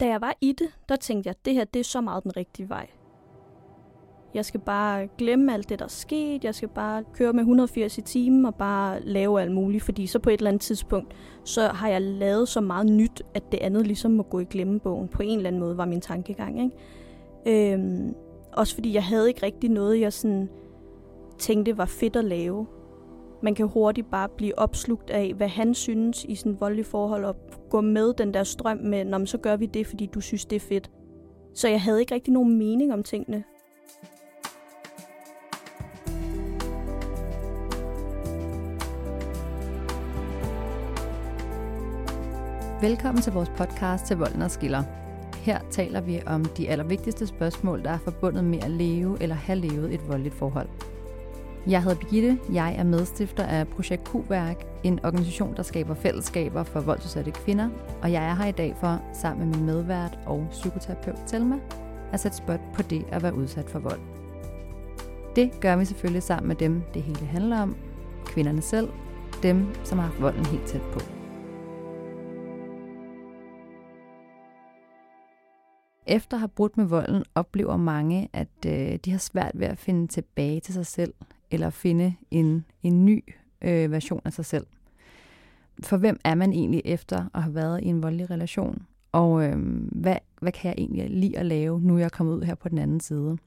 Da 0.00 0.06
jeg 0.06 0.20
var 0.20 0.36
i 0.40 0.52
det, 0.52 0.68
der 0.88 0.96
tænkte 0.96 1.28
jeg, 1.28 1.34
at 1.40 1.44
det 1.44 1.54
her 1.54 1.64
det 1.64 1.80
er 1.80 1.84
så 1.84 2.00
meget 2.00 2.24
den 2.24 2.36
rigtige 2.36 2.68
vej. 2.68 2.86
Jeg 4.34 4.44
skal 4.44 4.60
bare 4.60 5.08
glemme 5.18 5.54
alt 5.54 5.68
det, 5.68 5.78
der 5.78 5.84
er 5.84 5.88
sket. 5.88 6.44
Jeg 6.44 6.54
skal 6.54 6.68
bare 6.68 7.04
køre 7.14 7.32
med 7.32 7.40
180 7.40 7.98
i 7.98 8.00
timen 8.00 8.44
og 8.44 8.54
bare 8.54 9.00
lave 9.00 9.40
alt 9.40 9.52
muligt. 9.52 9.84
Fordi 9.84 10.06
så 10.06 10.18
på 10.18 10.30
et 10.30 10.38
eller 10.38 10.50
andet 10.50 10.62
tidspunkt, 10.62 11.14
så 11.44 11.68
har 11.68 11.88
jeg 11.88 12.02
lavet 12.02 12.48
så 12.48 12.60
meget 12.60 12.86
nyt, 12.86 13.22
at 13.34 13.52
det 13.52 13.58
andet 13.58 13.86
ligesom 13.86 14.10
må 14.10 14.22
gå 14.22 14.38
i 14.38 14.44
glemmebogen. 14.44 15.08
På 15.08 15.22
en 15.22 15.36
eller 15.36 15.48
anden 15.48 15.60
måde 15.60 15.76
var 15.76 15.84
min 15.84 16.00
tankegang. 16.00 16.62
Ikke? 16.62 17.72
Øhm, 17.74 18.14
også 18.52 18.74
fordi 18.74 18.94
jeg 18.94 19.04
havde 19.04 19.28
ikke 19.28 19.42
rigtig 19.42 19.70
noget, 19.70 20.00
jeg 20.00 20.12
sådan 20.12 20.48
tænkte 21.38 21.78
var 21.78 21.84
fedt 21.84 22.16
at 22.16 22.24
lave. 22.24 22.66
Man 23.42 23.54
kan 23.54 23.68
hurtigt 23.68 24.10
bare 24.10 24.28
blive 24.28 24.58
opslugt 24.58 25.10
af, 25.10 25.34
hvad 25.36 25.48
han 25.48 25.74
synes 25.74 26.24
i 26.24 26.34
sådan 26.34 26.60
voldelig 26.60 26.86
forhold, 26.86 27.24
og 27.24 27.36
gå 27.70 27.80
med 27.80 28.14
den 28.14 28.34
der 28.34 28.42
strøm 28.42 28.76
med, 28.76 29.04
Nå, 29.04 29.26
så 29.26 29.38
gør 29.38 29.56
vi 29.56 29.66
det, 29.66 29.86
fordi 29.86 30.06
du 30.06 30.20
synes, 30.20 30.44
det 30.44 30.56
er 30.56 30.60
fedt. 30.60 30.90
Så 31.54 31.68
jeg 31.68 31.82
havde 31.82 32.00
ikke 32.00 32.14
rigtig 32.14 32.32
nogen 32.32 32.58
mening 32.58 32.92
om 32.92 33.02
tingene. 33.02 33.44
Velkommen 42.80 43.22
til 43.22 43.32
vores 43.32 43.48
podcast 43.56 44.06
til 44.06 44.16
Volden 44.16 44.42
og 44.42 44.50
Skiller. 44.50 44.82
Her 45.34 45.60
taler 45.70 46.00
vi 46.00 46.20
om 46.26 46.44
de 46.44 46.68
allervigtigste 46.68 47.26
spørgsmål, 47.26 47.82
der 47.84 47.90
er 47.90 47.98
forbundet 47.98 48.44
med 48.44 48.58
at 48.58 48.70
leve 48.70 49.22
eller 49.22 49.36
have 49.36 49.58
levet 49.58 49.94
et 49.94 50.08
voldeligt 50.08 50.34
forhold. 50.34 50.68
Jeg 51.66 51.82
hedder 51.82 51.98
Birgitte, 51.98 52.38
jeg 52.52 52.74
er 52.78 52.84
medstifter 52.84 53.44
af 53.44 53.68
Projekt 53.68 54.08
Q-værk, 54.08 54.66
en 54.84 55.04
organisation, 55.04 55.56
der 55.56 55.62
skaber 55.62 55.94
fællesskaber 55.94 56.62
for 56.62 56.80
voldsudsatte 56.80 57.30
kvinder, 57.30 57.68
og 58.02 58.12
jeg 58.12 58.24
er 58.30 58.34
her 58.34 58.46
i 58.46 58.52
dag 58.52 58.76
for, 58.80 59.02
sammen 59.12 59.48
med 59.48 59.56
min 59.56 59.66
medvært 59.66 60.18
og 60.26 60.46
psykoterapeut 60.50 61.18
Telma, 61.26 61.58
at 62.12 62.20
sætte 62.20 62.36
spot 62.36 62.60
på 62.74 62.82
det 62.82 63.04
at 63.08 63.22
være 63.22 63.34
udsat 63.34 63.70
for 63.70 63.78
vold. 63.78 64.00
Det 65.36 65.60
gør 65.60 65.76
vi 65.76 65.84
selvfølgelig 65.84 66.22
sammen 66.22 66.48
med 66.48 66.56
dem, 66.56 66.82
det 66.94 67.02
hele 67.02 67.26
handler 67.26 67.60
om, 67.60 67.76
kvinderne 68.26 68.62
selv, 68.62 68.88
dem, 69.42 69.66
som 69.84 69.98
har 69.98 70.06
haft 70.06 70.22
volden 70.22 70.46
helt 70.46 70.66
tæt 70.66 70.82
på. 70.92 71.00
Efter 76.06 76.36
at 76.36 76.40
have 76.40 76.48
brudt 76.48 76.76
med 76.76 76.84
volden, 76.84 77.24
oplever 77.34 77.76
mange, 77.76 78.28
at 78.32 78.48
øh, 78.66 78.98
de 79.04 79.10
har 79.10 79.18
svært 79.18 79.52
ved 79.54 79.66
at 79.66 79.78
finde 79.78 80.06
tilbage 80.06 80.60
til 80.60 80.74
sig 80.74 80.86
selv, 80.86 81.14
eller 81.50 81.70
finde 81.70 82.14
en, 82.30 82.64
en 82.82 83.04
ny 83.04 83.24
øh, 83.62 83.92
version 83.92 84.20
af 84.24 84.32
sig 84.32 84.44
selv. 84.44 84.66
For 85.82 85.96
hvem 85.96 86.20
er 86.24 86.34
man 86.34 86.52
egentlig 86.52 86.82
efter 86.84 87.26
at 87.34 87.42
have 87.42 87.54
været 87.54 87.82
i 87.82 87.86
en 87.86 88.02
voldelig 88.02 88.30
relation? 88.30 88.86
Og 89.12 89.44
øh, 89.44 89.56
hvad, 89.92 90.16
hvad 90.40 90.52
kan 90.52 90.68
jeg 90.68 90.74
egentlig 90.78 91.10
lide 91.10 91.38
at 91.38 91.46
lave, 91.46 91.80
nu 91.80 91.98
jeg 91.98 92.04
er 92.04 92.08
kommet 92.08 92.34
ud 92.34 92.42
her 92.42 92.54
på 92.54 92.68
den 92.68 92.78
anden 92.78 93.00
side? 93.00 93.38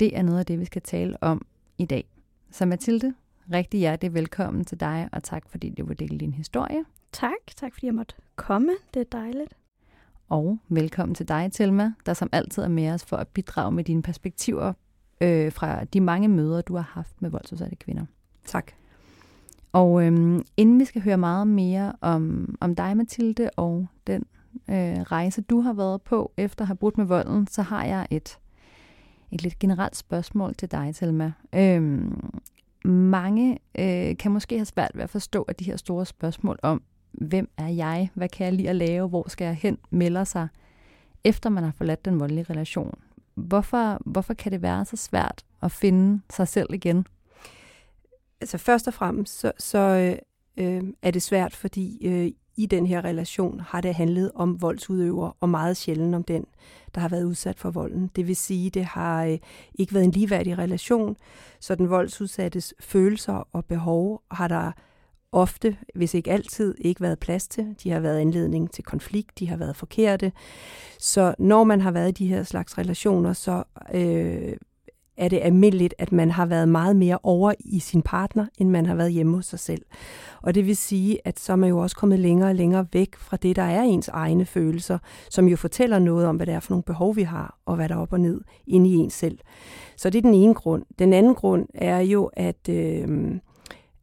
Det 0.00 0.16
er 0.16 0.22
noget 0.22 0.38
af 0.38 0.46
det, 0.46 0.60
vi 0.60 0.64
skal 0.64 0.82
tale 0.82 1.22
om 1.22 1.46
i 1.78 1.84
dag. 1.84 2.04
Så 2.50 2.66
Mathilde, 2.66 3.14
rigtig 3.52 3.80
hjertelig 3.80 4.14
velkommen 4.14 4.64
til 4.64 4.80
dig, 4.80 5.08
og 5.12 5.22
tak 5.22 5.48
fordi 5.48 5.74
du 5.78 5.84
vil 5.84 5.98
dele 5.98 6.18
din 6.18 6.34
historie. 6.34 6.84
Tak, 7.12 7.56
tak 7.56 7.74
fordi 7.74 7.86
jeg 7.86 7.94
måtte 7.94 8.14
komme. 8.36 8.72
Det 8.94 9.00
er 9.00 9.18
dejligt. 9.18 9.54
Og 10.28 10.58
velkommen 10.68 11.14
til 11.14 11.28
dig, 11.28 11.50
Telma, 11.52 11.92
der 12.06 12.14
som 12.14 12.28
altid 12.32 12.62
er 12.62 12.68
med 12.68 12.90
os 12.90 13.04
for 13.04 13.16
at 13.16 13.28
bidrage 13.28 13.72
med 13.72 13.84
dine 13.84 14.02
perspektiver 14.02 14.72
øh, 15.20 15.52
fra 15.52 15.84
de 15.84 16.00
mange 16.00 16.28
møder, 16.28 16.60
du 16.60 16.76
har 16.76 16.90
haft 16.92 17.22
med 17.22 17.30
voldsudsatte 17.30 17.76
kvinder. 17.76 18.04
Tak. 18.44 18.72
Og 19.72 20.06
øhm, 20.06 20.44
inden 20.56 20.80
vi 20.80 20.84
skal 20.84 21.02
høre 21.02 21.18
meget 21.18 21.46
mere 21.46 21.92
om, 22.00 22.54
om 22.60 22.74
dig, 22.74 22.96
Mathilde, 22.96 23.50
og 23.56 23.86
den 24.06 24.24
øh, 24.70 25.00
rejse, 25.00 25.42
du 25.42 25.60
har 25.60 25.72
været 25.72 26.02
på 26.02 26.32
efter 26.36 26.62
at 26.62 26.66
have 26.66 26.76
brudt 26.76 26.98
med 26.98 27.04
volden, 27.04 27.46
så 27.46 27.62
har 27.62 27.84
jeg 27.84 28.06
et, 28.10 28.38
et 29.30 29.42
lidt 29.42 29.58
generelt 29.58 29.96
spørgsmål 29.96 30.54
til 30.54 30.70
dig, 30.70 30.94
Telma. 30.94 31.32
Øhm, 31.54 32.30
mange 32.84 33.58
øh, 33.78 34.16
kan 34.16 34.32
måske 34.32 34.56
have 34.56 34.66
svært 34.66 34.90
ved 34.94 35.02
at 35.02 35.10
forstå, 35.10 35.42
at 35.42 35.60
de 35.60 35.64
her 35.64 35.76
store 35.76 36.06
spørgsmål 36.06 36.58
om, 36.62 36.82
hvem 37.12 37.50
er 37.56 37.68
jeg, 37.68 38.10
hvad 38.14 38.28
kan 38.28 38.46
jeg 38.46 38.52
lide 38.52 38.68
at 38.68 38.76
lave, 38.76 39.08
hvor 39.08 39.28
skal 39.28 39.44
jeg 39.44 39.54
hen, 39.54 39.78
melder 39.90 40.24
sig, 40.24 40.48
efter 41.24 41.50
man 41.50 41.64
har 41.64 41.72
forladt 41.76 42.04
den 42.04 42.20
voldelige 42.20 42.46
relation. 42.50 42.98
Hvorfor, 43.40 43.98
hvorfor 44.06 44.34
kan 44.34 44.52
det 44.52 44.62
være 44.62 44.84
så 44.84 44.96
svært 44.96 45.44
at 45.62 45.72
finde 45.72 46.22
sig 46.30 46.48
selv 46.48 46.74
igen? 46.74 47.06
Altså 48.40 48.58
først 48.58 48.88
og 48.88 48.94
fremmest, 48.94 49.40
så, 49.40 49.52
så 49.58 49.78
øh, 49.78 50.16
øh 50.66 50.82
er 51.02 51.10
det 51.10 51.22
svært, 51.22 51.56
fordi 51.56 52.06
øh, 52.06 52.32
i 52.56 52.66
den 52.66 52.86
her 52.86 53.04
relation 53.04 53.60
har 53.60 53.80
det 53.80 53.94
handlet 53.94 54.30
om 54.34 54.62
voldsudøver, 54.62 55.36
og 55.40 55.48
meget 55.48 55.76
sjældent 55.76 56.14
om 56.14 56.24
den, 56.24 56.44
der 56.94 57.00
har 57.00 57.08
været 57.08 57.24
udsat 57.24 57.58
for 57.58 57.70
volden. 57.70 58.10
Det 58.16 58.26
vil 58.26 58.36
sige, 58.36 58.70
det 58.70 58.84
har 58.84 59.24
øh, 59.24 59.38
ikke 59.74 59.94
været 59.94 60.04
en 60.04 60.10
ligeværdig 60.10 60.58
relation, 60.58 61.16
så 61.60 61.74
den 61.74 61.90
voldsudsattes 61.90 62.74
følelser 62.80 63.48
og 63.52 63.64
behov 63.64 64.22
har 64.30 64.48
der 64.48 64.72
ofte, 65.32 65.76
hvis 65.94 66.14
ikke 66.14 66.30
altid, 66.30 66.74
ikke 66.78 67.00
været 67.00 67.18
plads 67.18 67.48
til. 67.48 67.74
De 67.82 67.90
har 67.90 68.00
været 68.00 68.18
anledning 68.18 68.70
til 68.70 68.84
konflikt, 68.84 69.38
de 69.38 69.48
har 69.48 69.56
været 69.56 69.76
forkerte. 69.76 70.32
Så 70.98 71.34
når 71.38 71.64
man 71.64 71.80
har 71.80 71.90
været 71.90 72.08
i 72.08 72.24
de 72.24 72.28
her 72.28 72.42
slags 72.42 72.78
relationer, 72.78 73.32
så 73.32 73.62
øh, 73.94 74.56
er 75.16 75.28
det 75.28 75.40
almindeligt, 75.42 75.94
at 75.98 76.12
man 76.12 76.30
har 76.30 76.46
været 76.46 76.68
meget 76.68 76.96
mere 76.96 77.18
over 77.22 77.52
i 77.58 77.78
sin 77.78 78.02
partner, 78.02 78.46
end 78.58 78.70
man 78.70 78.86
har 78.86 78.94
været 78.94 79.12
hjemme 79.12 79.36
hos 79.36 79.46
sig 79.46 79.58
selv. 79.58 79.82
Og 80.42 80.54
det 80.54 80.66
vil 80.66 80.76
sige, 80.76 81.18
at 81.24 81.40
så 81.40 81.52
er 81.52 81.56
man 81.56 81.68
jo 81.68 81.78
også 81.78 81.96
kommet 81.96 82.18
længere 82.18 82.48
og 82.48 82.54
længere 82.54 82.86
væk 82.92 83.16
fra 83.16 83.36
det, 83.36 83.56
der 83.56 83.62
er 83.62 83.82
ens 83.82 84.08
egne 84.08 84.44
følelser, 84.44 84.98
som 85.30 85.48
jo 85.48 85.56
fortæller 85.56 85.98
noget 85.98 86.26
om, 86.26 86.36
hvad 86.36 86.46
det 86.46 86.54
er 86.54 86.60
for 86.60 86.72
nogle 86.72 86.82
behov, 86.82 87.16
vi 87.16 87.22
har, 87.22 87.58
og 87.66 87.76
hvad 87.76 87.88
der 87.88 87.94
er 87.94 87.98
op 87.98 88.12
og 88.12 88.20
ned 88.20 88.40
inde 88.66 88.90
i 88.90 88.94
ens 88.94 89.14
selv. 89.14 89.38
Så 89.96 90.10
det 90.10 90.18
er 90.18 90.22
den 90.22 90.34
ene 90.34 90.54
grund. 90.54 90.82
Den 90.98 91.12
anden 91.12 91.34
grund 91.34 91.66
er 91.74 91.98
jo, 91.98 92.30
at... 92.32 92.68
Øh, 92.68 93.40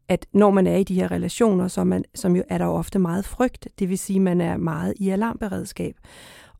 at 0.09 0.25
når 0.34 0.51
man 0.51 0.68
er 0.68 0.75
i 0.75 0.84
de 0.84 0.95
her 0.95 1.12
relationer, 1.12 1.68
så 1.68 1.84
man, 1.84 2.03
som 2.16 2.35
jo 2.35 2.44
er 2.50 2.57
der 2.57 2.66
ofte 2.66 3.00
meget 3.00 3.25
frygt, 3.25 3.68
det 3.79 3.90
vil 3.90 3.97
sige, 3.97 4.18
at 4.18 4.22
man 4.22 4.41
er 4.41 4.57
meget 4.57 4.94
i 4.97 5.09
alarmberedskab. 5.09 5.95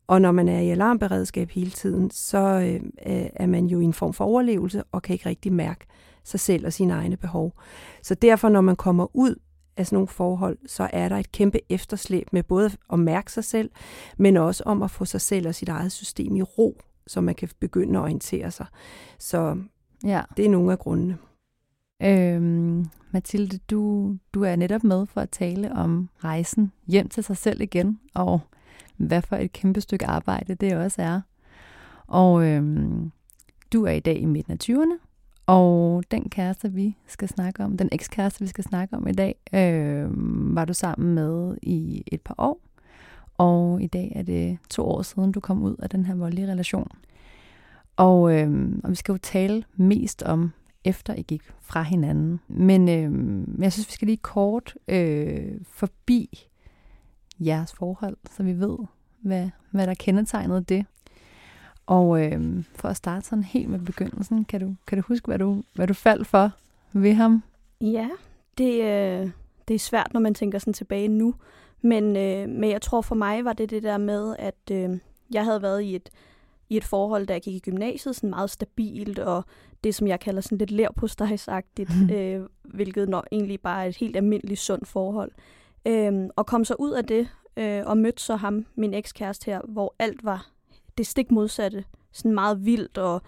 Og 0.08 0.22
når 0.22 0.31
man 0.31 0.47
er 0.47 0.59
i 0.59 0.69
alarmberedskab 0.69 1.50
hele 1.50 1.72
tiden, 1.72 2.12
så 2.12 2.40
øh, 2.40 2.81
er 3.34 3.46
man 3.46 3.66
jo 3.66 3.80
i 3.80 3.84
en 3.84 3.94
form 3.94 4.13
for 4.13 4.25
overlevelse 4.25 4.84
og 4.91 5.02
kan 5.02 5.13
ikke 5.13 5.30
rigtig 5.30 5.53
mærke 5.53 5.85
sig 6.24 6.40
selv 6.40 6.66
og 6.66 6.74
sine 6.74 6.94
egne 6.94 7.18
behov. 7.18 7.53
Så 8.02 8.16
derfor, 8.16 8.50
når 8.50 8.62
man 8.62 8.75
kommer 8.75 9.16
ud 9.16 9.35
af 9.78 9.85
sådan 9.85 9.96
nogle 9.96 10.08
forhold, 10.08 10.58
så 10.66 10.90
er 10.94 11.09
der 11.09 11.18
et 11.18 11.31
kæmpe 11.31 11.59
efterslæb 11.69 12.34
med 12.34 12.44
både 12.44 12.72
at 12.94 13.00
mærke 13.00 13.31
sig 13.31 13.44
selv, 13.44 13.69
men 14.18 14.38
også 14.38 14.64
om 14.66 14.81
at 14.81 14.91
få 14.91 15.06
sig 15.06 15.22
selv 15.22 15.47
og 15.47 15.56
sit 15.56 15.69
eget 15.69 15.91
system 15.91 16.35
i 16.35 16.41
ro, 16.41 16.81
så 17.08 17.22
man 17.22 17.35
kan 17.35 17.50
begynde 17.59 18.00
at 18.00 18.03
orientere 18.03 18.52
sig. 18.52 18.66
Så 19.19 19.58
ja. 20.03 20.22
det 20.38 20.46
er 20.46 20.50
nogle 20.50 20.72
af 20.72 20.79
grundene. 20.79 21.18
Øhm, 22.03 22.85
Mathilde, 23.12 23.59
du, 23.69 24.16
du 24.34 24.44
er 24.44 24.56
netop 24.56 24.84
med 24.84 25.06
for 25.06 25.22
at 25.22 25.30
tale 25.30 25.72
om 25.72 26.09
rejsen 26.24 26.72
hjem 26.88 27.09
til 27.09 27.24
sig 27.24 27.38
selv 27.38 27.62
igen, 27.62 28.00
og 28.13 28.40
hvad 28.97 29.22
for 29.22 29.35
et 29.35 29.52
kæmpe 29.53 29.81
stykke 29.81 30.06
arbejde 30.06 30.56
det 30.56 30.78
også 30.78 31.02
er. 31.02 31.22
Og 32.08 32.47
øhm, 32.47 33.12
du 33.74 33.85
er 33.85 33.91
i 33.91 34.00
dag 34.00 34.18
i 34.18 34.25
midten 34.25 34.53
af 34.53 34.58
20'erne, 34.63 35.08
og 35.46 36.03
den 36.12 36.30
kæreste, 36.30 36.72
vi 36.74 36.97
skal 37.08 37.28
snakke 37.28 37.63
om, 37.63 37.78
den 37.78 37.90
ekskæreste, 37.91 38.41
vi 38.41 38.47
skal 38.47 38.64
snakke 38.64 38.96
om 38.96 39.08
i 39.08 39.12
dag, 39.12 39.35
øh, 39.53 40.08
var 40.56 40.66
du 40.66 40.74
sammen 40.74 41.16
med 41.16 41.58
i 41.62 42.03
et 42.08 42.22
par 42.22 42.35
år. 42.38 42.62
Og 43.38 43.81
i 43.81 43.88
dag 43.88 44.12
er 44.16 44.22
det 44.22 44.58
to 44.69 44.85
år 44.85 45.02
siden, 45.02 45.31
du 45.31 45.40
kom 45.40 45.64
ud 45.64 45.75
af 45.79 45.90
den 45.90 46.06
her 46.06 46.16
voldelige 46.16 46.52
relation. 46.52 46.91
Og, 47.96 48.34
øh, 48.34 48.69
og 48.84 48.90
vi 48.90 48.96
skal 48.96 49.12
jo 49.12 49.18
tale 49.18 49.64
mest 49.75 50.24
om 50.24 50.52
efter 50.84 51.16
I 51.16 51.22
gik 51.22 51.42
fra 51.62 51.82
hinanden. 51.82 52.40
Men 52.48 52.90
øh, 52.90 53.62
jeg 53.64 53.74
synes, 53.74 53.88
vi 53.88 53.92
skal 53.92 54.06
lige 54.06 54.18
kort 54.18 54.76
øh, 54.88 55.62
forbi 55.64 56.48
jeres 57.40 57.74
forhold, 57.74 58.18
så 58.32 58.44
vi 58.44 58.60
ved, 58.60 58.78
hvad, 59.20 59.50
hvad 59.72 59.88
der 59.88 59.94
kendetegnede 59.94 60.62
det. 60.62 60.85
Og 61.85 62.26
øh, 62.26 62.64
for 62.76 62.90
at 62.90 62.97
starte 62.97 63.26
sådan 63.26 63.44
helt 63.44 63.70
med 63.70 63.79
begyndelsen, 63.79 64.46
kan 64.46 64.59
du, 64.59 64.76
kan 64.88 64.97
du 64.97 65.03
huske, 65.08 65.26
hvad 65.26 65.40
du, 65.40 65.64
hvad 65.74 65.88
du 65.88 65.94
faldt 65.94 66.28
for 66.28 66.52
ved 66.94 67.14
ham? 67.14 67.44
Ja, 67.82 68.09
det, 68.58 68.73
øh, 68.82 69.30
det 69.68 69.73
er 69.73 69.80
svært, 69.80 70.14
når 70.14 70.20
man 70.20 70.34
tænker 70.34 70.59
sådan 70.59 70.73
tilbage 70.73 71.08
nu. 71.08 71.35
Men, 71.82 72.03
øh, 72.03 72.50
men 72.50 72.70
jeg 72.70 72.82
tror 72.82 73.02
for 73.02 73.16
mig 73.16 73.46
var 73.46 73.53
det 73.53 73.70
det 73.70 73.84
der 73.84 73.97
med, 73.97 74.35
at 74.40 74.72
øh, 74.72 75.00
jeg 75.32 75.44
havde 75.44 75.62
været 75.62 75.82
i 75.82 75.96
et 75.96 76.09
i 76.69 76.78
et 76.78 76.84
forhold, 76.84 77.28
da 77.28 77.34
jeg 77.34 77.41
gik 77.41 77.55
i 77.55 77.59
gymnasiet, 77.59 78.16
sådan 78.16 78.29
meget 78.29 78.49
stabilt, 78.49 79.19
og 79.19 79.43
det, 79.84 79.96
som 79.96 80.08
jeg 80.08 80.19
kalder 80.19 80.41
sådan 80.41 80.58
lidt 80.58 80.72
lærpostejsagtigt, 80.72 81.90
mm. 81.96 82.09
øh, 82.16 82.47
hvilket 82.64 83.09
når 83.09 83.23
egentlig 83.31 83.61
bare 83.61 83.84
er 83.84 83.90
et 83.90 83.97
helt 83.97 84.16
almindeligt 84.16 84.59
sundt 84.59 84.87
forhold. 84.87 85.31
Øh, 85.87 86.29
og 86.35 86.46
kom 86.46 86.66
så 86.66 86.75
ud 86.79 86.91
af 86.91 87.05
det, 87.05 87.29
øh, 87.58 87.84
og 87.85 87.97
mødte 87.97 88.23
så 88.23 88.35
ham, 88.35 88.66
min 88.75 88.93
ekskæreste 88.93 89.46
her, 89.46 89.61
hvor 89.67 89.96
alt 89.99 90.23
var 90.23 90.49
det 90.97 91.08
stik 91.08 91.31
modsatte. 91.31 91.85
Sådan 92.11 92.31
meget 92.31 92.66
vildt 92.66 92.97
og 92.97 93.22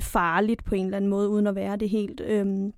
farligt 0.00 0.64
på 0.64 0.74
en 0.74 0.84
eller 0.84 0.96
anden 0.96 1.10
måde, 1.10 1.28
uden 1.28 1.46
at 1.46 1.54
være 1.54 1.76
det 1.76 1.88
helt. 1.88 2.20
Øh, 2.20 2.72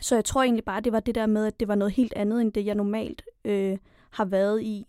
så 0.00 0.14
jeg 0.14 0.24
tror 0.24 0.42
egentlig 0.42 0.64
bare, 0.64 0.80
det 0.80 0.92
var 0.92 1.00
det 1.00 1.14
der 1.14 1.26
med, 1.26 1.46
at 1.46 1.60
det 1.60 1.68
var 1.68 1.74
noget 1.74 1.92
helt 1.92 2.12
andet, 2.16 2.40
end 2.40 2.52
det 2.52 2.66
jeg 2.66 2.74
normalt 2.74 3.22
øh, 3.44 3.78
har 4.10 4.24
været 4.24 4.62
i. 4.62 4.86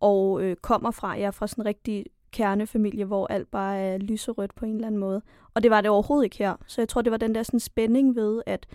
og 0.00 0.42
øh, 0.42 0.56
kommer 0.56 0.90
fra, 0.90 1.08
jeg 1.08 1.22
er 1.22 1.30
fra 1.30 1.46
sådan 1.46 1.62
en 1.62 1.66
rigtig 1.66 2.06
kernefamilie, 2.32 3.04
hvor 3.04 3.26
alt 3.26 3.50
bare 3.50 3.78
er 3.78 3.98
lyserødt 3.98 4.54
på 4.54 4.64
en 4.64 4.74
eller 4.74 4.86
anden 4.86 5.00
måde. 5.00 5.22
Og 5.54 5.62
det 5.62 5.70
var 5.70 5.80
det 5.80 5.90
overhovedet 5.90 6.24
ikke 6.24 6.38
her. 6.38 6.54
Så 6.66 6.80
jeg 6.80 6.88
tror, 6.88 7.02
det 7.02 7.10
var 7.10 7.18
den 7.18 7.34
der 7.34 7.42
sådan 7.42 7.60
spænding 7.60 8.16
ved, 8.16 8.42
at 8.46 8.66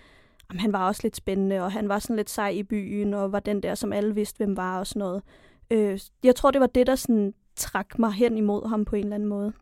jamen, 0.50 0.60
han 0.60 0.72
var 0.72 0.86
også 0.86 1.00
lidt 1.04 1.16
spændende, 1.16 1.60
og 1.62 1.72
han 1.72 1.88
var 1.88 1.98
sådan 1.98 2.16
lidt 2.16 2.30
sej 2.30 2.48
i 2.48 2.62
byen, 2.62 3.14
og 3.14 3.32
var 3.32 3.40
den 3.40 3.62
der, 3.62 3.74
som 3.74 3.92
alle 3.92 4.14
vidste, 4.14 4.36
hvem 4.36 4.56
var 4.56 4.78
og 4.78 4.86
sådan 4.86 5.00
noget. 5.00 5.22
Øh, 5.70 6.00
jeg 6.24 6.34
tror, 6.34 6.50
det 6.50 6.60
var 6.60 6.66
det, 6.66 6.86
der 6.86 6.94
sådan 6.94 7.34
trak 7.56 7.98
mig 7.98 8.12
hen 8.12 8.36
imod 8.36 8.68
ham 8.68 8.84
på 8.84 8.96
en 8.96 9.02
eller 9.02 9.14
anden 9.14 9.28
måde. 9.28 9.52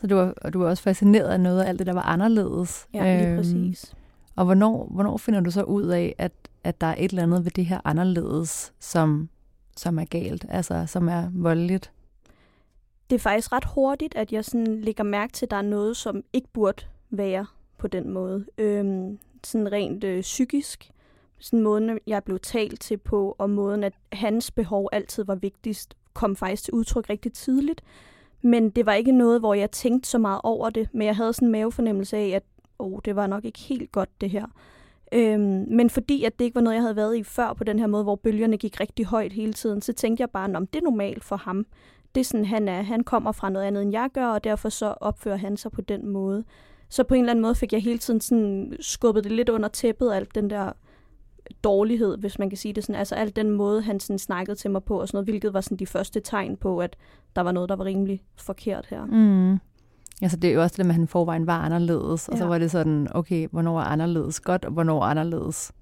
Så 0.00 0.06
du 0.06 0.14
var, 0.14 0.34
og 0.42 0.52
du 0.52 0.58
var 0.58 0.68
også 0.68 0.82
fascineret 0.82 1.28
af 1.28 1.40
noget 1.40 1.62
af 1.62 1.68
alt 1.68 1.78
det, 1.78 1.86
der 1.86 1.92
var 1.92 2.02
anderledes. 2.02 2.88
Ja, 2.94 3.16
lige 3.16 3.28
øhm, 3.28 3.36
præcis. 3.36 3.94
Og 4.36 4.44
hvornår, 4.44 4.88
hvornår 4.90 5.16
finder 5.16 5.40
du 5.40 5.50
så 5.50 5.62
ud 5.62 5.86
af, 5.86 6.14
at, 6.18 6.32
at 6.64 6.80
der 6.80 6.86
er 6.86 6.94
et 6.98 7.10
eller 7.10 7.22
andet 7.22 7.44
ved 7.44 7.50
det 7.50 7.66
her 7.66 7.80
anderledes, 7.84 8.72
som, 8.80 9.28
som 9.76 9.98
er 9.98 10.04
galt, 10.04 10.46
altså 10.48 10.86
som 10.86 11.08
er 11.08 11.30
voldeligt? 11.34 11.92
Det 13.10 13.16
er 13.16 13.20
faktisk 13.20 13.52
ret 13.52 13.64
hurtigt, 13.64 14.16
at 14.16 14.32
jeg 14.32 14.44
sådan 14.44 14.80
lægger 14.80 15.04
mærke 15.04 15.32
til, 15.32 15.46
at 15.46 15.50
der 15.50 15.56
er 15.56 15.62
noget, 15.62 15.96
som 15.96 16.24
ikke 16.32 16.48
burde 16.52 16.82
være 17.10 17.46
på 17.78 17.88
den 17.88 18.10
måde. 18.10 18.46
Øhm, 18.58 19.18
sådan 19.44 19.72
rent 19.72 20.04
øh, 20.04 20.20
psykisk. 20.20 20.90
Sådan 21.38 21.62
måden, 21.62 21.98
jeg 22.06 22.24
blev 22.24 22.38
talt 22.38 22.80
til 22.80 22.96
på, 22.96 23.36
og 23.38 23.50
måden, 23.50 23.84
at 23.84 23.92
hans 24.12 24.50
behov 24.50 24.88
altid 24.92 25.24
var 25.24 25.34
vigtigst, 25.34 25.96
kom 26.14 26.36
faktisk 26.36 26.64
til 26.64 26.74
udtryk 26.74 27.10
rigtig 27.10 27.32
tidligt. 27.32 27.82
Men 28.42 28.70
det 28.70 28.86
var 28.86 28.92
ikke 28.92 29.12
noget, 29.12 29.40
hvor 29.40 29.54
jeg 29.54 29.70
tænkte 29.70 30.08
så 30.08 30.18
meget 30.18 30.40
over 30.44 30.70
det, 30.70 30.88
men 30.92 31.06
jeg 31.06 31.16
havde 31.16 31.32
sådan 31.32 31.48
en 31.48 31.52
mavefornemmelse 31.52 32.16
af, 32.16 32.28
at 32.28 32.42
oh, 32.78 32.98
det 33.04 33.16
var 33.16 33.26
nok 33.26 33.44
ikke 33.44 33.58
helt 33.58 33.92
godt 33.92 34.20
det 34.20 34.30
her. 34.30 34.46
Øhm, 35.12 35.64
men 35.68 35.90
fordi 35.90 36.24
at 36.24 36.38
det 36.38 36.44
ikke 36.44 36.54
var 36.54 36.60
noget, 36.60 36.74
jeg 36.74 36.82
havde 36.82 36.96
været 36.96 37.16
i 37.16 37.22
før 37.22 37.52
på 37.52 37.64
den 37.64 37.78
her 37.78 37.86
måde, 37.86 38.02
hvor 38.02 38.16
bølgerne 38.16 38.56
gik 38.56 38.80
rigtig 38.80 39.06
højt 39.06 39.32
hele 39.32 39.52
tiden, 39.52 39.82
så 39.82 39.92
tænkte 39.92 40.20
jeg 40.20 40.30
bare, 40.30 40.56
om 40.56 40.66
det 40.66 40.78
er 40.78 40.84
normalt 40.84 41.24
for 41.24 41.36
ham. 41.36 41.66
Det 42.16 42.20
er 42.20 42.24
sådan, 42.24 42.44
han 42.44 42.68
er. 42.68 42.82
Han 42.82 43.04
kommer 43.04 43.32
fra 43.32 43.50
noget 43.50 43.66
andet, 43.66 43.82
end 43.82 43.92
jeg 43.92 44.08
gør, 44.14 44.26
og 44.26 44.44
derfor 44.44 44.68
så 44.68 44.94
opfører 45.00 45.36
han 45.36 45.56
sig 45.56 45.72
på 45.72 45.80
den 45.80 46.08
måde. 46.08 46.44
Så 46.88 47.04
på 47.04 47.14
en 47.14 47.20
eller 47.20 47.30
anden 47.30 47.42
måde 47.42 47.54
fik 47.54 47.72
jeg 47.72 47.82
hele 47.82 47.98
tiden 47.98 48.20
sådan 48.20 48.76
skubbet 48.80 49.24
det 49.24 49.32
lidt 49.32 49.48
under 49.48 49.68
tæppet, 49.68 50.12
alt 50.12 50.34
den 50.34 50.50
der 50.50 50.72
dårlighed, 51.64 52.18
hvis 52.18 52.38
man 52.38 52.50
kan 52.50 52.56
sige 52.56 52.74
det 52.74 52.84
sådan. 52.84 52.98
Altså 52.98 53.14
alt 53.14 53.36
den 53.36 53.50
måde, 53.50 53.82
han 53.82 54.00
sådan 54.00 54.18
snakkede 54.18 54.56
til 54.56 54.70
mig 54.70 54.84
på, 54.84 55.00
og 55.00 55.08
sådan 55.08 55.16
noget, 55.16 55.26
hvilket 55.26 55.54
var 55.54 55.60
sådan 55.60 55.76
de 55.76 55.86
første 55.86 56.20
tegn 56.20 56.56
på, 56.56 56.78
at 56.78 56.96
der 57.36 57.42
var 57.42 57.52
noget, 57.52 57.68
der 57.68 57.76
var 57.76 57.84
rimelig 57.84 58.22
forkert 58.36 58.86
her. 58.90 59.04
Mm. 59.04 59.58
Altså 60.22 60.36
det 60.36 60.50
er 60.50 60.54
jo 60.54 60.62
også 60.62 60.74
det 60.76 60.86
med, 60.86 60.94
at 60.94 60.98
han 60.98 61.08
forvejen 61.08 61.46
var 61.46 61.58
anderledes, 61.58 62.28
ja. 62.28 62.32
og 62.32 62.38
så 62.38 62.46
var 62.46 62.58
det 62.58 62.70
sådan, 62.70 63.08
okay, 63.14 63.48
hvornår 63.50 63.80
er 63.80 63.84
anderledes 63.84 64.40
godt, 64.40 64.64
og 64.64 64.72
hvornår 64.72 65.00
er 65.00 65.06
anderledes 65.06 65.72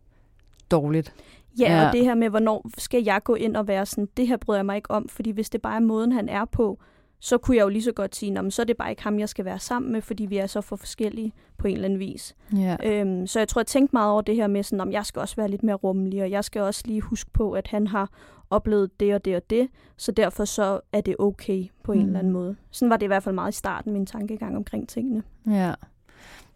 dårligt. 0.71 1.15
Ja, 1.59 1.81
ja, 1.81 1.87
og 1.87 1.93
det 1.93 2.05
her 2.05 2.15
med, 2.15 2.29
hvornår 2.29 2.67
skal 2.79 3.05
jeg 3.05 3.21
gå 3.25 3.35
ind 3.35 3.57
og 3.57 3.69
være 3.69 3.87
sådan, 3.87 4.09
det 4.17 4.29
her 4.29 4.37
bryder 4.37 4.59
jeg 4.59 4.67
mig 4.67 4.77
ikke 4.77 4.91
om, 4.91 5.09
fordi 5.09 5.31
hvis 5.31 5.51
det 5.51 5.63
bare 5.63 5.77
er 5.77 5.81
måden, 5.81 6.13
han 6.13 6.29
er 6.29 6.45
på, 6.45 6.79
så 7.21 7.39
kunne 7.39 7.57
jeg 7.57 7.63
jo 7.63 7.69
lige 7.69 7.83
så 7.83 7.93
godt 7.93 8.17
sige, 8.17 8.51
så 8.51 8.63
er 8.63 8.67
det 8.67 8.77
bare 8.77 8.91
ikke 8.91 9.03
ham, 9.03 9.19
jeg 9.19 9.29
skal 9.29 9.45
være 9.45 9.59
sammen 9.59 9.93
med, 9.93 10.03
fordi 10.03 10.27
vi 10.27 10.37
er 10.37 10.47
så 10.47 10.61
for 10.61 10.77
forskellige 10.77 11.33
på 11.59 11.67
en 11.67 11.75
eller 11.75 11.85
anden 11.85 11.99
vis. 11.99 12.37
Ja. 12.57 12.77
Øhm, 12.85 13.27
så 13.27 13.39
jeg 13.39 13.49
tror, 13.49 13.61
jeg 13.61 13.67
tænkte 13.67 13.97
meget 13.97 14.13
over 14.13 14.23
det 14.23 14.37
her 14.37 14.47
med, 14.47 14.63
sådan, 14.63 14.81
om 14.81 14.93
jeg 14.93 15.07
skal 15.07 15.21
også 15.21 15.37
være 15.37 15.49
lidt 15.49 15.63
mere 15.63 15.77
rummelig, 15.77 16.23
og 16.23 16.31
jeg 16.31 16.45
skal 16.45 16.63
også 16.63 16.83
lige 16.87 17.01
huske 17.01 17.31
på, 17.31 17.53
at 17.53 17.69
han 17.69 17.87
har 17.87 18.11
oplevet 18.51 19.01
det 19.01 19.15
og 19.15 19.25
det 19.25 19.37
og 19.37 19.51
det, 19.51 19.69
så 19.97 20.13
derfor 20.13 20.45
så 20.45 20.81
er 20.93 21.01
det 21.01 21.17
okay 21.19 21.65
på 21.83 21.93
en 21.93 21.99
mm. 21.99 22.07
eller 22.07 22.19
anden 22.19 22.33
måde. 22.33 22.57
Sådan 22.71 22.91
var 22.91 22.97
det 22.97 23.07
i 23.07 23.07
hvert 23.07 23.23
fald 23.23 23.35
meget 23.35 23.53
i 23.53 23.57
starten, 23.57 23.93
min 23.93 24.07
tankegang 24.07 24.57
omkring 24.57 24.89
tingene. 24.89 25.23
Ja. 25.47 25.75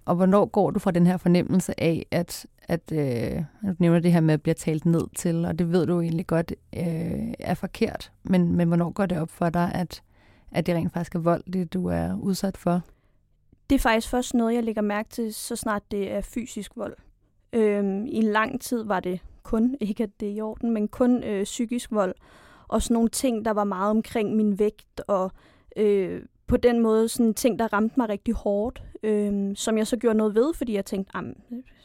Og 0.08 0.16
hvornår 0.16 0.46
går 0.46 0.70
du 0.70 0.78
fra 0.78 0.90
den 0.90 1.06
her 1.06 1.16
fornemmelse 1.16 1.80
af, 1.80 2.06
at, 2.10 2.46
at 2.62 2.92
øh, 2.92 3.44
du 3.62 3.74
nævner 3.78 4.00
det 4.00 4.12
her 4.12 4.20
med 4.20 4.34
at 4.34 4.42
blive 4.42 4.54
talt 4.54 4.86
ned 4.86 5.06
til, 5.16 5.44
og 5.44 5.58
det 5.58 5.72
ved 5.72 5.86
du 5.86 6.00
egentlig 6.00 6.26
godt 6.26 6.52
øh, 6.76 7.34
er 7.38 7.54
forkert, 7.54 8.12
men, 8.22 8.56
men 8.56 8.68
hvornår 8.68 8.90
går 8.90 9.06
det 9.06 9.18
op 9.18 9.30
for 9.30 9.50
dig, 9.50 9.70
at, 9.74 10.02
at 10.52 10.66
det 10.66 10.74
rent 10.74 10.92
faktisk 10.92 11.14
er 11.14 11.18
vold, 11.18 11.52
det 11.52 11.72
du 11.72 11.86
er 11.86 12.14
udsat 12.20 12.56
for? 12.56 12.80
Det 13.70 13.76
er 13.76 13.80
faktisk 13.80 14.10
først 14.10 14.34
noget, 14.34 14.54
jeg 14.54 14.64
lægger 14.64 14.82
mærke 14.82 15.08
til, 15.08 15.34
så 15.34 15.56
snart 15.56 15.82
det 15.90 16.12
er 16.12 16.20
fysisk 16.20 16.76
vold. 16.76 16.94
Øhm, 17.52 18.06
I 18.06 18.20
lang 18.20 18.60
tid 18.60 18.84
var 18.84 19.00
det 19.00 19.20
kun, 19.42 19.76
ikke 19.80 20.02
at 20.02 20.10
det 20.20 20.28
er 20.28 20.32
i 20.32 20.40
orden, 20.40 20.70
men 20.70 20.88
kun 20.88 21.24
øh, 21.24 21.44
psykisk 21.44 21.92
vold. 21.92 22.14
Og 22.68 22.82
sådan 22.82 22.94
nogle 22.94 23.08
ting, 23.08 23.44
der 23.44 23.50
var 23.50 23.64
meget 23.64 23.90
omkring 23.90 24.36
min 24.36 24.58
vægt, 24.58 25.00
og 25.06 25.32
øh, 25.76 26.22
på 26.46 26.56
den 26.56 26.80
måde 26.80 27.08
sådan 27.08 27.34
ting, 27.34 27.58
der 27.58 27.72
ramte 27.72 27.94
mig 27.96 28.08
rigtig 28.08 28.34
hårdt, 28.34 28.82
øh, 29.02 29.56
som 29.56 29.78
jeg 29.78 29.86
så 29.86 29.96
gjorde 29.96 30.18
noget 30.18 30.34
ved, 30.34 30.54
fordi 30.54 30.74
jeg 30.74 30.84
tænkte, 30.84 31.12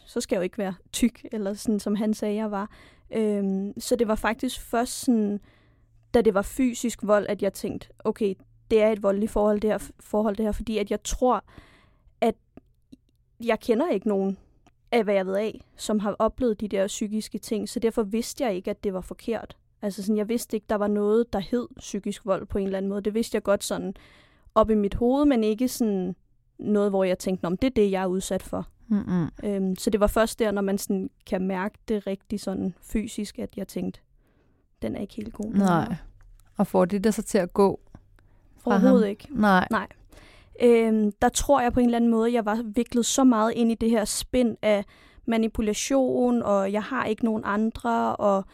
så 0.05 0.21
skal 0.21 0.35
jeg 0.35 0.39
jo 0.39 0.43
ikke 0.43 0.57
være 0.57 0.73
tyk, 0.91 1.25
eller 1.31 1.53
sådan, 1.53 1.79
som 1.79 1.95
han 1.95 2.13
sagde, 2.13 2.35
jeg 2.35 2.51
var. 2.51 2.69
Øh, 3.11 3.73
så 3.77 3.95
det 3.95 4.07
var 4.07 4.15
faktisk 4.15 4.61
først 4.61 4.99
sådan, 4.99 5.39
da 6.13 6.21
det 6.21 6.33
var 6.33 6.41
fysisk 6.41 6.99
vold, 7.03 7.25
at 7.29 7.41
jeg 7.41 7.53
tænkte, 7.53 7.87
okay, 7.99 8.35
det 8.71 8.81
er 8.81 8.89
et 8.89 9.03
voldeligt 9.03 9.31
forhold, 9.31 9.59
det 9.59 9.69
her, 9.69 9.89
forhold, 9.99 10.35
det 10.35 10.45
her 10.45 10.51
fordi 10.51 10.77
at 10.77 10.91
jeg 10.91 11.03
tror, 11.03 11.43
at 12.21 12.35
jeg 13.43 13.59
kender 13.59 13.89
ikke 13.89 14.07
nogen, 14.07 14.37
af 14.93 15.03
hvad 15.03 15.13
jeg 15.13 15.25
ved 15.25 15.35
af, 15.35 15.61
som 15.75 15.99
har 15.99 16.15
oplevet 16.19 16.61
de 16.61 16.67
der 16.67 16.87
psykiske 16.87 17.37
ting, 17.37 17.69
så 17.69 17.79
derfor 17.79 18.03
vidste 18.03 18.43
jeg 18.43 18.55
ikke, 18.55 18.71
at 18.71 18.83
det 18.83 18.93
var 18.93 19.01
forkert. 19.01 19.57
Altså 19.81 20.03
sådan, 20.03 20.17
jeg 20.17 20.29
vidste 20.29 20.57
ikke, 20.57 20.65
der 20.69 20.75
var 20.75 20.87
noget, 20.87 21.33
der 21.33 21.39
hed 21.39 21.67
psykisk 21.77 22.25
vold 22.25 22.45
på 22.45 22.57
en 22.57 22.65
eller 22.65 22.77
anden 22.77 22.89
måde. 22.89 23.01
Det 23.01 23.13
vidste 23.13 23.35
jeg 23.35 23.43
godt 23.43 23.63
sådan 23.63 23.93
op 24.55 24.69
i 24.69 24.75
mit 24.75 24.93
hoved, 24.93 25.25
men 25.25 25.43
ikke 25.43 25.67
sådan 25.67 26.15
noget, 26.59 26.89
hvor 26.91 27.03
jeg 27.03 27.19
tænkte, 27.19 27.45
om 27.45 27.57
det 27.57 27.67
er 27.67 27.71
det, 27.71 27.91
jeg 27.91 28.03
er 28.03 28.07
udsat 28.07 28.43
for. 28.43 28.67
Mm-hmm. 28.87 29.27
Øhm, 29.43 29.75
så 29.75 29.89
det 29.89 29.99
var 29.99 30.07
først 30.07 30.39
der, 30.39 30.51
når 30.51 30.61
man 30.61 30.77
sådan 30.77 31.09
kan 31.25 31.47
mærke 31.47 31.79
det 31.87 32.07
rigtig 32.07 32.39
sådan 32.39 32.73
fysisk, 32.81 33.39
at 33.39 33.57
jeg 33.57 33.67
tænkte, 33.67 33.99
den 34.81 34.95
er 34.95 35.01
ikke 35.01 35.15
helt 35.15 35.33
god. 35.33 35.53
Nej. 35.53 35.95
Og 36.57 36.67
får 36.67 36.85
det 36.85 37.03
der 37.03 37.11
så 37.11 37.21
til 37.21 37.37
at 37.37 37.53
gå 37.53 37.79
Overhovedet 38.65 39.07
ikke. 39.07 39.27
Nej. 39.31 39.67
Nej. 39.71 39.87
Øhm, 40.61 41.11
der 41.21 41.29
tror 41.29 41.61
jeg 41.61 41.73
på 41.73 41.79
en 41.79 41.85
eller 41.85 41.97
anden 41.97 42.11
måde, 42.11 42.33
jeg 42.33 42.45
var 42.45 42.61
viklet 42.65 43.05
så 43.05 43.23
meget 43.23 43.53
ind 43.55 43.71
i 43.71 43.75
det 43.75 43.89
her 43.89 44.05
spind 44.05 44.57
af 44.61 44.85
manipulation, 45.25 46.41
og 46.41 46.71
jeg 46.71 46.83
har 46.83 47.05
ikke 47.05 47.25
nogen 47.25 47.41
andre, 47.45 48.15
og 48.15 48.45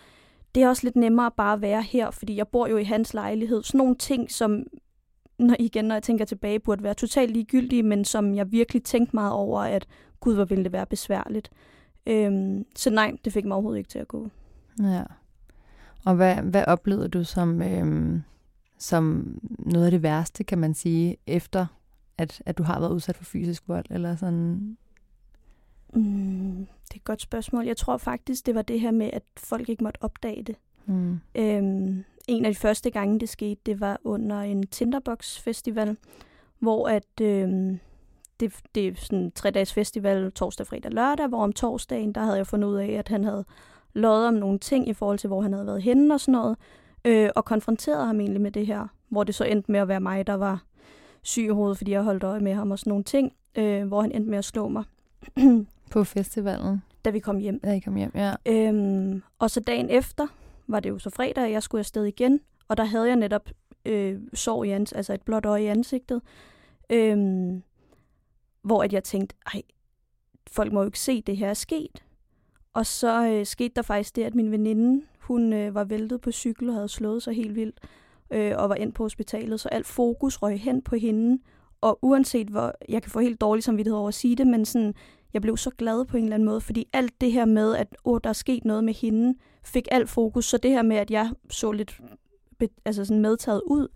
det 0.55 0.63
er 0.63 0.69
også 0.69 0.83
lidt 0.83 0.95
nemmere 0.95 1.31
bare 1.37 1.53
at 1.53 1.61
være 1.61 1.81
her, 1.81 2.11
fordi 2.11 2.35
jeg 2.35 2.47
bor 2.47 2.67
jo 2.67 2.77
i 2.77 2.83
hans 2.83 3.13
lejlighed. 3.13 3.63
Sådan 3.63 3.77
nogle 3.77 3.95
ting, 3.95 4.31
som 4.31 4.63
når, 5.39 5.55
igen, 5.59 5.85
når 5.85 5.95
jeg 5.95 6.03
tænker 6.03 6.25
tilbage, 6.25 6.59
burde 6.59 6.83
være 6.83 6.93
totalt 6.93 7.31
ligegyldige, 7.31 7.83
men 7.83 8.05
som 8.05 8.35
jeg 8.35 8.51
virkelig 8.51 8.83
tænkte 8.83 9.15
meget 9.15 9.33
over, 9.33 9.61
at 9.61 9.87
gud, 10.19 10.35
hvor 10.35 10.45
ville 10.45 10.63
det 10.63 10.71
være 10.71 10.85
besværligt. 10.85 11.51
Øhm, 12.07 12.65
så 12.75 12.89
nej, 12.89 13.17
det 13.25 13.33
fik 13.33 13.45
mig 13.45 13.55
overhovedet 13.55 13.77
ikke 13.77 13.89
til 13.89 13.99
at 13.99 14.07
gå. 14.07 14.29
Ja. 14.79 15.03
Og 16.05 16.15
hvad, 16.15 16.35
hvad 16.35 16.63
oplevede 16.67 17.09
du 17.09 17.23
som, 17.23 17.61
øhm, 17.61 18.21
som 18.77 19.35
noget 19.59 19.85
af 19.85 19.91
det 19.91 20.03
værste, 20.03 20.43
kan 20.43 20.57
man 20.57 20.73
sige, 20.73 21.17
efter 21.27 21.65
at, 22.17 22.41
at 22.45 22.57
du 22.57 22.63
har 22.63 22.79
været 22.79 22.91
udsat 22.91 23.17
for 23.17 23.23
fysisk 23.23 23.63
vold? 23.67 23.85
Eller 23.89 24.15
sådan? 24.15 24.77
Mm, 25.93 26.67
det 26.87 26.91
er 26.91 26.95
et 26.95 27.03
godt 27.03 27.21
spørgsmål. 27.21 27.65
Jeg 27.65 27.77
tror 27.77 27.97
faktisk, 27.97 28.45
det 28.45 28.55
var 28.55 28.61
det 28.61 28.79
her 28.79 28.91
med, 28.91 29.09
at 29.13 29.23
folk 29.37 29.69
ikke 29.69 29.83
måtte 29.83 30.03
opdage 30.03 30.43
det. 30.43 30.55
Mm. 30.89 31.19
Øhm, 31.35 32.03
en 32.27 32.45
af 32.45 32.53
de 32.53 32.59
første 32.59 32.89
gange, 32.89 33.19
det 33.19 33.29
skete, 33.29 33.61
det 33.65 33.79
var 33.79 33.99
under 34.03 34.41
en 34.41 34.67
Tinderbox 34.67 35.39
Festival, 35.39 35.97
hvor 36.59 36.87
at 36.87 37.21
øhm, 37.21 37.79
det, 38.39 38.53
det 38.75 38.87
er 38.87 38.91
sådan 38.95 39.19
en 39.19 39.31
tre-dages 39.31 39.73
festival, 39.73 40.31
torsdag, 40.31 40.67
fredag, 40.67 40.91
lørdag, 40.91 41.27
hvor 41.27 41.43
om 41.43 41.53
torsdagen, 41.53 42.13
der 42.13 42.21
havde 42.21 42.37
jeg 42.37 42.47
fundet 42.47 42.67
ud 42.67 42.75
af, 42.75 42.87
at 42.87 43.07
han 43.07 43.23
havde 43.23 43.45
løjet 43.93 44.27
om 44.27 44.33
nogle 44.33 44.59
ting 44.59 44.89
i 44.89 44.93
forhold 44.93 45.19
til, 45.19 45.27
hvor 45.27 45.41
han 45.41 45.53
havde 45.53 45.65
været 45.65 45.81
henne 45.81 46.13
og 46.13 46.19
sådan 46.19 46.31
noget, 46.31 46.57
øh, 47.05 47.29
og 47.35 47.45
konfronteret 47.45 48.05
ham 48.05 48.19
egentlig 48.19 48.41
med 48.41 48.51
det 48.51 48.67
her, 48.67 48.87
hvor 49.09 49.23
det 49.23 49.35
så 49.35 49.43
endte 49.43 49.71
med 49.71 49.79
at 49.79 49.87
være 49.87 49.99
mig, 49.99 50.27
der 50.27 50.33
var 50.33 50.63
syg 51.21 51.43
i 51.43 51.47
hovedet, 51.47 51.77
fordi 51.77 51.91
jeg 51.91 52.03
holdt 52.03 52.23
øje 52.23 52.39
med 52.39 52.53
ham 52.53 52.71
og 52.71 52.79
sådan 52.79 52.91
nogle 52.91 53.03
ting, 53.03 53.33
øh, 53.55 53.87
hvor 53.87 54.01
han 54.01 54.11
endte 54.11 54.29
med 54.29 54.37
at 54.37 54.45
slå 54.45 54.67
mig. 54.67 54.83
På 55.91 56.03
festivalen? 56.03 56.83
Da 57.05 57.09
vi 57.09 57.19
kom 57.19 57.37
hjem. 57.37 57.59
Da 57.59 57.71
I 57.71 57.79
kom 57.79 57.95
hjem, 57.95 58.11
ja. 58.15 58.33
Øhm, 58.45 59.23
og 59.39 59.49
så 59.49 59.59
dagen 59.59 59.89
efter 59.89 60.27
var 60.69 60.79
det 60.79 60.89
jo 60.89 60.99
så 60.99 61.09
fredag, 61.09 61.43
at 61.43 61.51
jeg 61.51 61.63
skulle 61.63 61.79
afsted 61.79 62.05
igen, 62.05 62.39
og 62.67 62.77
der 62.77 62.83
havde 62.83 63.07
jeg 63.07 63.15
netop 63.15 63.49
øh, 63.85 64.19
sår 64.33 64.63
i 64.63 64.75
ans- 64.75 64.95
altså 64.95 65.13
et 65.13 65.21
blåt 65.21 65.45
øje 65.45 65.63
i 65.63 65.67
ansigtet, 65.67 66.21
øhm, 66.89 67.63
hvor 68.61 68.83
at 68.83 68.93
jeg 68.93 69.03
tænkte, 69.03 69.35
ej, 69.53 69.61
folk 70.51 70.73
må 70.73 70.79
jo 70.79 70.85
ikke 70.85 70.99
se, 70.99 71.21
det 71.21 71.37
her 71.37 71.49
er 71.49 71.53
sket. 71.53 72.03
Og 72.73 72.85
så 72.85 73.27
øh, 73.27 73.45
skete 73.45 73.73
der 73.75 73.81
faktisk 73.81 74.15
det, 74.15 74.23
at 74.23 74.35
min 74.35 74.51
veninde, 74.51 75.05
hun 75.19 75.53
øh, 75.53 75.75
var 75.75 75.83
væltet 75.83 76.21
på 76.21 76.31
cykel 76.31 76.69
og 76.69 76.75
havde 76.75 76.89
slået 76.89 77.23
sig 77.23 77.35
helt 77.35 77.55
vildt 77.55 77.79
øh, 78.31 78.53
og 78.57 78.69
var 78.69 78.75
ind 78.75 78.93
på 78.93 79.03
hospitalet, 79.03 79.59
så 79.59 79.69
alt 79.69 79.87
fokus 79.87 80.41
røg 80.41 80.59
hen 80.59 80.81
på 80.81 80.95
hende, 80.95 81.41
og 81.81 81.99
uanset 82.01 82.47
hvor, 82.47 82.75
jeg 82.89 83.01
kan 83.01 83.11
få 83.11 83.19
helt 83.19 83.41
dårlig 83.41 83.63
samvittighed 83.63 83.97
over 83.97 84.07
at 84.07 84.13
sige 84.13 84.35
det, 84.35 84.47
men 84.47 84.65
sådan, 84.65 84.93
jeg 85.33 85.41
blev 85.41 85.57
så 85.57 85.69
glad 85.69 86.05
på 86.05 86.17
en 86.17 86.23
eller 86.23 86.35
anden 86.35 86.45
måde, 86.45 86.61
fordi 86.61 86.87
alt 86.93 87.21
det 87.21 87.31
her 87.31 87.45
med, 87.45 87.75
at 87.75 87.95
åh, 88.05 88.19
der 88.23 88.29
er 88.29 88.33
sket 88.33 88.65
noget 88.65 88.83
med 88.83 88.93
hende, 88.93 89.37
fik 89.63 89.87
alt 89.91 90.09
fokus, 90.09 90.45
så 90.45 90.57
det 90.57 90.71
her 90.71 90.81
med, 90.81 90.97
at 90.97 91.11
jeg 91.11 91.31
så 91.49 91.71
lidt 91.71 92.01
altså 92.85 93.05
sådan 93.05 93.21
medtaget 93.21 93.61
ud, 93.65 93.87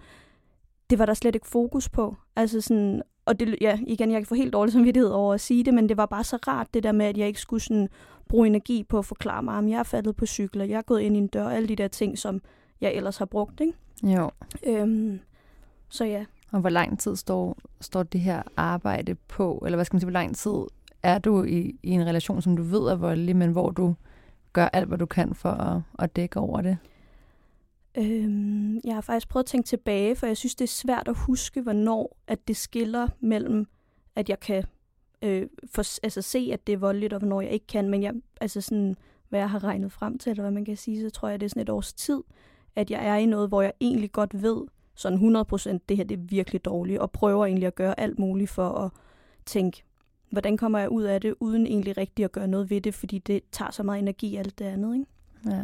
det 0.90 1.00
var 1.00 1.06
der 1.06 1.14
slet 1.14 1.36
ikke 1.36 1.48
fokus 1.48 1.90
på. 1.90 2.16
Altså 2.36 2.62
sådan, 2.62 3.02
og 3.26 3.40
det, 3.40 3.58
ja, 3.62 3.80
igen, 3.88 4.12
jeg 4.12 4.20
kan 4.20 4.26
få 4.26 4.36
helt 4.36 4.54
dårlig 4.54 4.74
samvittighed 4.74 5.10
over 5.10 5.34
at 5.34 5.42
sige 5.42 5.64
det, 5.64 5.74
men 5.74 5.90
det 5.90 5.98
var 5.98 6.06
bare 6.06 6.24
så 6.24 6.38
rart, 6.48 6.74
det 6.74 6.84
der 6.84 6.92
med, 6.92 7.06
at 7.06 7.18
jeg 7.18 7.28
ikke 7.28 7.40
skulle 7.40 7.64
sådan 7.64 7.90
bruge 8.30 8.48
energi 8.48 8.84
på 8.84 8.98
at 8.98 9.06
forklare 9.06 9.44
mig, 9.44 9.58
om 9.58 9.70
jeg 9.70 9.80
er 9.80 9.84
faldet 9.84 10.16
på 10.16 10.26
cykler, 10.26 10.66
jeg 10.66 10.78
er 10.78 10.82
gået 10.82 11.02
ind 11.02 11.16
i 11.16 11.20
en 11.20 11.28
dør, 11.28 11.50
alle 11.50 11.68
de 11.68 11.76
der 11.76 11.88
ting, 11.88 12.18
som 12.18 12.42
jeg 12.82 12.94
ellers 12.94 13.18
har 13.18 13.26
brugt, 13.26 13.62
ikke? 13.62 13.74
Jo. 14.04 14.32
Øhm, 14.68 15.20
så 15.90 16.06
ja. 16.06 16.26
Og 16.52 16.60
hvor 16.60 16.70
lang 16.70 17.00
tid 17.00 17.16
står, 17.16 17.58
står 17.82 18.04
det 18.04 18.22
her 18.22 18.44
arbejde 18.58 19.16
på? 19.16 19.64
Eller 19.66 19.78
hvad 19.78 19.86
skal 19.86 19.96
man 19.96 20.00
sige, 20.00 20.06
hvor 20.06 20.20
lang 20.20 20.36
tid 20.36 20.52
er 21.04 21.18
du 21.18 21.44
i, 21.44 21.80
i 21.84 21.90
en 21.90 22.06
relation, 22.06 22.42
som 22.42 22.58
du 22.58 22.64
ved 22.64 22.82
er 22.82 22.96
voldelig, 22.96 23.36
men 23.36 23.52
hvor 23.52 23.70
du 23.70 23.96
gør 24.54 24.66
alt, 24.66 24.88
hvad 24.88 24.98
du 24.98 25.06
kan 25.06 25.36
for 25.36 25.50
at, 25.50 25.82
at 26.00 26.16
dække 26.16 26.40
over 26.40 26.62
det? 26.62 26.78
Øhm, 27.98 28.80
jeg 28.84 28.94
har 28.94 29.02
faktisk 29.02 29.30
prøvet 29.30 29.44
at 29.44 29.48
tænke 29.48 29.68
tilbage, 29.68 30.16
for 30.16 30.28
jeg 30.28 30.38
synes, 30.38 30.56
det 30.56 30.66
er 30.66 30.68
svært 30.68 31.08
at 31.08 31.18
huske, 31.18 31.62
hvornår 31.62 32.18
at 32.28 32.48
det 32.48 32.58
skiller 32.58 33.08
mellem, 33.20 33.66
at 34.16 34.30
jeg 34.30 34.40
kan 34.40 34.64
øh, 35.22 35.48
for, 35.74 36.04
altså, 36.04 36.22
se, 36.22 36.50
at 36.54 36.68
det 36.68 36.74
er 36.74 36.78
voldeligt, 36.78 37.14
og 37.14 37.20
hvornår 37.20 37.42
jeg 37.42 37.52
ikke 37.52 37.68
kan. 37.68 37.90
Men 37.90 38.04
jeg, 38.04 38.14
altså 38.42 38.62
sådan, 38.62 38.96
hvad 39.30 39.40
jeg 39.40 39.50
har 39.50 39.64
regnet 39.64 39.92
frem 39.92 40.18
til, 40.18 40.30
eller 40.30 40.44
hvad 40.44 40.52
man 40.52 40.66
kan 40.66 40.78
sige, 40.78 41.02
så 41.02 41.10
tror 41.10 41.30
jeg, 41.30 41.40
det 41.40 41.46
er 41.46 41.50
sådan 41.50 41.62
et 41.62 41.70
års 41.70 41.94
tid, 41.94 42.22
at 42.76 42.92
jeg 42.92 43.08
er 43.08 43.16
i 43.16 43.26
noget, 43.26 43.48
hvor 43.48 43.62
jeg 43.62 43.74
egentlig 43.82 44.12
godt 44.12 44.42
ved, 44.42 44.62
sådan 44.96 45.16
100 45.16 45.46
procent, 45.46 45.90
det 45.90 45.98
her 45.98 46.04
det 46.04 46.20
er 46.20 46.24
virkelig 46.30 46.66
dårligt, 46.66 47.00
og 47.00 47.12
prøver 47.12 47.46
egentlig 47.46 47.68
at 47.68 47.76
gøre 47.76 48.00
alt 48.00 48.20
muligt 48.20 48.50
for 48.50 48.70
at 48.70 48.92
tænke, 49.46 49.84
hvordan 50.34 50.58
kommer 50.58 50.80
jeg 50.80 50.90
ud 50.90 51.04
af 51.04 51.22
det, 51.22 51.36
uden 51.40 51.68
egentlig 51.68 51.98
rigtig 51.98 52.26
at 52.26 52.32
gøre 52.32 52.48
noget 52.48 52.70
ved 52.70 52.82
det, 52.82 52.94
fordi 52.94 53.20
det 53.20 53.42
tager 53.52 53.72
så 53.72 53.84
meget 53.84 54.00
energi 54.00 54.36
alt 54.36 54.60
det 54.60 54.66
andet. 54.66 54.94
Ikke? 54.96 55.08
Ja. 55.46 55.64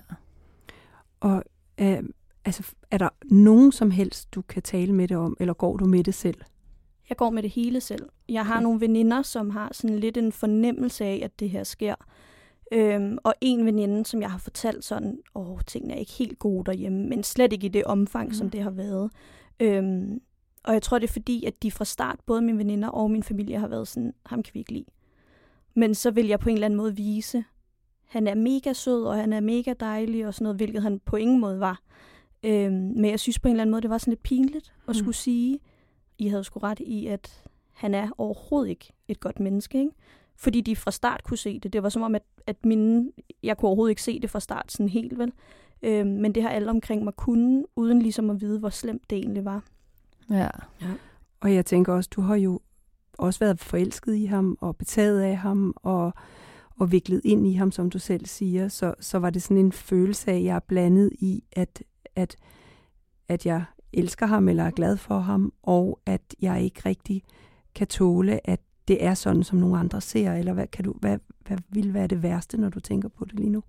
Og 1.19 1.43
øh, 1.77 2.03
altså, 2.45 2.73
er 2.91 2.97
der 2.97 3.09
nogen 3.23 3.71
som 3.71 3.91
helst, 3.91 4.35
du 4.35 4.41
kan 4.41 4.61
tale 4.61 4.93
med 4.93 5.07
det 5.07 5.17
om, 5.17 5.37
eller 5.39 5.53
går 5.53 5.77
du 5.77 5.85
med 5.85 6.03
det 6.03 6.13
selv? 6.13 6.41
Jeg 7.09 7.17
går 7.17 7.29
med 7.29 7.43
det 7.43 7.51
hele 7.51 7.81
selv. 7.81 8.09
Jeg 8.29 8.45
har 8.45 8.55
okay. 8.55 8.63
nogle 8.63 8.81
veninder, 8.81 9.21
som 9.21 9.49
har 9.49 9.69
sådan 9.73 9.99
lidt 9.99 10.17
en 10.17 10.31
fornemmelse 10.31 11.05
af, 11.05 11.21
at 11.23 11.39
det 11.39 11.49
her 11.49 11.63
sker. 11.63 11.95
Øhm, 12.71 13.17
og 13.23 13.33
en 13.41 13.65
veninde, 13.65 14.05
som 14.05 14.21
jeg 14.21 14.31
har 14.31 14.37
fortalt 14.37 14.85
sådan, 14.85 15.19
åh, 15.35 15.59
tingene 15.67 15.93
er 15.93 15.97
ikke 15.97 16.11
helt 16.11 16.39
gode 16.39 16.65
derhjemme, 16.65 17.09
men 17.09 17.23
slet 17.23 17.53
ikke 17.53 17.65
i 17.65 17.69
det 17.69 17.83
omfang, 17.83 18.27
mm. 18.27 18.33
som 18.33 18.49
det 18.49 18.63
har 18.63 18.69
været. 18.69 19.11
Øhm, 19.59 20.21
og 20.63 20.73
jeg 20.73 20.81
tror, 20.81 20.99
det 20.99 21.07
er 21.07 21.13
fordi, 21.13 21.45
at 21.45 21.63
de 21.63 21.71
fra 21.71 21.85
start, 21.85 22.19
både 22.25 22.41
mine 22.41 22.57
veninder 22.57 22.87
og 22.87 23.11
min 23.11 23.23
familie, 23.23 23.59
har 23.59 23.67
været 23.67 23.87
sådan, 23.87 24.13
ham 24.25 24.43
kan 24.43 24.53
vi 24.53 24.59
ikke 24.59 24.73
lide. 24.73 24.85
Men 25.73 25.95
så 25.95 26.11
vil 26.11 26.27
jeg 26.27 26.39
på 26.39 26.49
en 26.49 26.55
eller 26.55 26.65
anden 26.65 26.77
måde 26.77 26.95
vise, 26.95 27.43
han 28.05 28.27
er 28.27 28.35
mega 28.35 28.73
sød, 28.73 29.03
og 29.03 29.15
han 29.15 29.33
er 29.33 29.39
mega 29.39 29.73
dejlig, 29.79 30.27
og 30.27 30.33
sådan 30.33 30.43
noget, 30.43 30.57
hvilket 30.57 30.81
han 30.81 30.99
på 30.99 31.15
ingen 31.15 31.39
måde 31.39 31.59
var. 31.59 31.81
Øhm, 32.43 32.73
men 32.73 33.05
jeg 33.05 33.19
synes 33.19 33.39
på 33.39 33.47
en 33.47 33.51
eller 33.51 33.61
anden 33.61 33.71
måde, 33.71 33.81
det 33.81 33.89
var 33.89 33.97
sådan 33.97 34.11
lidt 34.11 34.23
pinligt 34.23 34.73
at 34.87 34.87
mm. 34.87 34.93
skulle 34.93 35.15
sige, 35.15 35.59
I 36.17 36.27
havde 36.27 36.43
sgu 36.43 36.59
ret 36.59 36.79
i, 36.79 37.07
at 37.07 37.43
han 37.71 37.95
er 37.95 38.09
overhovedet 38.17 38.69
ikke 38.69 38.93
et 39.07 39.19
godt 39.19 39.39
menneske, 39.39 39.79
ikke? 39.79 39.91
Fordi 40.35 40.61
de 40.61 40.75
fra 40.75 40.91
start 40.91 41.23
kunne 41.23 41.37
se 41.37 41.59
det. 41.59 41.73
Det 41.73 41.83
var 41.83 41.89
som 41.89 42.01
om, 42.01 42.15
at, 42.15 42.23
at 42.47 42.65
mine, 42.65 43.11
jeg 43.43 43.57
kunne 43.57 43.67
overhovedet 43.67 43.91
ikke 43.91 44.03
se 44.03 44.19
det 44.19 44.29
fra 44.29 44.39
start 44.39 44.71
sådan 44.71 44.89
helt, 44.89 45.17
vel? 45.17 45.31
Øhm, 45.81 46.09
men 46.09 46.35
det 46.35 46.43
har 46.43 46.49
alle 46.49 46.69
omkring 46.69 47.03
mig 47.03 47.13
kunne, 47.15 47.65
uden 47.75 48.01
ligesom 48.01 48.29
at 48.29 48.41
vide, 48.41 48.59
hvor 48.59 48.69
slemt 48.69 49.09
det 49.09 49.17
egentlig 49.17 49.45
var. 49.45 49.63
Ja. 50.29 50.49
ja. 50.81 50.93
Og 51.39 51.53
jeg 51.53 51.65
tænker 51.65 51.93
også, 51.93 52.09
du 52.15 52.21
har 52.21 52.35
jo 52.35 52.59
også 53.17 53.39
været 53.39 53.59
forelsket 53.59 54.15
i 54.15 54.25
ham, 54.25 54.57
og 54.61 54.77
betaget 54.77 55.21
af 55.21 55.37
ham, 55.37 55.73
og, 55.75 56.13
og 56.79 56.91
viklet 56.91 57.21
ind 57.23 57.47
i 57.47 57.53
ham, 57.53 57.71
som 57.71 57.89
du 57.89 57.99
selv 57.99 58.25
siger. 58.25 58.67
Så, 58.67 58.93
så 58.99 59.19
var 59.19 59.29
det 59.29 59.43
sådan 59.43 59.65
en 59.65 59.71
følelse 59.71 60.31
af, 60.31 60.35
at 60.35 60.43
jeg 60.43 60.55
er 60.55 60.59
blandet 60.59 61.11
i, 61.19 61.43
at, 61.51 61.83
at, 62.15 62.35
at 63.27 63.45
jeg 63.45 63.63
elsker 63.93 64.25
ham, 64.25 64.47
eller 64.47 64.63
er 64.63 64.71
glad 64.71 64.97
for 64.97 65.19
ham, 65.19 65.53
og 65.63 65.99
at 66.05 66.35
jeg 66.41 66.63
ikke 66.63 66.81
rigtig 66.85 67.23
kan 67.75 67.87
tåle, 67.87 68.49
at 68.49 68.59
det 68.87 69.03
er 69.03 69.13
sådan, 69.13 69.43
som 69.43 69.59
nogle 69.59 69.77
andre 69.77 70.01
ser, 70.01 70.33
eller 70.33 70.53
hvad, 70.53 70.67
kan 70.67 70.85
du, 70.85 70.93
hvad, 70.99 71.19
hvad 71.47 71.57
vil 71.69 71.93
være 71.93 72.07
det 72.07 72.23
værste, 72.23 72.57
når 72.57 72.69
du 72.69 72.79
tænker 72.79 73.09
på 73.09 73.25
det 73.25 73.33
lige 73.33 73.49
nu? 73.49 73.63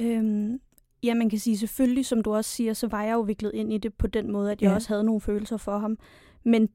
Øhm, 0.00 0.60
ja, 1.04 1.14
man 1.14 1.30
kan 1.30 1.38
sige 1.38 1.58
selvfølgelig, 1.58 2.06
som 2.06 2.22
du 2.22 2.34
også 2.34 2.50
siger, 2.50 2.74
så 2.74 2.86
var 2.86 3.02
jeg 3.02 3.12
jo 3.12 3.20
viklet 3.20 3.50
ind 3.54 3.72
i 3.72 3.78
det 3.78 3.94
på 3.94 4.06
den 4.06 4.32
måde, 4.32 4.52
at 4.52 4.62
jeg 4.62 4.68
ja. 4.68 4.74
også 4.74 4.88
havde 4.88 5.04
nogle 5.04 5.20
følelser 5.20 5.56
for 5.56 5.78
ham. 5.78 5.98
Men 6.44 6.68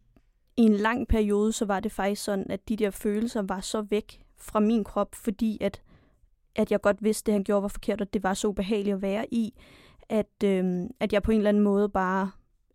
i 0.58 0.62
en 0.62 0.74
lang 0.74 1.08
periode, 1.08 1.52
så 1.52 1.66
var 1.66 1.80
det 1.80 1.92
faktisk 1.92 2.24
sådan, 2.24 2.52
at 2.52 2.70
de 2.70 2.76
der 2.76 2.90
følelser 2.90 3.42
var 3.42 3.60
så 3.60 3.82
væk 3.82 4.22
fra 4.38 4.60
min 4.60 4.84
krop, 4.84 5.16
fordi 5.16 5.58
at, 5.62 5.82
at 6.56 6.72
jeg 6.72 6.82
godt 6.82 7.04
vidste, 7.04 7.22
at 7.22 7.26
det 7.26 7.34
han 7.34 7.44
gjorde 7.44 7.62
var 7.62 7.68
forkert, 7.68 8.02
og 8.02 8.14
det 8.14 8.24
var 8.24 8.34
så 8.34 8.48
ubehageligt 8.48 8.94
at 8.94 9.02
være 9.02 9.26
i, 9.34 9.54
at, 10.10 10.44
øhm, 10.44 10.88
at 11.00 11.14
jeg 11.14 11.24
på 11.24 11.32
en 11.32 11.38
eller 11.38 11.50
anden 11.50 11.64
måde 11.64 11.90
bare 11.90 12.32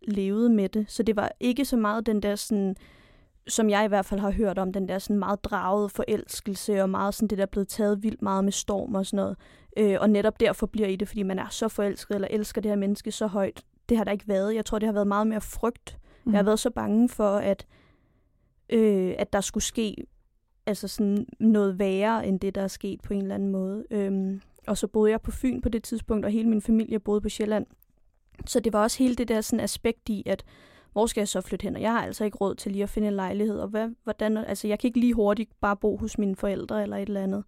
levede 0.07 0.49
med 0.49 0.69
det. 0.69 0.85
Så 0.89 1.03
det 1.03 1.15
var 1.15 1.31
ikke 1.39 1.65
så 1.65 1.77
meget 1.77 2.05
den 2.05 2.21
der 2.21 2.35
sådan 2.35 2.75
som 3.47 3.69
jeg 3.69 3.85
i 3.85 3.87
hvert 3.87 4.05
fald 4.05 4.19
har 4.19 4.31
hørt 4.31 4.57
om, 4.57 4.73
den 4.73 4.89
der 4.89 4.99
sådan 4.99 5.19
meget 5.19 5.43
draget 5.43 5.91
forelskelse, 5.91 6.81
og 6.81 6.89
meget 6.89 7.13
sådan 7.13 7.27
det 7.27 7.37
der 7.37 7.45
blevet 7.45 7.67
taget 7.67 8.03
vildt 8.03 8.21
meget 8.21 8.43
med 8.43 8.51
storm 8.51 8.95
og 8.95 9.05
sådan 9.05 9.17
noget. 9.17 9.37
Øh, 9.77 9.97
og 10.01 10.09
netop 10.09 10.39
derfor 10.39 10.65
bliver 10.65 10.87
i 10.87 10.95
det, 10.95 11.07
fordi 11.07 11.23
man 11.23 11.39
er 11.39 11.49
så 11.49 11.67
forelsket, 11.67 12.15
eller 12.15 12.27
elsker 12.31 12.61
det 12.61 12.71
her 12.71 12.75
menneske 12.75 13.11
så 13.11 13.27
højt. 13.27 13.63
Det 13.89 13.97
har 13.97 14.03
der 14.03 14.11
ikke 14.11 14.27
været. 14.27 14.55
Jeg 14.55 14.65
tror, 14.65 14.79
det 14.79 14.87
har 14.87 14.93
været 14.93 15.07
meget 15.07 15.27
mere 15.27 15.41
frygt. 15.41 15.97
Mm. 16.23 16.31
Jeg 16.31 16.37
har 16.37 16.43
mhm. 16.43 16.47
været 16.47 16.59
så 16.59 16.69
bange 16.69 17.09
for, 17.09 17.37
at, 17.37 17.65
øh, 18.69 19.15
at 19.17 19.33
der 19.33 19.41
skulle 19.41 19.63
ske 19.63 19.95
altså 20.65 20.87
sådan 20.87 21.25
noget 21.39 21.79
værre, 21.79 22.27
end 22.27 22.39
det, 22.39 22.55
der 22.55 22.61
er 22.61 22.67
sket 22.67 23.01
på 23.01 23.13
en 23.13 23.21
eller 23.21 23.35
anden 23.35 23.49
måde. 23.49 23.85
Øhm, 23.91 24.41
og 24.67 24.77
så 24.77 24.87
boede 24.87 25.11
jeg 25.11 25.21
på 25.21 25.31
Fyn 25.31 25.61
på 25.61 25.69
det 25.69 25.83
tidspunkt, 25.83 26.25
og 26.25 26.31
hele 26.31 26.49
min 26.49 26.61
familie 26.61 26.99
boede 26.99 27.21
på 27.21 27.29
Sjælland. 27.29 27.65
Så 28.45 28.59
det 28.59 28.73
var 28.73 28.83
også 28.83 29.03
hele 29.03 29.15
det 29.15 29.27
der 29.27 29.41
sådan 29.41 29.63
aspekt 29.63 30.09
i, 30.09 30.23
at 30.25 30.43
hvor 30.91 31.05
skal 31.05 31.21
jeg 31.21 31.27
så 31.27 31.41
flytte 31.41 31.63
hen? 31.63 31.75
Og 31.75 31.81
jeg 31.81 31.91
har 31.91 32.05
altså 32.05 32.25
ikke 32.25 32.37
råd 32.37 32.55
til 32.55 32.71
lige 32.71 32.83
at 32.83 32.89
finde 32.89 33.07
en 33.07 33.13
lejlighed, 33.13 33.59
og 33.59 33.67
hvad, 33.67 33.89
hvordan, 34.03 34.37
altså 34.37 34.67
jeg 34.67 34.79
kan 34.79 34.87
ikke 34.87 34.99
lige 34.99 35.13
hurtigt 35.13 35.51
bare 35.61 35.77
bo 35.77 35.97
hos 35.97 36.17
mine 36.17 36.35
forældre 36.35 36.83
eller 36.83 36.97
et 36.97 37.07
eller 37.07 37.23
andet. 37.23 37.43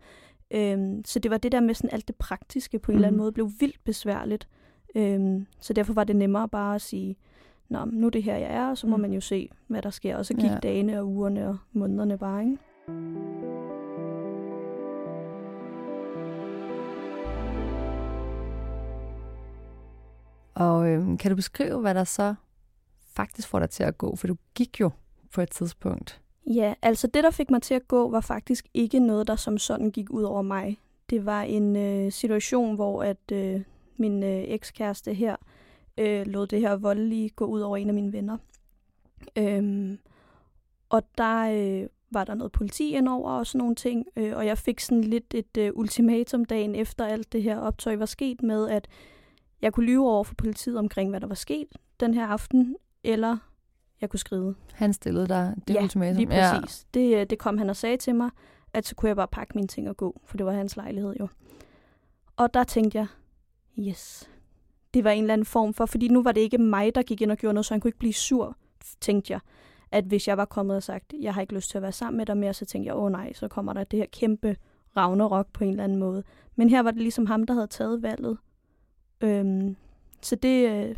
Øhm, 0.52 1.06
så 1.06 1.20
det 1.20 1.32
var 1.32 1.38
det 1.38 1.52
der 1.52 1.60
med 1.60 1.74
sådan 1.74 1.94
alt 1.94 2.08
det 2.08 2.16
praktiske 2.16 2.80
på 2.80 2.92
en 2.92 2.96
mm. 2.96 2.98
eller 2.98 3.08
anden 3.08 3.18
mhm. 3.18 3.24
måde, 3.24 3.32
blev 3.32 3.52
vildt 3.60 3.84
besværligt. 3.84 4.48
Øhm, 4.96 5.48
så 5.60 5.74
derfor 5.74 5.94
var 5.94 6.04
det 6.04 6.16
nemmere 6.16 6.50
bare 6.50 6.76
at 6.76 6.82
sige, 6.82 7.18
Nå, 7.70 7.86
nu 7.86 8.06
er 8.06 8.12
det 8.12 8.24
her, 8.24 8.38
jeg 8.38 8.52
er, 8.52 8.70
og 8.70 8.78
så 8.78 8.88
må 8.88 8.96
mm. 8.96 9.02
man 9.02 9.14
jo 9.14 9.22
se, 9.22 9.50
hvad 9.68 9.82
der 9.82 9.90
sker. 9.90 10.18
Og 10.18 10.26
så 10.26 10.34
gik 10.34 10.52
ja. 10.52 10.58
dagene 10.64 11.00
og 11.00 11.08
ugerne 11.08 11.48
og 11.48 11.58
månederne 11.72 12.18
bare, 12.18 12.44
ikke? 12.44 12.58
Og 20.56 20.90
øhm, 20.90 21.18
kan 21.18 21.32
du 21.32 21.36
beskrive, 21.36 21.82
hvad 21.82 21.96
der 21.96 22.04
så 22.04 22.36
faktisk 23.16 23.48
får 23.48 23.60
dig 23.60 23.70
til 23.70 23.84
at 23.84 23.98
gå? 23.98 24.16
For 24.16 24.28
du 24.28 24.36
gik 24.56 24.80
jo 24.80 24.90
på 25.34 25.42
et 25.42 25.52
tidspunkt. 25.52 26.22
Ja, 26.54 26.74
altså 26.82 27.08
det, 27.08 27.24
der 27.24 27.32
fik 27.32 27.50
mig 27.52 27.62
til 27.62 27.74
at 27.74 27.88
gå, 27.88 28.10
var 28.10 28.22
faktisk 28.22 28.68
ikke 28.74 29.00
noget, 29.00 29.28
der 29.28 29.36
som 29.36 29.58
sådan 29.58 29.92
gik 29.92 30.10
ud 30.10 30.24
over 30.24 30.42
mig. 30.42 30.80
Det 31.10 31.26
var 31.26 31.42
en 31.42 31.76
øh, 31.76 32.12
situation, 32.12 32.76
hvor 32.76 33.04
at 33.04 33.32
øh, 33.32 33.62
min 33.98 34.24
øh, 34.24 34.44
ekskæreste 34.48 35.14
her 35.14 35.36
øh, 35.98 36.26
lod 36.26 36.48
det 36.48 36.60
her 36.60 36.76
voldelige 36.76 37.30
gå 37.30 37.46
ud 37.46 37.62
over 37.62 37.78
en 37.78 37.88
af 37.88 37.94
mine 37.94 38.14
venner. 38.14 38.38
Øhm, 39.38 40.00
og 40.90 41.04
der 41.18 41.40
øh, 41.42 41.90
var 42.12 42.24
der 42.24 42.34
noget 42.34 42.52
politi 42.52 42.96
indover 42.96 43.32
og 43.32 43.48
sådan 43.48 43.60
nogle 43.60 43.76
ting, 43.76 44.06
øh, 44.16 44.38
og 44.38 44.46
jeg 44.46 44.58
fik 44.58 44.80
sådan 44.80 45.04
lidt 45.04 45.34
et 45.34 45.58
øh, 45.58 45.72
ultimatum 45.74 46.46
dagen 46.46 46.76
efter 46.76 47.06
alt 47.06 47.34
det 47.34 47.44
her 47.44 47.58
optøj 47.58 47.96
var 47.96 48.06
sket 48.06 48.44
med, 48.44 48.70
at 48.70 48.88
jeg 49.62 49.74
kunne 49.74 49.86
lyve 49.86 50.10
over 50.10 50.24
for 50.24 50.36
politiet 50.36 50.78
omkring, 50.78 51.10
hvad 51.10 51.22
der 51.22 51.28
var 51.28 51.36
sket 51.36 51.68
den 52.00 52.14
her 52.14 52.28
aften, 52.28 52.76
eller 53.04 53.38
jeg 54.02 54.10
kunne 54.10 54.20
skrive. 54.20 54.56
Han 54.74 54.94
stillede 54.94 55.28
dig 55.28 55.56
det 55.68 55.74
ja, 55.74 55.84
ultimatum? 55.84 56.18
lige 56.18 56.28
præcis. 56.28 56.88
Ja. 56.96 57.00
Det, 57.00 57.18
øh, 57.18 57.26
det 57.30 57.40
kom 57.40 57.58
han 57.58 57.70
og 57.70 57.76
sagde 57.76 57.98
til 57.98 58.16
mig, 58.16 58.30
at 58.74 58.86
så 58.86 58.96
kunne 58.96 59.10
jeg 59.10 59.16
bare 59.16 59.28
pakke 59.28 59.54
mine 59.56 59.68
ting 59.68 59.90
og 59.90 59.98
gå, 59.98 60.22
for 60.26 60.38
det 60.38 60.46
var 60.46 60.52
hans 60.52 60.76
lejlighed 60.76 61.16
jo. 61.20 61.28
Og 62.38 62.54
der 62.54 62.64
tænkte 62.64 62.98
jeg, 62.98 63.08
yes, 63.80 64.30
det 64.94 65.04
var 65.04 65.12
en 65.12 65.24
eller 65.24 65.34
anden 65.34 65.46
form 65.46 65.74
for, 65.74 65.86
fordi 65.86 66.08
nu 66.08 66.24
var 66.24 66.32
det 66.32 66.42
ikke 66.42 66.58
mig, 66.58 66.96
der 66.96 67.02
gik 67.02 67.22
ind 67.22 67.32
og 67.32 67.38
gjorde 67.38 67.54
noget, 67.54 67.66
så 67.66 67.74
han 67.74 67.82
kunne 67.82 67.90
ikke 67.90 68.00
blive 68.00 68.14
sur, 68.14 68.58
tænkte 69.02 69.34
jeg. 69.34 69.40
At 69.92 70.04
hvis 70.04 70.28
jeg 70.28 70.38
var 70.38 70.46
kommet 70.46 70.76
og 70.76 70.84
sagt, 70.84 71.14
jeg 71.22 71.34
har 71.34 71.42
ikke 71.42 71.56
lyst 71.56 71.70
til 71.70 71.78
at 71.78 71.82
være 71.82 71.92
sammen 71.92 72.18
med 72.18 72.26
dig 72.26 72.38
mere, 72.38 72.54
så 72.54 72.66
tænkte 72.66 72.88
jeg, 72.88 72.96
åh 72.96 73.04
oh, 73.04 73.12
nej, 73.12 73.34
så 73.34 73.48
kommer 73.48 73.74
der 73.74 73.84
det 73.84 74.00
her 74.00 74.06
kæmpe 74.06 74.56
Ragnarok 74.98 75.48
på 75.54 75.64
en 75.64 75.70
eller 75.70 75.84
anden 75.84 75.98
måde. 75.98 76.24
Men 76.56 76.70
her 76.70 76.82
var 76.82 76.92
det 76.92 77.02
ligesom 77.02 77.26
ham, 77.26 77.44
der 77.44 77.54
havde 77.54 77.68
taget 77.68 78.02
valget. 78.02 78.38
Øhm, 79.22 79.76
så 80.22 80.36
det, 80.36 80.70
øh, 80.70 80.96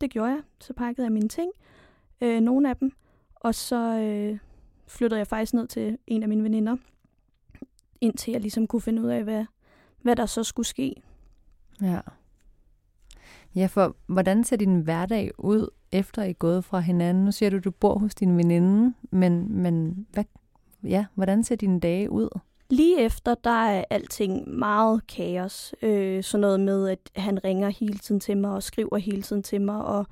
det 0.00 0.10
gjorde 0.10 0.30
jeg. 0.30 0.40
Så 0.60 0.72
pakkede 0.72 1.04
jeg 1.04 1.12
mine 1.12 1.28
ting, 1.28 1.50
øh, 2.20 2.40
nogle 2.40 2.70
af 2.70 2.76
dem, 2.76 2.92
og 3.34 3.54
så 3.54 3.98
øh, 3.98 4.38
flyttede 4.86 5.18
jeg 5.18 5.26
faktisk 5.26 5.54
ned 5.54 5.66
til 5.66 5.98
en 6.06 6.22
af 6.22 6.28
mine 6.28 6.42
veninder, 6.42 6.76
indtil 8.00 8.32
jeg 8.32 8.40
ligesom 8.40 8.66
kunne 8.66 8.82
finde 8.82 9.02
ud 9.02 9.08
af, 9.08 9.24
hvad, 9.24 9.44
hvad 10.02 10.16
der 10.16 10.26
så 10.26 10.44
skulle 10.44 10.66
ske. 10.66 10.94
Ja. 11.82 12.00
Ja, 13.56 13.66
for 13.66 13.96
hvordan 14.06 14.44
ser 14.44 14.56
din 14.56 14.80
hverdag 14.80 15.30
ud, 15.38 15.68
efter 15.92 16.22
I 16.22 16.30
er 16.30 16.32
gået 16.32 16.64
fra 16.64 16.80
hinanden? 16.80 17.24
Nu 17.24 17.32
siger 17.32 17.50
du, 17.50 17.56
at 17.56 17.64
du 17.64 17.70
bor 17.70 17.98
hos 17.98 18.14
din 18.14 18.36
veninde, 18.36 18.94
men, 19.10 19.62
men 19.62 20.06
hvad, 20.12 20.24
ja, 20.84 21.06
hvordan 21.14 21.44
ser 21.44 21.56
dine 21.56 21.80
dage 21.80 22.10
ud? 22.10 22.28
Lige 22.70 23.00
efter, 23.00 23.34
der 23.34 23.50
er 23.50 23.84
alting 23.90 24.48
meget 24.48 25.06
kaos. 25.06 25.74
Øh, 25.82 26.22
sådan 26.22 26.40
noget 26.40 26.60
med, 26.60 26.88
at 26.88 26.98
han 27.16 27.44
ringer 27.44 27.68
hele 27.68 27.98
tiden 27.98 28.20
til 28.20 28.36
mig 28.36 28.50
og 28.50 28.62
skriver 28.62 28.96
hele 28.96 29.22
tiden 29.22 29.42
til 29.42 29.60
mig 29.60 29.84
og 29.84 30.06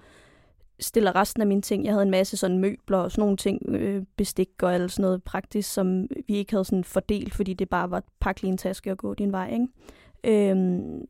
stiller 0.81 1.17
resten 1.17 1.41
af 1.41 1.47
mine 1.47 1.63
ting. 1.63 1.85
Jeg 1.85 1.93
havde 1.93 2.03
en 2.03 2.11
masse 2.11 2.37
sådan 2.37 2.59
møbler 2.59 2.99
og 2.99 3.11
sådan 3.11 3.23
nogle 3.23 3.37
ting, 3.37 3.63
øh, 3.69 4.05
bestik 4.17 4.49
og 4.63 4.75
alt 4.75 4.93
sådan 4.93 5.03
noget 5.03 5.23
praktisk, 5.23 5.73
som 5.73 6.07
vi 6.27 6.37
ikke 6.37 6.53
havde 6.53 6.65
sådan 6.65 6.85
fordelt, 6.85 7.35
fordi 7.35 7.55
det 7.55 7.69
bare 7.69 7.91
var 7.91 8.03
pakke 8.21 8.41
lige 8.41 8.51
en 8.51 8.59
taske 8.59 8.91
og 8.91 8.99
gå 8.99 9.15
din 9.15 9.33
vej. 9.33 9.53
Ikke? 9.53 9.69
Øhm, 10.25 11.05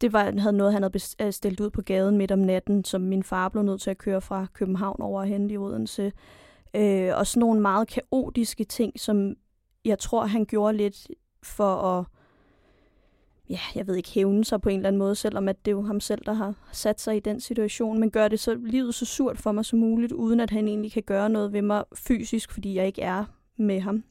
det 0.00 0.12
var, 0.12 0.40
havde 0.40 0.56
noget, 0.56 0.72
han 0.72 0.82
havde 0.82 1.00
øh, 1.20 1.32
stillet 1.32 1.60
ud 1.60 1.70
på 1.70 1.82
gaden 1.82 2.18
midt 2.18 2.32
om 2.32 2.38
natten, 2.38 2.84
som 2.84 3.00
min 3.00 3.22
far 3.22 3.48
blev 3.48 3.62
nødt 3.62 3.80
til 3.80 3.90
at 3.90 3.98
køre 3.98 4.20
fra 4.20 4.46
København 4.52 5.02
over 5.02 5.22
hen 5.22 5.50
i 5.50 5.56
Odense. 5.56 6.12
Øh, 6.74 7.10
og 7.16 7.26
sådan 7.26 7.40
nogle 7.40 7.60
meget 7.60 7.88
kaotiske 7.88 8.64
ting, 8.64 9.00
som 9.00 9.34
jeg 9.84 9.98
tror, 9.98 10.26
han 10.26 10.44
gjorde 10.44 10.76
lidt 10.76 11.08
for 11.42 11.74
at, 11.74 12.04
ja, 13.52 13.58
jeg 13.74 13.86
ved 13.86 13.94
ikke, 13.94 14.10
hævne 14.10 14.44
sig 14.44 14.60
på 14.60 14.68
en 14.68 14.76
eller 14.76 14.88
anden 14.88 14.98
måde, 14.98 15.14
selvom 15.14 15.48
at 15.48 15.64
det 15.64 15.70
er 15.70 15.76
jo 15.76 15.82
ham 15.82 16.00
selv, 16.00 16.24
der 16.26 16.32
har 16.32 16.54
sat 16.72 17.00
sig 17.00 17.16
i 17.16 17.20
den 17.20 17.40
situation, 17.40 17.98
men 17.98 18.10
gør 18.10 18.28
det 18.28 18.40
så 18.40 18.54
livet 18.54 18.94
så 18.94 19.04
surt 19.04 19.38
for 19.38 19.52
mig 19.52 19.64
som 19.64 19.78
muligt, 19.78 20.12
uden 20.12 20.40
at 20.40 20.50
han 20.50 20.68
egentlig 20.68 20.92
kan 20.92 21.02
gøre 21.02 21.28
noget 21.28 21.52
ved 21.52 21.62
mig 21.62 21.84
fysisk, 21.94 22.52
fordi 22.52 22.74
jeg 22.74 22.86
ikke 22.86 23.02
er 23.02 23.24
med 23.56 23.80
ham. 23.80 24.04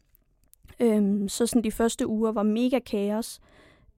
Øhm, 0.79 1.29
så 1.29 1.45
sådan 1.45 1.63
de 1.63 1.71
første 1.71 2.07
uger 2.07 2.31
var 2.31 2.43
mega 2.43 2.79
kaos, 2.79 3.39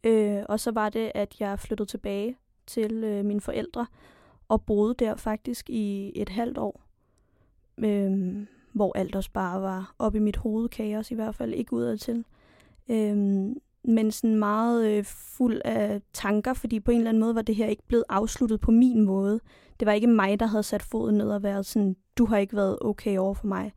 øh, 0.03 0.43
og 0.49 0.59
så 0.59 0.71
var 0.71 0.89
det, 0.89 1.11
at 1.15 1.35
jeg 1.39 1.59
flyttede 1.59 1.89
tilbage 1.89 2.37
til 2.67 3.03
øh, 3.03 3.25
mine 3.25 3.41
forældre, 3.41 3.87
og 4.47 4.65
boede 4.65 4.95
der 4.99 5.15
faktisk 5.15 5.69
i 5.69 6.11
et 6.15 6.29
halvt 6.29 6.57
år. 6.57 6.81
Øhm, 7.77 8.47
hvor 8.73 8.97
alt 8.97 9.15
også 9.15 9.31
bare 9.31 9.61
var 9.61 9.95
op 9.99 10.15
i 10.15 10.19
mit 10.19 10.37
hoved 10.37 10.69
kaos, 10.69 11.11
i 11.11 11.15
hvert 11.15 11.35
fald 11.35 11.53
ikke 11.53 11.73
udadtil. 11.73 12.25
Øhm, 12.89 13.55
men 13.85 14.11
sådan 14.11 14.35
meget 14.35 14.91
øh, 14.91 15.03
fuld 15.05 15.61
af 15.65 16.01
tanker, 16.13 16.53
fordi 16.53 16.79
på 16.79 16.91
en 16.91 16.97
eller 16.97 17.09
anden 17.09 17.21
måde 17.21 17.35
var 17.35 17.41
det 17.41 17.55
her 17.55 17.67
ikke 17.67 17.83
blevet 17.87 18.03
afsluttet 18.09 18.59
på 18.59 18.71
min 18.71 19.01
måde. 19.01 19.39
Det 19.79 19.85
var 19.85 19.91
ikke 19.91 20.07
mig, 20.07 20.39
der 20.39 20.45
havde 20.45 20.63
sat 20.63 20.83
foden 20.83 21.17
ned 21.17 21.29
og 21.29 21.43
været 21.43 21.65
sådan, 21.65 21.95
du 22.17 22.25
har 22.25 22.37
ikke 22.37 22.55
været 22.55 22.77
okay 22.81 23.17
over 23.17 23.33
for 23.33 23.47
mig. 23.47 23.71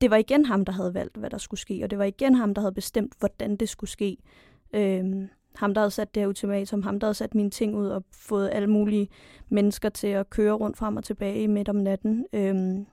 Det 0.00 0.10
var 0.10 0.16
igen 0.16 0.44
ham, 0.44 0.64
der 0.64 0.72
havde 0.72 0.94
valgt, 0.94 1.16
hvad 1.16 1.30
der 1.30 1.38
skulle 1.38 1.60
ske, 1.60 1.80
og 1.84 1.90
det 1.90 1.98
var 1.98 2.04
igen 2.04 2.34
ham, 2.34 2.54
der 2.54 2.62
havde 2.62 2.74
bestemt, 2.74 3.12
hvordan 3.18 3.56
det 3.56 3.68
skulle 3.68 3.90
ske. 3.90 4.16
Øhm, 4.74 5.28
ham, 5.54 5.74
der 5.74 5.80
havde 5.80 5.90
sat 5.90 6.14
det 6.14 6.20
her 6.20 6.28
ultimatum, 6.28 6.82
ham, 6.82 7.00
der 7.00 7.06
havde 7.06 7.14
sat 7.14 7.34
mine 7.34 7.50
ting 7.50 7.76
ud 7.76 7.86
og 7.86 8.04
fået 8.12 8.50
alle 8.52 8.70
mulige 8.70 9.08
mennesker 9.48 9.88
til 9.88 10.06
at 10.06 10.30
køre 10.30 10.52
rundt 10.52 10.76
frem 10.76 10.96
og 10.96 11.04
tilbage 11.04 11.48
midt 11.48 11.68
om 11.68 11.76
natten. 11.76 12.26
Øhm, 12.32 12.86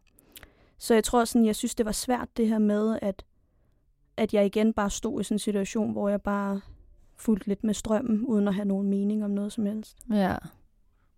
så 0.77 0.93
jeg 0.93 1.03
tror 1.03 1.25
sådan, 1.25 1.45
jeg 1.45 1.55
synes, 1.55 1.75
det 1.75 1.85
var 1.85 1.91
svært 1.91 2.27
det 2.37 2.47
her 2.47 2.59
med, 2.59 2.99
at, 3.01 3.25
at 4.19 4.33
jeg 4.33 4.45
igen 4.45 4.73
bare 4.73 4.89
stod 4.89 5.21
i 5.21 5.23
sådan 5.23 5.35
en 5.35 5.39
situation, 5.39 5.91
hvor 5.91 6.09
jeg 6.09 6.21
bare 6.21 6.61
fulgte 7.15 7.47
lidt 7.47 7.63
med 7.63 7.73
strømmen, 7.73 8.25
uden 8.25 8.47
at 8.47 8.53
have 8.53 8.65
nogen 8.65 8.89
mening 8.89 9.25
om 9.25 9.31
noget 9.31 9.51
som 9.51 9.65
helst. 9.65 9.97
Ja. 10.13 10.35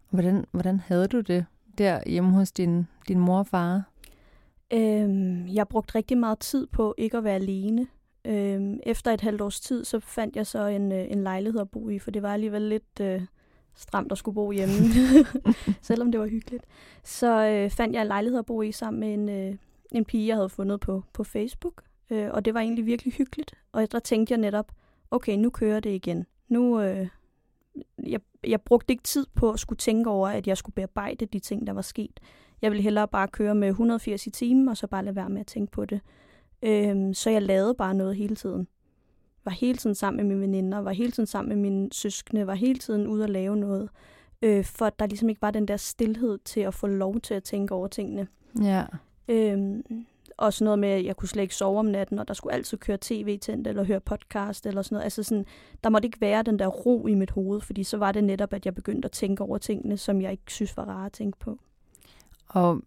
Hvordan, 0.10 0.46
hvordan 0.52 0.80
havde 0.80 1.08
du 1.08 1.20
det 1.20 1.46
der 1.78 2.10
hjemme 2.10 2.32
hos 2.32 2.52
din, 2.52 2.88
din 3.08 3.20
mor 3.20 3.40
og 3.40 3.48
far? 3.48 3.84
Øhm, 4.74 5.48
jeg 5.48 5.68
brugte 5.68 5.96
rigtig 5.96 6.18
meget 6.18 6.40
tid 6.40 6.68
på 6.68 6.96
ikke 6.98 7.18
at 7.18 7.24
være 7.24 7.36
alene. 7.36 7.88
Øhm, 8.26 8.80
efter 8.84 9.12
et 9.12 9.22
halvt 9.22 9.42
års 9.42 9.60
tid, 9.60 9.86
så 9.86 10.00
fandt 10.00 10.36
jeg 10.36 10.48
så 10.48 10.66
en, 10.66 10.92
øh, 10.92 11.12
en 11.12 11.24
lejlighed 11.24 11.62
at 11.62 11.70
bo 11.70 11.90
i, 11.90 12.00
for 12.00 12.12
det 12.12 12.22
var 12.22 12.34
alligevel 12.34 12.62
lidt 12.62 13.00
øh, 13.02 13.22
stramt 13.76 14.12
at 14.12 14.18
skulle 14.18 14.36
bo 14.36 14.52
hjemme, 14.52 14.74
selvom 15.82 16.12
det 16.12 16.22
var 16.22 16.28
hyggeligt. 16.28 16.66
Så 17.04 17.48
øh, 17.48 17.70
fandt 17.70 17.96
jeg 17.96 18.02
en 18.02 18.08
lejlighed 18.08 18.40
at 18.40 18.46
bo 18.46 18.62
i 18.62 18.72
sammen 18.72 19.00
med 19.00 19.14
en, 19.14 19.30
øh, 19.30 19.56
en 19.92 20.06
pige, 20.06 20.28
jeg 20.28 20.36
havde 20.36 20.50
fundet 20.50 20.80
på, 20.80 21.04
på 21.14 21.24
Facebook. 21.24 21.84
Øh, 22.12 22.30
og 22.32 22.46
det 22.46 22.54
var 22.54 22.60
egentlig 22.60 22.86
virkelig 22.86 23.14
hyggeligt. 23.14 23.54
Og 23.72 23.92
der 23.92 24.00
tænkte 24.00 24.32
jeg 24.32 24.40
netop, 24.40 24.72
okay, 25.12 25.36
nu 25.38 25.50
kører 25.50 25.80
det 25.80 25.90
igen. 25.90 26.26
Nu, 26.48 26.82
øh, 26.82 27.08
jeg, 28.04 28.20
jeg 28.44 28.62
brugte 28.62 28.92
ikke 28.92 29.04
tid 29.04 29.26
på 29.36 29.52
at 29.52 29.60
skulle 29.60 29.78
tænke 29.78 30.10
over, 30.10 30.28
at 30.30 30.48
jeg 30.48 30.58
skulle 30.58 30.74
bearbejde 30.74 31.26
de 31.26 31.40
ting, 31.40 31.68
der 31.68 31.74
var 31.74 31.82
sket. 31.82 32.20
Jeg 32.62 32.72
ville 32.72 32.84
hellere 32.84 33.08
bare 33.08 33.28
køre 33.28 33.56
med 33.56 33.68
180 33.68 34.28
i 34.28 34.30
timen, 34.30 34.68
og 34.68 34.78
så 34.78 34.88
bare 34.88 35.06
lade 35.06 35.16
være 35.16 35.30
med 35.30 35.42
at 35.42 35.48
tænke 35.48 35.72
på 35.72 35.86
det. 35.86 36.02
Øh, 36.64 37.16
så 37.16 37.30
jeg 37.30 37.42
lavede 37.42 37.74
bare 37.74 37.94
noget 37.94 38.16
hele 38.16 38.36
tiden 38.36 38.68
var 39.46 39.52
hele 39.52 39.78
tiden 39.78 39.96
sammen 39.96 40.18
med 40.18 40.36
mine 40.36 40.42
veninder, 40.42 40.78
var 40.78 40.92
hele 40.92 41.12
tiden 41.12 41.28
sammen 41.28 41.50
med 41.50 41.72
mine 41.72 41.90
søskende, 41.92 42.48
var 42.48 42.54
hele 42.54 42.80
tiden 42.80 43.08
ude 43.08 43.24
at 43.24 43.30
lave 43.30 43.58
noget. 43.58 43.90
Øh, 44.42 44.66
for 44.66 44.86
at 44.86 45.00
der 45.00 45.06
ligesom 45.06 45.30
ikke 45.30 45.42
var 45.42 45.52
den 45.52 45.68
der 45.68 45.78
stillhed 45.78 46.40
til 46.46 46.60
at 46.60 46.74
få 46.74 46.88
lov 46.88 47.20
til 47.20 47.34
at 47.34 47.44
tænke 47.44 47.74
over 47.74 47.88
tingene. 47.88 48.28
Ja. 48.62 48.86
Øhm, 49.28 49.84
også 50.42 50.64
noget 50.64 50.80
med, 50.80 50.90
at 50.90 51.06
jeg 51.06 51.16
kunne 51.16 51.30
slet 51.30 51.42
ikke 51.42 51.56
sove 51.56 51.80
om 51.80 51.86
natten, 51.86 52.20
og 52.20 52.28
der 52.28 52.34
skulle 52.34 52.54
altid 52.54 52.78
køre 52.78 52.98
tv 53.02 53.40
tændt, 53.40 53.68
eller 53.68 53.84
høre 53.84 54.00
podcast, 54.00 54.66
eller 54.66 54.82
sådan 54.82 54.96
noget. 54.96 55.04
Altså 55.04 55.24
sådan, 55.24 55.46
der 55.84 55.90
måtte 55.90 56.06
ikke 56.06 56.22
være 56.22 56.44
den 56.44 56.60
der 56.60 56.68
ro 56.68 57.08
i 57.08 57.16
mit 57.16 57.32
hoved, 57.32 57.62
fordi 57.62 57.84
så 57.84 57.98
var 57.98 58.12
det 58.12 58.24
netop, 58.24 58.54
at 58.54 58.66
jeg 58.66 58.76
begyndte 58.76 59.06
at 59.06 59.12
tænke 59.12 59.44
over 59.44 59.58
tingene, 59.58 59.98
som 59.98 60.22
jeg 60.22 60.32
ikke 60.32 60.44
synes 60.48 60.78
var 60.78 60.86
rare 60.86 61.06
at 61.06 61.12
tænke 61.12 61.40
på. 61.40 61.60
Og 62.48 62.82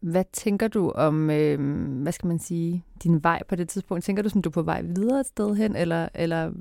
hvad 0.00 0.24
tænker 0.32 0.68
du 0.68 0.90
om, 0.90 1.30
øh, 1.30 1.60
hvad 2.02 2.12
skal 2.12 2.26
man 2.26 2.38
sige, 2.38 2.84
din 3.02 3.22
vej 3.22 3.42
på 3.48 3.56
det 3.56 3.68
tidspunkt? 3.68 4.04
Tænker 4.04 4.22
du, 4.22 4.28
som 4.28 4.42
du 4.42 4.48
er 4.48 4.52
på 4.52 4.62
vej 4.62 4.82
videre 4.82 5.20
et 5.20 5.26
sted 5.26 5.54
hen, 5.54 5.76
eller, 5.76 6.08
eller 6.14 6.52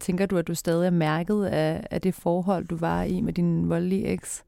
tænker 0.00 0.26
du, 0.26 0.36
at 0.36 0.46
du 0.46 0.54
stadig 0.54 0.86
er 0.86 0.90
mærket 0.90 1.44
af, 1.44 1.86
af 1.90 2.00
det 2.00 2.14
forhold, 2.14 2.66
du 2.66 2.76
var 2.76 3.02
i 3.02 3.20
med 3.20 3.32
din 3.32 3.68
voldelige 3.68 4.06
eks? 4.06 4.44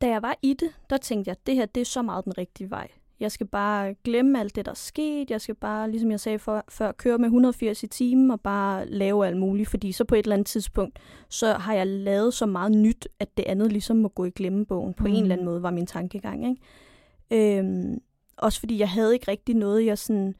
Da 0.00 0.08
jeg 0.08 0.22
var 0.22 0.36
i 0.42 0.54
det, 0.54 0.70
der 0.90 0.96
tænkte 0.96 1.28
jeg, 1.28 1.36
at 1.40 1.46
det 1.46 1.54
her 1.54 1.66
det 1.66 1.80
er 1.80 1.84
så 1.84 2.02
meget 2.02 2.24
den 2.24 2.38
rigtige 2.38 2.70
vej. 2.70 2.88
Jeg 3.20 3.32
skal 3.32 3.46
bare 3.46 3.94
glemme 3.94 4.40
alt 4.40 4.56
det, 4.56 4.64
der 4.64 4.70
er 4.70 4.76
sket. 4.76 5.30
Jeg 5.30 5.40
skal 5.40 5.54
bare, 5.54 5.90
ligesom 5.90 6.10
jeg 6.10 6.20
sagde 6.20 6.38
for, 6.38 6.64
før, 6.68 6.92
køre 6.92 7.18
med 7.18 7.26
180 7.26 7.82
i 7.82 7.86
timen 7.86 8.30
og 8.30 8.40
bare 8.40 8.86
lave 8.86 9.26
alt 9.26 9.36
muligt. 9.36 9.68
Fordi 9.68 9.92
så 9.92 10.04
på 10.04 10.14
et 10.14 10.18
eller 10.18 10.34
andet 10.34 10.46
tidspunkt, 10.46 10.98
så 11.28 11.52
har 11.52 11.74
jeg 11.74 11.86
lavet 11.86 12.34
så 12.34 12.46
meget 12.46 12.72
nyt, 12.72 13.08
at 13.20 13.36
det 13.36 13.44
andet 13.46 13.72
ligesom 13.72 13.96
må 13.96 14.08
gå 14.08 14.24
i 14.24 14.30
glemmebogen. 14.30 14.94
På 14.94 15.04
mm. 15.04 15.14
en 15.14 15.22
eller 15.22 15.34
anden 15.34 15.44
måde 15.44 15.62
var 15.62 15.70
min 15.70 15.86
tankegang. 15.86 16.48
Ikke? 16.48 17.58
Øhm, 17.58 17.98
også 18.36 18.60
fordi 18.60 18.78
jeg 18.78 18.88
havde 18.88 19.14
ikke 19.14 19.30
rigtig 19.30 19.54
noget, 19.54 19.86
jeg 19.86 19.98
sådan 19.98 20.34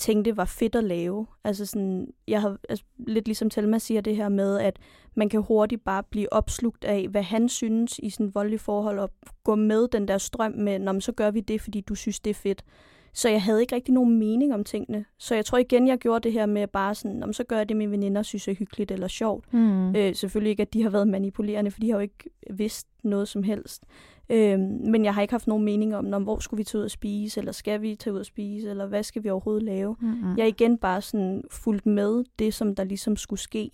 tænkte 0.00 0.36
var 0.36 0.44
fedt 0.44 0.74
at 0.74 0.84
lave. 0.84 1.26
Altså 1.44 1.66
sådan, 1.66 2.08
jeg 2.28 2.40
har 2.40 2.56
altså, 2.68 2.84
lidt 2.98 3.28
ligesom 3.28 3.50
Telma 3.50 3.78
siger 3.78 4.00
det 4.00 4.16
her 4.16 4.28
med, 4.28 4.58
at 4.58 4.78
man 5.14 5.28
kan 5.28 5.42
hurtigt 5.42 5.84
bare 5.84 6.02
blive 6.02 6.32
opslugt 6.32 6.84
af, 6.84 7.08
hvad 7.08 7.22
han 7.22 7.48
synes 7.48 8.00
i 8.02 8.10
sådan 8.10 8.34
voldelig 8.34 8.60
forhold, 8.60 8.98
og 8.98 9.10
gå 9.44 9.54
med 9.54 9.88
den 9.88 10.08
der 10.08 10.18
strøm 10.18 10.52
med, 10.52 10.78
Nå, 10.78 11.00
så 11.00 11.12
gør 11.12 11.30
vi 11.30 11.40
det, 11.40 11.60
fordi 11.60 11.80
du 11.80 11.94
synes, 11.94 12.20
det 12.20 12.30
er 12.30 12.34
fedt. 12.34 12.64
Så 13.12 13.28
jeg 13.28 13.42
havde 13.42 13.60
ikke 13.60 13.74
rigtig 13.74 13.94
nogen 13.94 14.18
mening 14.18 14.54
om 14.54 14.64
tingene. 14.64 15.04
Så 15.18 15.34
jeg 15.34 15.44
tror 15.44 15.58
igen, 15.58 15.88
jeg 15.88 15.98
gjorde 15.98 16.22
det 16.22 16.32
her 16.32 16.46
med 16.46 16.66
bare 16.66 16.94
sådan, 16.94 17.22
om 17.22 17.32
så 17.32 17.44
gør 17.44 17.56
jeg 17.56 17.68
det, 17.68 17.76
mine 17.76 17.90
veninder 17.90 18.22
synes 18.22 18.48
er 18.48 18.54
hyggeligt 18.54 18.90
eller 18.90 19.08
sjovt. 19.08 19.52
Mm. 19.52 19.96
Øh, 19.96 20.14
selvfølgelig 20.14 20.50
ikke, 20.50 20.62
at 20.62 20.72
de 20.72 20.82
har 20.82 20.90
været 20.90 21.08
manipulerende, 21.08 21.70
for 21.70 21.80
de 21.80 21.90
har 21.90 21.96
jo 21.96 22.00
ikke 22.00 22.30
vidst 22.50 22.86
noget 23.02 23.28
som 23.28 23.42
helst. 23.42 23.84
Øh, 24.30 24.58
men 24.60 25.04
jeg 25.04 25.14
har 25.14 25.22
ikke 25.22 25.34
haft 25.34 25.46
nogen 25.46 25.64
mening 25.64 25.96
om, 25.96 26.12
om, 26.12 26.22
hvor 26.22 26.38
skulle 26.38 26.58
vi 26.58 26.64
tage 26.64 26.78
ud 26.78 26.84
og 26.84 26.90
spise, 26.90 27.40
eller 27.40 27.52
skal 27.52 27.82
vi 27.82 27.94
tage 27.94 28.14
ud 28.14 28.18
og 28.18 28.26
spise, 28.26 28.70
eller 28.70 28.86
hvad 28.86 29.02
skal 29.02 29.24
vi 29.24 29.30
overhovedet 29.30 29.62
lave. 29.62 29.96
Mm-hmm. 30.00 30.36
Jeg 30.36 30.42
er 30.42 30.48
igen 30.48 30.78
bare 30.78 31.02
sådan 31.02 31.44
fulgt 31.50 31.86
med 31.86 32.24
det, 32.38 32.54
som 32.54 32.74
der 32.74 32.84
ligesom 32.84 33.16
skulle 33.16 33.40
ske. 33.40 33.70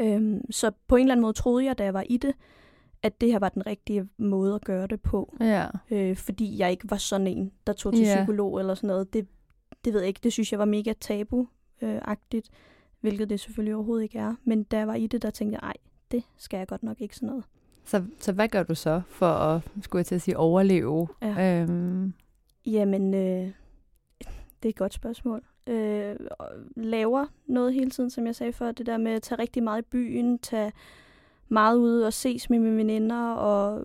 Øh, 0.00 0.40
så 0.50 0.70
på 0.86 0.96
en 0.96 1.02
eller 1.02 1.12
anden 1.12 1.22
måde 1.22 1.32
troede 1.32 1.64
jeg, 1.64 1.78
da 1.78 1.84
jeg 1.84 1.94
var 1.94 2.04
i 2.08 2.16
det, 2.16 2.34
at 3.02 3.20
det 3.20 3.32
her 3.32 3.38
var 3.38 3.48
den 3.48 3.66
rigtige 3.66 4.08
måde 4.18 4.54
at 4.54 4.64
gøre 4.64 4.86
det 4.86 5.00
på. 5.00 5.36
Ja. 5.40 5.66
Øh, 5.90 6.16
fordi 6.16 6.58
jeg 6.58 6.70
ikke 6.70 6.90
var 6.90 6.96
sådan 6.96 7.26
en, 7.26 7.52
der 7.66 7.72
tog 7.72 7.92
til 7.92 8.04
ja. 8.04 8.16
psykolog 8.16 8.60
eller 8.60 8.74
sådan 8.74 8.88
noget. 8.88 9.12
Det, 9.12 9.26
det 9.84 9.92
ved 9.92 10.00
jeg 10.00 10.08
ikke. 10.08 10.20
Det 10.22 10.32
synes 10.32 10.52
jeg 10.52 10.58
var 10.58 10.64
mega 10.64 10.92
tabu-agtigt, 11.00 12.48
hvilket 13.00 13.30
det 13.30 13.40
selvfølgelig 13.40 13.74
overhovedet 13.74 14.02
ikke 14.02 14.18
er. 14.18 14.34
Men 14.44 14.62
da 14.62 14.78
jeg 14.78 14.86
var 14.86 14.94
i 14.94 15.06
det, 15.06 15.22
der 15.22 15.30
tænkte 15.30 15.58
jeg, 15.62 15.66
ej, 15.66 15.74
det 16.10 16.22
skal 16.36 16.58
jeg 16.58 16.66
godt 16.66 16.82
nok 16.82 17.00
ikke 17.00 17.16
sådan 17.16 17.28
noget. 17.28 17.44
Så, 17.84 18.02
så 18.18 18.32
hvad 18.32 18.48
gør 18.48 18.62
du 18.62 18.74
så 18.74 19.02
for 19.08 19.26
at, 19.26 19.62
skulle 19.82 20.00
jeg 20.00 20.06
til 20.06 20.14
at 20.14 20.22
sige, 20.22 20.36
overleve? 20.36 21.08
Ja. 21.22 21.62
Øhm. 21.62 22.14
Jamen, 22.66 23.14
øh, 23.14 23.50
det 24.62 24.68
er 24.68 24.68
et 24.68 24.76
godt 24.76 24.94
spørgsmål. 24.94 25.42
Øh, 25.66 26.16
laver 26.76 27.26
noget 27.46 27.74
hele 27.74 27.90
tiden, 27.90 28.10
som 28.10 28.26
jeg 28.26 28.36
sagde 28.36 28.52
før. 28.52 28.72
Det 28.72 28.86
der 28.86 28.96
med 28.96 29.12
at 29.12 29.22
tage 29.22 29.38
rigtig 29.38 29.62
meget 29.62 29.82
i 29.82 29.86
byen, 29.90 30.38
tage 30.38 30.72
meget 31.48 31.76
ude 31.76 32.06
og 32.06 32.12
ses 32.12 32.50
med 32.50 32.58
mine 32.58 32.76
veninder, 32.76 33.32
og 33.32 33.82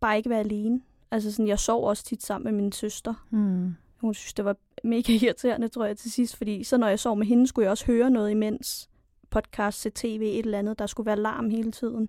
bare 0.00 0.16
ikke 0.16 0.30
være 0.30 0.40
alene. 0.40 0.80
Altså 1.10 1.32
sådan, 1.32 1.48
jeg 1.48 1.58
sov 1.58 1.88
også 1.88 2.04
tit 2.04 2.22
sammen 2.22 2.54
med 2.54 2.62
min 2.62 2.72
søster. 2.72 3.26
Mm. 3.30 3.74
Hun 4.00 4.14
synes, 4.14 4.34
det 4.34 4.44
var 4.44 4.56
mega 4.84 5.12
irriterende, 5.22 5.68
tror 5.68 5.84
jeg, 5.84 5.96
til 5.96 6.12
sidst, 6.12 6.36
fordi 6.36 6.64
så 6.64 6.76
når 6.76 6.88
jeg 6.88 6.98
sov 6.98 7.16
med 7.16 7.26
hende, 7.26 7.46
skulle 7.46 7.64
jeg 7.64 7.70
også 7.70 7.86
høre 7.86 8.10
noget 8.10 8.30
imens. 8.30 8.88
Podcast, 9.30 9.80
se 9.80 9.90
tv, 9.94 10.20
et 10.22 10.44
eller 10.44 10.58
andet. 10.58 10.78
Der 10.78 10.86
skulle 10.86 11.06
være 11.06 11.16
larm 11.16 11.50
hele 11.50 11.72
tiden. 11.72 12.08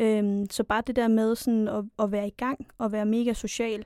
Øhm, 0.00 0.50
så 0.50 0.64
bare 0.64 0.82
det 0.86 0.96
der 0.96 1.08
med 1.08 1.36
sådan 1.36 1.68
at, 1.68 1.84
at 1.98 2.12
være 2.12 2.26
i 2.26 2.34
gang 2.36 2.66
og 2.78 2.92
være 2.92 3.06
mega 3.06 3.32
social, 3.32 3.84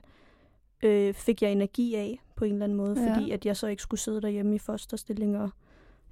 øh, 0.83 1.13
fik 1.13 1.41
jeg 1.41 1.51
energi 1.51 1.95
af 1.95 2.21
på 2.35 2.45
en 2.45 2.51
eller 2.51 2.63
anden 2.63 2.77
måde, 2.77 3.01
ja. 3.01 3.15
fordi 3.15 3.31
at 3.31 3.45
jeg 3.45 3.57
så 3.57 3.67
ikke 3.67 3.83
skulle 3.83 3.99
sidde 3.99 4.21
derhjemme 4.21 4.55
i 4.55 4.59
fosterstilling 4.59 5.37
og 5.37 5.49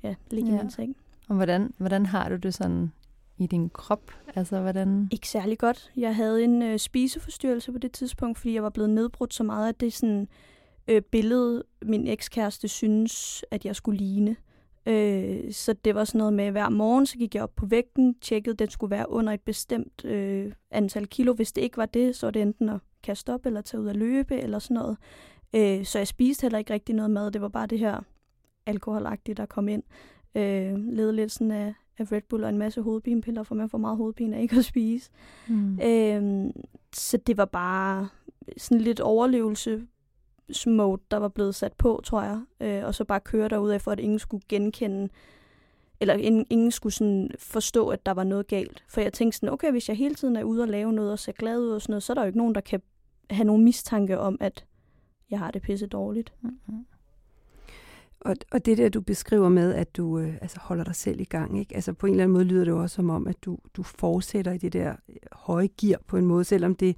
ja, 0.04 0.16
ligge 0.32 0.50
ja. 0.50 0.56
i 0.56 0.62
min 0.62 0.72
seng. 0.72 0.96
Og 1.28 1.36
hvordan, 1.36 1.74
hvordan 1.78 2.06
har 2.06 2.30
du 2.30 2.36
det 2.36 2.54
sådan 2.54 2.92
i 3.38 3.48
din 3.48 3.70
krop? 3.70 4.12
Altså, 4.36 4.60
hvordan? 4.60 5.10
Ikke 5.12 5.30
særlig 5.30 5.58
godt. 5.58 5.92
Jeg 5.98 6.16
havde 6.16 6.44
en 6.44 6.62
øh, 6.62 6.80
spiseforstyrrelse 6.80 7.72
på 7.72 7.78
det 7.78 7.92
tidspunkt, 7.92 8.38
fordi 8.38 8.54
jeg 8.54 8.64
var 8.64 8.70
blevet 8.70 8.90
nedbrudt 8.90 9.34
så 9.34 9.44
meget, 9.44 9.70
at 9.70 9.80
det 9.80 9.94
sådan 9.94 10.28
øh, 10.88 11.02
billede, 11.02 11.64
min 11.82 12.08
ekskæreste 12.08 12.68
synes, 12.68 13.46
at 13.52 13.66
jeg 13.66 13.76
skulle 13.76 13.98
ligne. 13.98 14.36
Øh, 14.86 15.52
så 15.52 15.74
det 15.74 15.96
var 15.96 16.04
sådan 16.04 16.20
noget 16.20 16.34
med, 16.34 16.46
at 16.46 16.52
hver 16.52 16.70
morgen 16.70 17.06
så 17.06 17.18
gik 17.18 17.36
jeg 17.36 17.44
op 17.44 17.56
på 17.56 17.66
vægten, 17.66 18.16
tjekkede, 18.22 18.54
at 18.54 18.60
den 18.60 18.70
skulle 18.70 18.92
være 18.92 19.10
under 19.10 19.34
et 19.34 19.42
bestemt 19.42 20.06
øh, 20.06 20.52
antal 20.72 21.08
kilo. 21.08 21.34
Hvis 21.34 21.52
det 21.52 21.62
ikke 21.62 21.78
var 21.78 21.86
det, 21.86 22.16
så 22.16 22.26
var 22.26 22.32
det 22.32 22.42
enten 22.42 22.70
at 22.70 22.80
kaste 23.04 23.34
op 23.34 23.46
eller 23.46 23.62
tage 23.62 23.82
ud 23.82 23.88
at 23.88 23.96
løbe 23.96 24.36
eller 24.36 24.60
sådan 24.60 24.76
noget. 24.76 24.98
Øh, 25.56 25.86
så 25.86 25.98
jeg 26.00 26.08
spiste 26.08 26.42
heller 26.42 26.60
ikke 26.60 26.74
rigtig 26.74 26.96
noget 26.96 27.12
mad. 27.12 27.32
Det 27.32 27.42
var 27.42 27.48
bare 27.48 27.68
det 27.68 27.80
her 27.80 28.02
alkoholagtige, 28.66 29.36
der 29.36 29.46
kom 29.46 29.68
ind. 29.68 29.84
Øh, 30.36 30.76
led 30.76 31.12
lidt 31.12 31.32
sådan 31.32 31.52
af, 31.52 31.74
af 31.98 32.12
Red 32.12 32.22
Bull 32.30 32.44
og 32.44 32.50
en 32.50 32.58
masse 32.58 32.82
hovedpinepiller, 32.82 33.44
for 33.44 33.56
man 33.56 33.70
får 33.70 33.78
meget 33.78 33.98
hovedpine 33.98 34.38
af 34.38 34.42
ikke 34.42 34.56
at 34.56 34.66
spise. 34.66 35.12
Mm. 35.48 35.80
Øhm, 35.80 36.52
så 36.96 37.18
det 37.18 37.38
var 37.38 37.46
bare 37.46 38.08
sådan 38.58 38.82
lidt 38.82 39.00
overlevelse 39.00 39.88
mode, 40.66 41.02
der 41.12 41.18
var 41.18 41.28
blevet 41.28 41.56
sat 41.56 41.74
på, 41.74 42.02
tror 42.04 42.22
jeg. 42.22 42.42
Øh, 42.60 42.86
og 42.86 42.96
så 42.96 43.04
bare 43.04 43.20
køre 43.20 43.50
derud 43.50 43.70
af, 43.70 43.82
for 43.82 43.92
at 43.92 44.00
ingen 44.00 44.20
skulle 44.20 44.44
genkende, 44.50 45.10
eller 46.00 46.14
ingen, 46.14 46.46
ingen 46.50 46.72
skulle 46.72 46.94
sådan 46.94 47.32
forstå, 47.40 47.88
at 47.88 48.06
der 48.06 48.12
var 48.12 48.24
noget 48.24 48.48
galt. 48.48 48.84
For 48.90 49.02
jeg 49.02 49.14
tænkte 49.14 49.38
sådan, 49.38 49.54
okay, 49.54 49.72
hvis 49.72 49.90
jeg 49.90 49.98
hele 49.98 50.16
tiden 50.16 50.36
er 50.36 50.44
ude 50.44 50.62
og 50.62 50.68
lave 50.68 50.94
noget 50.94 51.12
og 51.12 51.20
ser 51.20 51.32
glad 51.32 51.60
ud 51.60 51.70
og 51.70 51.82
sådan 51.82 51.92
noget, 51.92 52.04
så 52.04 52.14
er 52.14 52.16
der 52.16 52.22
jo 52.22 52.28
ikke 52.28 52.38
nogen, 52.38 52.56
der 52.56 52.62
kan 52.62 52.82
have 53.30 53.46
nogen 53.46 53.64
mistanke 53.64 54.20
om, 54.20 54.38
at 54.40 54.66
jeg 55.30 55.40
har 55.40 55.52
det 55.52 55.62
pisse 55.62 55.88
dårligt. 55.88 56.34
Mm-hmm. 56.42 56.86
Og, 58.20 58.36
og 58.52 58.66
det 58.66 58.78
der, 58.78 58.90
du 58.90 59.02
beskriver 59.02 59.50
med, 59.50 59.74
at 59.74 59.98
du 59.98 60.20
øh, 60.20 60.38
altså 60.42 60.60
holder 60.60 60.84
dig 60.84 60.96
selv 60.96 61.22
i 61.22 61.24
gang, 61.24 61.60
ikke? 61.60 61.76
Altså 61.76 61.94
på 61.94 62.06
en 62.06 62.14
eller 62.14 62.24
anden 62.24 62.34
måde 62.34 62.46
lyder 62.46 62.64
det 62.64 62.72
jo 62.72 62.82
også 62.82 62.96
som 62.96 63.10
om, 63.10 63.28
at 63.28 63.36
du, 63.46 63.58
du 63.74 63.84
fortsætter 63.84 64.52
i 64.52 64.58
det 64.58 64.74
der 64.74 64.96
øh, 65.10 65.16
høje 65.32 65.70
gear 65.82 66.00
på 66.08 66.18
en 66.18 66.26
måde, 66.26 66.44
selvom 66.44 66.76
det 66.76 66.96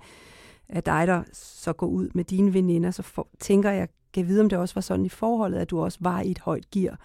er 0.69 0.81
dig, 0.81 1.07
der 1.07 1.23
så 1.33 1.73
går 1.73 1.87
ud 1.87 2.09
med 2.13 2.23
dine 2.23 2.53
veninder, 2.53 2.91
så 2.91 3.01
for, 3.01 3.27
tænker 3.39 3.71
jeg, 3.71 3.87
kan 4.13 4.27
vide, 4.27 4.41
om 4.41 4.49
det 4.49 4.57
også 4.57 4.75
var 4.75 4.81
sådan 4.81 5.05
i 5.05 5.09
forholdet, 5.09 5.57
at 5.57 5.69
du 5.69 5.81
også 5.81 5.97
var 6.01 6.21
i 6.21 6.31
et 6.31 6.39
højt 6.39 6.71
gear 6.71 6.99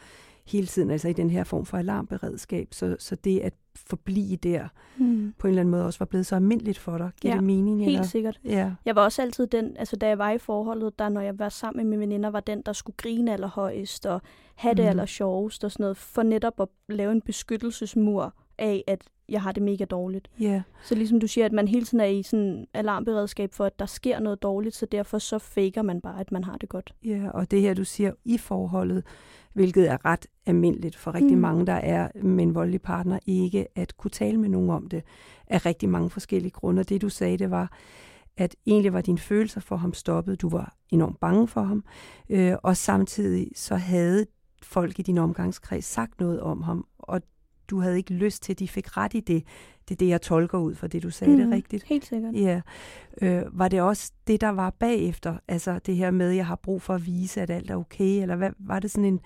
hele 0.47 0.67
tiden, 0.67 0.91
altså 0.91 1.09
i 1.09 1.13
den 1.13 1.31
her 1.31 1.45
form 1.45 1.67
for 1.67 1.77
alarmberedskab. 1.77 2.69
Så, 2.75 2.97
så 2.99 3.17
det 3.17 3.41
at 3.41 3.53
forblive 3.77 4.37
der 4.37 4.69
mm. 4.99 5.35
på 5.39 5.47
en 5.47 5.51
eller 5.51 5.61
anden 5.61 5.71
måde 5.71 5.87
også 5.87 5.99
var 5.99 6.07
blevet 6.07 6.27
så 6.27 6.35
almindeligt 6.35 6.79
for 6.79 6.99
dig. 6.99 7.11
Giver 7.21 7.35
ja, 7.35 7.37
det 7.37 7.45
mening? 7.45 7.85
helt 7.85 7.91
eller? 7.91 8.07
sikkert. 8.07 8.41
Ja. 8.45 8.73
Jeg 8.85 8.97
var 8.97 9.05
også 9.05 9.23
altid 9.23 9.47
den, 9.47 9.77
altså 9.77 9.97
da 9.97 10.09
jeg 10.09 10.19
var 10.19 10.31
i 10.31 10.39
forholdet, 10.39 10.99
der 10.99 11.09
når 11.09 11.21
jeg 11.21 11.39
var 11.39 11.49
sammen 11.49 11.85
med 11.85 11.91
mine 11.91 12.01
veninder, 12.01 12.31
var 12.31 12.41
den, 12.41 12.63
der 12.67 12.73
skulle 12.73 12.97
grine 12.97 13.33
allerhøjest 13.33 14.07
og 14.07 14.23
have 14.55 14.75
det 14.75 14.85
mm. 14.85 14.89
aller 14.89 15.07
sjovest 15.07 15.65
og 15.65 15.73
sådan 15.73 15.85
noget, 15.85 15.97
for 15.97 16.23
netop 16.23 16.61
at 16.61 16.69
lave 16.89 17.13
en 17.13 17.21
beskyttelsesmur 17.21 18.35
af, 18.59 18.85
at 18.87 19.05
jeg 19.31 19.43
har 19.43 19.53
det 19.53 19.63
mega 19.63 19.85
dårligt. 19.85 20.31
Yeah. 20.43 20.61
Så 20.83 20.95
ligesom 20.95 21.21
du 21.21 21.27
siger, 21.27 21.45
at 21.45 21.53
man 21.53 21.69
hele 21.69 21.87
tiden 21.87 22.01
er 22.01 22.05
i 22.05 22.23
sådan 22.23 22.67
alarmberedskab 22.75 23.55
for, 23.55 23.65
at 23.65 23.79
der 23.79 23.87
sker 23.87 24.21
noget 24.21 24.43
dårligt, 24.43 24.75
så 24.75 24.87
derfor 24.87 25.19
så 25.19 25.39
faker 25.39 25.83
man 25.83 26.01
bare, 26.01 26.21
at 26.21 26.33
man 26.33 26.45
har 26.45 26.57
det 26.57 26.69
godt. 26.69 26.95
Ja, 27.05 27.11
yeah, 27.11 27.31
og 27.35 27.51
det 27.51 27.61
her, 27.61 27.75
du 27.75 27.85
siger 27.85 28.13
i 28.25 28.39
forholdet, 28.39 29.05
hvilket 29.53 29.91
er 29.91 30.05
ret 30.05 30.27
almindeligt 30.47 30.97
for 30.97 31.15
rigtig 31.15 31.35
mm. 31.35 31.41
mange, 31.41 31.67
der 31.67 31.73
er 31.73 32.09
med 32.23 32.45
en 32.45 32.55
voldelig 32.55 32.83
partner, 32.83 33.19
ikke 33.27 33.67
at 33.79 33.97
kunne 33.97 34.11
tale 34.11 34.39
med 34.39 34.49
nogen 34.49 34.71
om 34.71 34.87
det, 34.87 35.03
af 35.47 35.67
rigtig 35.67 35.89
mange 35.89 36.11
forskellige 36.11 36.51
grunde. 36.51 36.85
Det 36.85 37.03
du 37.03 37.09
sagde, 37.09 37.39
det 37.39 37.51
var, 37.51 37.73
at 38.37 38.57
egentlig 38.67 38.93
var 38.93 39.01
dine 39.01 39.19
følelser 39.19 39.61
for 39.61 39.77
ham 39.77 39.95
stoppet. 39.95 40.41
Du 40.41 40.49
var 40.49 40.77
enormt 40.91 41.21
bange 41.21 41.49
for 41.49 41.63
ham, 41.63 41.85
øh, 42.29 42.55
og 42.63 42.77
samtidig 42.77 43.49
så 43.55 43.75
havde 43.75 44.27
folk 44.63 44.99
i 44.99 45.03
din 45.03 45.19
omgangskreds 45.19 45.85
sagt 45.85 46.21
noget 46.21 46.41
om 46.41 46.63
ham, 46.63 46.87
og 46.99 47.23
du 47.71 47.81
havde 47.81 47.97
ikke 47.97 48.15
lyst 48.15 48.43
til, 48.43 48.53
at 48.53 48.59
de 48.59 48.69
fik 48.69 48.97
ret 48.97 49.15
i 49.15 49.21
det. 49.21 49.45
Det 49.89 49.95
er 49.95 49.99
det, 49.99 50.09
jeg 50.09 50.23
tolker 50.23 50.59
ud 50.59 50.75
fra 50.75 50.87
det, 50.87 51.03
du 51.03 51.11
sagde 51.11 51.33
mm, 51.33 51.39
det 51.39 51.51
rigtigt. 51.51 51.85
Helt 51.85 52.07
sikkert. 52.07 52.35
Ja. 52.35 52.61
Øh, 53.23 53.43
var 53.59 53.69
det 53.69 53.81
også 53.81 54.13
det, 54.27 54.41
der 54.41 54.49
var 54.49 54.71
bagefter? 54.71 55.37
Altså 55.49 55.79
det 55.87 55.97
her 55.97 56.11
med, 56.11 56.31
at 56.31 56.37
jeg 56.37 56.47
har 56.47 56.57
brug 56.57 56.83
for 56.83 56.95
at 56.95 57.07
vise, 57.07 57.41
at 57.41 57.51
alt 57.51 57.71
er 57.71 57.77
okay? 57.77 58.23
Eller 58.23 58.37
hvad, 58.37 58.51
var 58.59 58.79
det 58.79 58.91
sådan 58.91 59.05
en... 59.05 59.21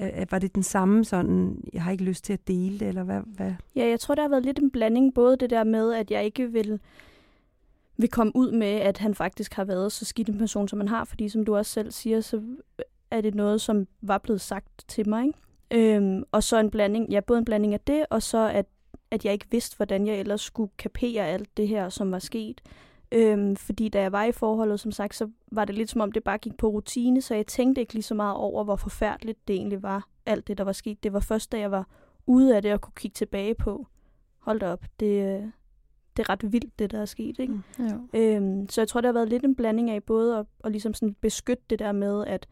Øh, 0.00 0.26
var 0.30 0.38
det 0.38 0.54
den 0.54 0.62
samme 0.62 1.04
sådan, 1.04 1.64
jeg 1.72 1.82
har 1.82 1.90
ikke 1.92 2.04
lyst 2.04 2.24
til 2.24 2.32
at 2.32 2.48
dele 2.48 2.78
det, 2.78 2.88
eller 2.88 3.02
hvad, 3.02 3.20
hvad? 3.26 3.52
Ja, 3.76 3.88
jeg 3.88 4.00
tror, 4.00 4.14
der 4.14 4.22
har 4.22 4.28
været 4.28 4.44
lidt 4.44 4.58
en 4.58 4.70
blanding, 4.70 5.14
både 5.14 5.36
det 5.36 5.50
der 5.50 5.64
med, 5.64 5.94
at 5.94 6.10
jeg 6.10 6.24
ikke 6.24 6.52
vil, 6.52 6.80
vil 7.96 8.08
komme 8.08 8.32
ud 8.36 8.52
med, 8.52 8.66
at 8.66 8.98
han 8.98 9.14
faktisk 9.14 9.54
har 9.54 9.64
været 9.64 9.92
så 9.92 10.04
skidt 10.04 10.28
en 10.28 10.38
person, 10.38 10.68
som 10.68 10.80
han 10.80 10.88
har, 10.88 11.04
fordi 11.04 11.28
som 11.28 11.44
du 11.44 11.56
også 11.56 11.72
selv 11.72 11.92
siger, 11.92 12.20
så 12.20 12.42
er 13.10 13.20
det 13.20 13.34
noget, 13.34 13.60
som 13.60 13.86
var 14.02 14.18
blevet 14.18 14.40
sagt 14.40 14.84
til 14.88 15.08
mig, 15.08 15.26
ikke? 15.26 15.38
Øhm, 15.70 16.22
og 16.32 16.42
så 16.42 16.58
en 16.58 16.70
blanding, 16.70 17.10
ja, 17.10 17.20
både 17.20 17.38
en 17.38 17.44
blanding 17.44 17.74
af 17.74 17.80
det, 17.80 18.06
og 18.10 18.22
så 18.22 18.48
at, 18.48 18.66
at 19.10 19.24
jeg 19.24 19.32
ikke 19.32 19.46
vidste, 19.50 19.76
hvordan 19.76 20.06
jeg 20.06 20.20
ellers 20.20 20.40
skulle 20.40 20.70
kapere 20.78 21.26
alt 21.26 21.56
det 21.56 21.68
her, 21.68 21.88
som 21.88 22.12
var 22.12 22.18
sket. 22.18 22.60
Øhm, 23.12 23.56
fordi 23.56 23.88
da 23.88 24.00
jeg 24.00 24.12
var 24.12 24.24
i 24.24 24.32
forholdet, 24.32 24.80
som 24.80 24.92
sagt, 24.92 25.14
så 25.14 25.30
var 25.52 25.64
det 25.64 25.74
lidt 25.74 25.90
som 25.90 26.00
om, 26.00 26.12
det 26.12 26.24
bare 26.24 26.38
gik 26.38 26.56
på 26.56 26.68
rutine, 26.68 27.22
så 27.22 27.34
jeg 27.34 27.46
tænkte 27.46 27.80
ikke 27.80 27.92
lige 27.92 28.02
så 28.02 28.14
meget 28.14 28.36
over, 28.36 28.64
hvor 28.64 28.76
forfærdeligt 28.76 29.48
det 29.48 29.56
egentlig 29.56 29.82
var, 29.82 30.08
alt 30.26 30.48
det, 30.48 30.58
der 30.58 30.64
var 30.64 30.72
sket. 30.72 31.02
Det 31.02 31.12
var 31.12 31.20
først, 31.20 31.52
da 31.52 31.58
jeg 31.58 31.70
var 31.70 31.88
ude 32.26 32.56
af 32.56 32.62
det 32.62 32.72
og 32.72 32.80
kunne 32.80 32.92
kigge 32.96 33.14
tilbage 33.14 33.54
på, 33.54 33.86
hold 34.38 34.60
da 34.60 34.72
op, 34.72 34.84
det, 35.00 35.52
det 36.16 36.22
er 36.22 36.30
ret 36.30 36.52
vildt, 36.52 36.78
det 36.78 36.90
der 36.90 37.00
er 37.00 37.04
sket. 37.04 37.38
Ikke? 37.38 37.52
Mm, 37.52 37.84
ja. 38.14 38.18
øhm, 38.18 38.68
så 38.68 38.80
jeg 38.80 38.88
tror, 38.88 39.00
det 39.00 39.08
har 39.08 39.12
været 39.12 39.28
lidt 39.28 39.44
en 39.44 39.56
blanding 39.56 39.90
af 39.90 40.02
både 40.02 40.38
at, 40.38 40.46
at 40.64 40.72
ligesom 40.72 40.94
sådan 40.94 41.16
beskytte 41.20 41.62
det 41.70 41.78
der 41.78 41.92
med, 41.92 42.26
at 42.26 42.48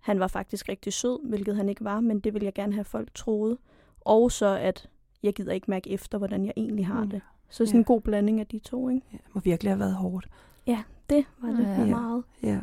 han 0.00 0.20
var 0.20 0.26
faktisk 0.26 0.68
rigtig 0.68 0.92
sød, 0.92 1.28
hvilket 1.28 1.56
han 1.56 1.68
ikke 1.68 1.84
var, 1.84 2.00
men 2.00 2.20
det 2.20 2.34
vil 2.34 2.42
jeg 2.42 2.54
gerne 2.54 2.72
have 2.72 2.84
folk 2.84 3.14
troede. 3.14 3.58
Og 4.00 4.32
så, 4.32 4.46
at 4.56 4.88
jeg 5.22 5.34
gider 5.34 5.52
ikke 5.52 5.70
mærke 5.70 5.90
efter, 5.90 6.18
hvordan 6.18 6.44
jeg 6.44 6.52
egentlig 6.56 6.86
har 6.86 7.04
mm. 7.04 7.10
det. 7.10 7.20
Så 7.48 7.66
sådan 7.66 7.74
ja. 7.74 7.78
en 7.78 7.84
god 7.84 8.00
blanding 8.00 8.40
af 8.40 8.46
de 8.46 8.58
to, 8.58 8.88
ikke? 8.88 9.06
Ja, 9.12 9.16
det 9.16 9.34
må 9.34 9.40
virkelig 9.40 9.70
have 9.70 9.78
været 9.78 9.94
hårdt. 9.94 10.28
Ja, 10.66 10.82
det 11.10 11.24
var 11.42 11.48
det 11.48 11.64
ja. 11.64 11.84
meget. 11.84 12.24
Ja. 12.42 12.60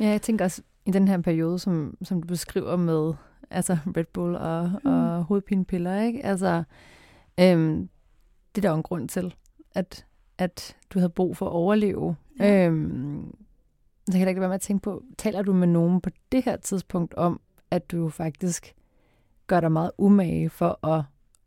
ja, 0.00 0.08
jeg 0.08 0.22
tænker 0.22 0.44
også, 0.44 0.62
i 0.86 0.90
den 0.90 1.08
her 1.08 1.20
periode, 1.20 1.58
som, 1.58 1.96
som 2.02 2.22
du 2.22 2.28
beskriver 2.28 2.76
med 2.76 3.14
altså 3.50 3.78
Red 3.96 4.04
Bull 4.04 4.36
og, 4.36 4.70
mm. 4.84 4.90
og 4.90 5.24
hovedpinepiller, 5.24 6.00
ikke? 6.00 6.26
Altså, 6.26 6.62
øhm, 7.40 7.88
det 8.54 8.64
er 8.64 8.68
der 8.68 8.70
jo 8.70 8.76
en 8.76 8.82
grund 8.82 9.08
til, 9.08 9.34
at, 9.74 10.06
at 10.38 10.76
du 10.90 10.98
havde 10.98 11.10
brug 11.10 11.36
for 11.36 11.46
at 11.46 11.52
overleve. 11.52 12.16
Ja. 12.38 12.66
Øhm, 12.66 13.34
så 14.12 14.18
kan 14.18 14.20
jeg 14.20 14.28
ikke 14.28 14.40
være 14.40 14.48
med 14.48 14.54
at 14.54 14.60
tænke 14.60 14.82
på, 14.82 15.02
taler 15.18 15.42
du 15.42 15.52
med 15.52 15.66
nogen 15.66 16.00
på 16.00 16.10
det 16.32 16.44
her 16.44 16.56
tidspunkt 16.56 17.14
om, 17.14 17.40
at 17.70 17.90
du 17.90 18.08
faktisk 18.08 18.74
gør 19.46 19.60
dig 19.60 19.72
meget 19.72 19.90
umage 19.98 20.50
for 20.50 20.86
at, 20.86 21.04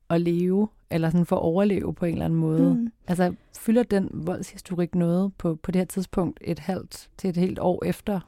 at 0.09 0.21
leve, 0.21 0.67
eller 0.89 1.09
sådan 1.09 1.25
for 1.25 1.35
at 1.35 1.41
overleve 1.41 1.93
på 1.93 2.05
en 2.05 2.13
eller 2.13 2.25
anden 2.25 2.39
måde? 2.39 2.73
Mm. 2.73 2.91
Altså, 3.07 3.33
fylder 3.57 3.83
den 3.83 4.09
voldshistorik 4.13 4.95
noget 4.95 5.33
på, 5.37 5.55
på 5.55 5.71
det 5.71 5.79
her 5.79 5.85
tidspunkt 5.85 6.39
et 6.41 6.59
halvt 6.59 7.09
til 7.17 7.29
et 7.29 7.37
helt 7.37 7.59
år 7.59 7.85
efter? 7.85 8.19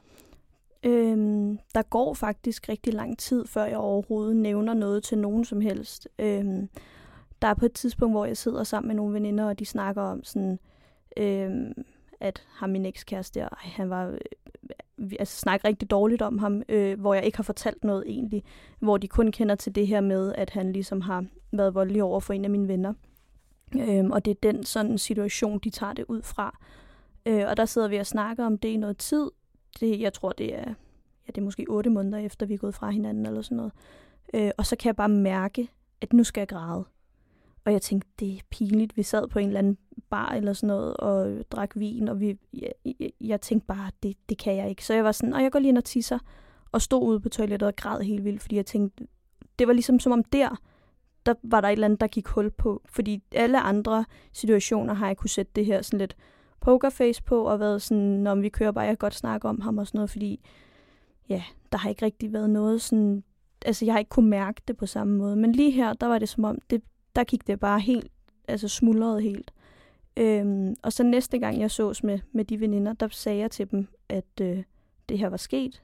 Øhm, 0.82 1.58
der 1.74 1.82
går 1.82 2.14
faktisk 2.14 2.68
rigtig 2.68 2.94
lang 2.94 3.18
tid, 3.18 3.46
før 3.46 3.64
jeg 3.64 3.76
overhovedet 3.76 4.36
nævner 4.36 4.74
noget 4.74 5.02
til 5.02 5.18
nogen 5.18 5.44
som 5.44 5.60
helst. 5.60 6.08
Øhm, 6.18 6.68
der 7.42 7.48
er 7.48 7.54
på 7.54 7.66
et 7.66 7.72
tidspunkt, 7.72 8.14
hvor 8.14 8.24
jeg 8.24 8.36
sidder 8.36 8.64
sammen 8.64 8.88
med 8.88 8.94
nogle 8.94 9.14
veninder, 9.14 9.44
og 9.44 9.58
de 9.58 9.64
snakker 9.64 10.02
om 10.02 10.24
sådan... 10.24 10.58
Øhm, 11.16 11.72
at 12.20 12.46
ham 12.48 12.70
min 12.70 12.86
ekskæreste, 12.86 13.40
ej, 13.40 13.48
han 13.62 13.90
var, 13.90 14.06
øh, 14.98 15.12
altså 15.18 15.38
snakke 15.38 15.68
rigtig 15.68 15.90
dårligt 15.90 16.22
om 16.22 16.38
ham, 16.38 16.62
øh, 16.68 17.00
hvor 17.00 17.14
jeg 17.14 17.24
ikke 17.24 17.38
har 17.38 17.42
fortalt 17.42 17.84
noget 17.84 18.04
egentlig, 18.06 18.44
hvor 18.78 18.96
de 18.96 19.08
kun 19.08 19.32
kender 19.32 19.54
til 19.54 19.74
det 19.74 19.86
her 19.86 20.00
med, 20.00 20.34
at 20.34 20.50
han 20.50 20.72
ligesom 20.72 21.00
har 21.00 21.24
været 21.52 21.74
voldelig 21.74 22.02
over 22.02 22.20
for 22.20 22.32
en 22.32 22.44
af 22.44 22.50
mine 22.50 22.68
venner. 22.68 22.94
Øh, 23.74 24.04
og 24.04 24.24
det 24.24 24.30
er 24.30 24.34
den 24.42 24.64
sådan 24.64 24.98
situation, 24.98 25.58
de 25.58 25.70
tager 25.70 25.92
det 25.92 26.04
ud 26.08 26.22
fra. 26.22 26.58
Øh, 27.26 27.44
og 27.48 27.56
der 27.56 27.64
sidder 27.64 27.88
vi 27.88 27.96
og 27.96 28.06
snakker 28.06 28.46
om 28.46 28.58
det 28.58 28.68
i 28.68 28.76
noget 28.76 28.98
tid. 28.98 29.30
Det, 29.80 30.00
jeg 30.00 30.12
tror, 30.12 30.32
det 30.32 30.54
er, 30.54 30.68
ja, 31.26 31.26
det 31.26 31.38
er 31.38 31.42
måske 31.42 31.66
otte 31.68 31.90
måneder 31.90 32.18
efter, 32.18 32.46
vi 32.46 32.54
er 32.54 32.58
gået 32.58 32.74
fra 32.74 32.90
hinanden 32.90 33.26
eller 33.26 33.42
sådan 33.42 33.56
noget. 33.56 33.72
Øh, 34.34 34.50
og 34.56 34.66
så 34.66 34.76
kan 34.76 34.86
jeg 34.86 34.96
bare 34.96 35.08
mærke, 35.08 35.68
at 36.00 36.12
nu 36.12 36.24
skal 36.24 36.40
jeg 36.40 36.48
græde. 36.48 36.84
Og 37.64 37.72
jeg 37.72 37.82
tænkte, 37.82 38.08
det 38.18 38.34
er 38.34 38.40
pinligt. 38.50 38.96
Vi 38.96 39.02
sad 39.02 39.28
på 39.28 39.38
en 39.38 39.46
eller 39.46 39.58
anden 39.58 39.78
bar 40.10 40.28
eller 40.28 40.52
sådan 40.52 40.66
noget 40.66 40.96
og 40.96 41.44
drak 41.50 41.70
vin, 41.74 42.08
og 42.08 42.20
vi, 42.20 42.38
jeg, 42.52 42.72
jeg, 43.00 43.10
jeg 43.20 43.40
tænkte 43.40 43.66
bare, 43.66 43.90
det, 44.02 44.16
det 44.28 44.38
kan 44.38 44.56
jeg 44.56 44.68
ikke. 44.68 44.84
Så 44.84 44.94
jeg 44.94 45.04
var 45.04 45.12
sådan, 45.12 45.32
og 45.32 45.42
jeg 45.42 45.52
går 45.52 45.58
lige 45.58 45.68
ind 45.68 45.78
og 45.78 45.84
tisser, 45.84 46.18
og 46.72 46.82
stod 46.82 47.02
ude 47.02 47.20
på 47.20 47.28
toilettet 47.28 47.66
og 47.66 47.76
græd 47.76 48.00
helt 48.00 48.24
vildt, 48.24 48.42
fordi 48.42 48.56
jeg 48.56 48.66
tænkte, 48.66 49.06
det 49.58 49.66
var 49.66 49.72
ligesom 49.72 49.98
som 49.98 50.12
om 50.12 50.24
der, 50.24 50.60
der 51.26 51.34
var 51.42 51.60
der 51.60 51.68
et 51.68 51.72
eller 51.72 51.84
andet, 51.84 52.00
der 52.00 52.06
gik 52.06 52.26
hul 52.26 52.50
på. 52.50 52.82
Fordi 52.86 53.22
alle 53.32 53.60
andre 53.60 54.04
situationer 54.32 54.94
har 54.94 55.06
jeg 55.06 55.16
kunne 55.16 55.30
sætte 55.30 55.52
det 55.54 55.66
her 55.66 55.82
sådan 55.82 55.98
lidt 55.98 56.16
pokerface 56.60 57.22
på, 57.22 57.44
og 57.44 57.60
været 57.60 57.82
sådan, 57.82 58.02
når 58.02 58.34
vi 58.34 58.48
kører 58.48 58.72
bare, 58.72 58.84
jeg 58.84 58.90
kan 58.90 58.96
godt 58.96 59.14
snakke 59.14 59.48
om 59.48 59.60
ham 59.60 59.78
og 59.78 59.86
sådan 59.86 59.98
noget, 59.98 60.10
fordi 60.10 60.40
ja, 61.28 61.42
der 61.72 61.78
har 61.78 61.88
ikke 61.88 62.04
rigtig 62.04 62.32
været 62.32 62.50
noget 62.50 62.82
sådan, 62.82 63.24
altså 63.64 63.84
jeg 63.84 63.94
har 63.94 63.98
ikke 63.98 64.08
kunne 64.08 64.30
mærke 64.30 64.62
det 64.68 64.76
på 64.76 64.86
samme 64.86 65.16
måde. 65.16 65.36
Men 65.36 65.52
lige 65.52 65.70
her, 65.70 65.92
der 65.92 66.06
var 66.06 66.18
det 66.18 66.28
som 66.28 66.44
om, 66.44 66.58
det, 66.70 66.82
der 67.16 67.24
gik 67.24 67.46
det 67.46 67.60
bare 67.60 67.80
helt, 67.80 68.12
altså 68.48 68.68
smuldrede 68.68 69.22
helt. 69.22 69.52
Øhm, 70.16 70.74
og 70.82 70.92
så 70.92 71.02
næste 71.02 71.38
gang 71.38 71.60
jeg 71.60 71.70
sås 71.70 72.02
med, 72.02 72.18
med 72.32 72.44
de 72.44 72.60
veninder, 72.60 72.92
der 72.92 73.08
sagde 73.08 73.38
jeg 73.38 73.50
til 73.50 73.70
dem, 73.70 73.88
at 74.08 74.40
øh, 74.40 74.62
det 75.08 75.18
her 75.18 75.28
var 75.28 75.36
sket. 75.36 75.82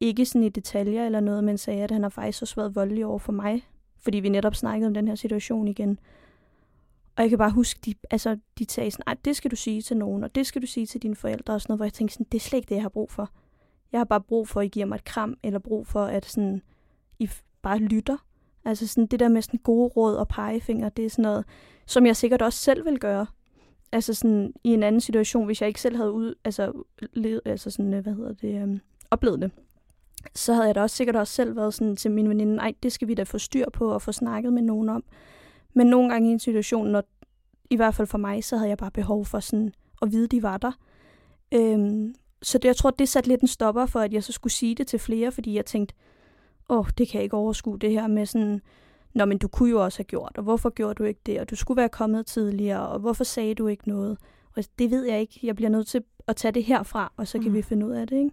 Ikke 0.00 0.26
sådan 0.26 0.42
i 0.42 0.48
detaljer 0.48 1.06
eller 1.06 1.20
noget, 1.20 1.44
men 1.44 1.58
sagde, 1.58 1.82
at 1.82 1.90
han 1.90 2.02
har 2.02 2.08
faktisk 2.08 2.42
også 2.42 2.56
været 2.56 2.74
voldelig 2.74 3.06
over 3.06 3.18
for 3.18 3.32
mig, 3.32 3.68
fordi 3.98 4.20
vi 4.20 4.28
netop 4.28 4.54
snakkede 4.54 4.86
om 4.86 4.94
den 4.94 5.08
her 5.08 5.14
situation 5.14 5.68
igen. 5.68 5.98
Og 7.16 7.22
jeg 7.22 7.28
kan 7.28 7.38
bare 7.38 7.50
huske, 7.50 7.80
de, 7.84 7.94
altså, 8.10 8.38
de 8.58 8.66
sagde 8.68 8.90
sådan, 8.90 9.02
nej, 9.06 9.16
det 9.24 9.36
skal 9.36 9.50
du 9.50 9.56
sige 9.56 9.82
til 9.82 9.96
nogen, 9.96 10.24
og 10.24 10.34
det 10.34 10.46
skal 10.46 10.62
du 10.62 10.66
sige 10.66 10.86
til 10.86 11.02
dine 11.02 11.16
forældre, 11.16 11.54
og 11.54 11.60
sådan 11.60 11.70
noget, 11.72 11.78
hvor 11.78 11.84
jeg 11.84 11.92
tænkte 11.92 12.14
sådan, 12.14 12.26
det 12.32 12.38
er 12.38 12.42
slet 12.42 12.56
ikke 12.56 12.68
det, 12.68 12.74
jeg 12.74 12.82
har 12.82 12.88
brug 12.88 13.10
for. 13.10 13.30
Jeg 13.92 14.00
har 14.00 14.04
bare 14.04 14.20
brug 14.20 14.48
for, 14.48 14.60
at 14.60 14.66
I 14.66 14.68
giver 14.68 14.86
mig 14.86 14.94
et 14.94 15.04
kram, 15.04 15.36
eller 15.42 15.58
brug 15.58 15.86
for, 15.86 16.04
at 16.04 16.26
sådan, 16.26 16.62
I 17.18 17.30
bare 17.62 17.78
lytter. 17.78 18.16
Altså 18.64 18.86
sådan 18.86 19.06
det 19.06 19.20
der 19.20 19.28
med 19.28 19.42
sådan 19.42 19.60
gode 19.60 19.88
råd 19.88 20.16
og 20.16 20.28
pegefinger, 20.28 20.88
det 20.88 21.04
er 21.04 21.10
sådan 21.10 21.22
noget, 21.22 21.44
som 21.86 22.06
jeg 22.06 22.16
sikkert 22.16 22.42
også 22.42 22.58
selv 22.58 22.84
vil 22.84 22.98
gøre. 22.98 23.26
Altså 23.92 24.14
sådan 24.14 24.52
i 24.64 24.74
en 24.74 24.82
anden 24.82 25.00
situation, 25.00 25.46
hvis 25.46 25.60
jeg 25.60 25.68
ikke 25.68 25.80
selv 25.80 25.96
havde 25.96 26.12
ud, 26.12 26.34
altså, 26.44 26.72
led, 27.12 27.40
altså 27.44 27.70
sådan, 27.70 27.94
øh, 27.94 28.02
hvad 28.02 28.14
hedder 28.14 28.32
det, 28.32 28.62
øhm, 28.62 28.80
oplevet 29.10 29.42
det. 29.42 29.50
så 30.34 30.54
havde 30.54 30.66
jeg 30.66 30.74
da 30.74 30.82
også 30.82 30.96
sikkert 30.96 31.16
også 31.16 31.34
selv 31.34 31.56
været 31.56 31.74
sådan 31.74 31.96
til 31.96 32.10
min 32.10 32.28
veninde, 32.28 32.56
nej, 32.56 32.74
det 32.82 32.92
skal 32.92 33.08
vi 33.08 33.14
da 33.14 33.22
få 33.22 33.38
styr 33.38 33.70
på 33.72 33.92
og 33.92 34.02
få 34.02 34.12
snakket 34.12 34.52
med 34.52 34.62
nogen 34.62 34.88
om. 34.88 35.04
Men 35.74 35.86
nogle 35.86 36.10
gange 36.10 36.28
i 36.28 36.32
en 36.32 36.38
situation, 36.38 36.86
når, 36.86 37.02
i 37.70 37.76
hvert 37.76 37.94
fald 37.94 38.08
for 38.08 38.18
mig, 38.18 38.44
så 38.44 38.56
havde 38.56 38.68
jeg 38.68 38.78
bare 38.78 38.90
behov 38.90 39.24
for 39.24 39.40
sådan 39.40 39.72
at 40.02 40.12
vide, 40.12 40.28
de 40.28 40.42
var 40.42 40.56
der. 40.56 40.72
Øhm, 41.54 42.14
så 42.42 42.58
det, 42.58 42.68
jeg 42.68 42.76
tror, 42.76 42.90
det 42.90 43.08
satte 43.08 43.28
lidt 43.28 43.40
en 43.40 43.48
stopper 43.48 43.86
for, 43.86 44.00
at 44.00 44.12
jeg 44.12 44.24
så 44.24 44.32
skulle 44.32 44.52
sige 44.52 44.74
det 44.74 44.86
til 44.86 44.98
flere, 44.98 45.32
fordi 45.32 45.54
jeg 45.54 45.66
tænkte, 45.66 45.94
åh, 46.68 46.78
oh, 46.78 46.86
det 46.98 47.08
kan 47.08 47.18
jeg 47.18 47.24
ikke 47.24 47.36
overskue, 47.36 47.78
det 47.78 47.90
her 47.90 48.06
med 48.06 48.26
sådan, 48.26 48.60
Nå, 49.16 49.24
men 49.24 49.38
du 49.38 49.48
kunne 49.48 49.70
jo 49.70 49.84
også 49.84 49.98
have 49.98 50.04
gjort, 50.04 50.32
og 50.36 50.42
hvorfor 50.42 50.70
gjorde 50.70 50.94
du 50.94 51.04
ikke 51.04 51.20
det, 51.26 51.40
og 51.40 51.50
du 51.50 51.56
skulle 51.56 51.76
være 51.76 51.88
kommet 51.88 52.26
tidligere, 52.26 52.88
og 52.88 52.98
hvorfor 52.98 53.24
sagde 53.24 53.54
du 53.54 53.66
ikke 53.66 53.88
noget? 53.88 54.18
Og 54.56 54.64
det 54.78 54.90
ved 54.90 55.04
jeg 55.04 55.20
ikke. 55.20 55.40
Jeg 55.42 55.56
bliver 55.56 55.68
nødt 55.68 55.86
til 55.86 56.04
at 56.26 56.36
tage 56.36 56.52
det 56.52 56.64
herfra, 56.64 57.12
og 57.16 57.28
så 57.28 57.38
kan 57.38 57.48
mm. 57.48 57.54
vi 57.54 57.62
finde 57.62 57.86
ud 57.86 57.92
af 57.92 58.06
det, 58.06 58.16
ikke? 58.16 58.30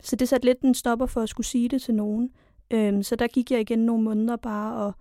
Så 0.00 0.16
det 0.16 0.28
satte 0.28 0.46
lidt 0.46 0.60
en 0.60 0.74
stopper 0.74 1.06
for 1.06 1.20
at 1.20 1.28
skulle 1.28 1.46
sige 1.46 1.68
det 1.68 1.82
til 1.82 1.94
nogen. 1.94 2.30
Øhm, 2.70 3.02
så 3.02 3.16
der 3.16 3.26
gik 3.26 3.50
jeg 3.50 3.60
igen 3.60 3.78
nogle 3.78 4.04
måneder 4.04 4.36
bare 4.36 4.86
og 4.86 4.92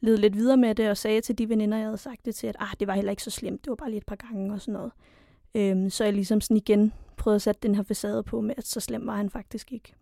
led 0.00 0.16
lidt 0.16 0.36
videre 0.36 0.56
med 0.56 0.74
det, 0.74 0.90
og 0.90 0.96
sagde 0.96 1.20
til 1.20 1.38
de 1.38 1.48
veninder, 1.48 1.78
jeg 1.78 1.86
havde 1.86 1.98
sagt 1.98 2.24
det 2.24 2.34
til, 2.34 2.46
at 2.46 2.56
ah, 2.58 2.74
det 2.80 2.88
var 2.88 2.94
heller 2.94 3.10
ikke 3.10 3.22
så 3.22 3.30
slemt, 3.30 3.64
det 3.64 3.70
var 3.70 3.76
bare 3.76 3.90
lige 3.90 3.98
et 3.98 4.06
par 4.06 4.16
gange 4.16 4.54
og 4.54 4.60
sådan 4.60 4.74
noget. 4.74 4.92
Øhm, 5.54 5.90
så 5.90 6.04
jeg 6.04 6.12
ligesom 6.12 6.40
sådan 6.40 6.56
igen 6.56 6.92
prøvede 7.16 7.36
at 7.36 7.42
sætte 7.42 7.60
den 7.62 7.74
her 7.74 7.82
facade 7.82 8.22
på 8.22 8.40
med, 8.40 8.54
at 8.56 8.66
så 8.66 8.80
slem 8.80 9.06
var 9.06 9.16
han 9.16 9.30
faktisk 9.30 9.72
ikke. 9.72 9.94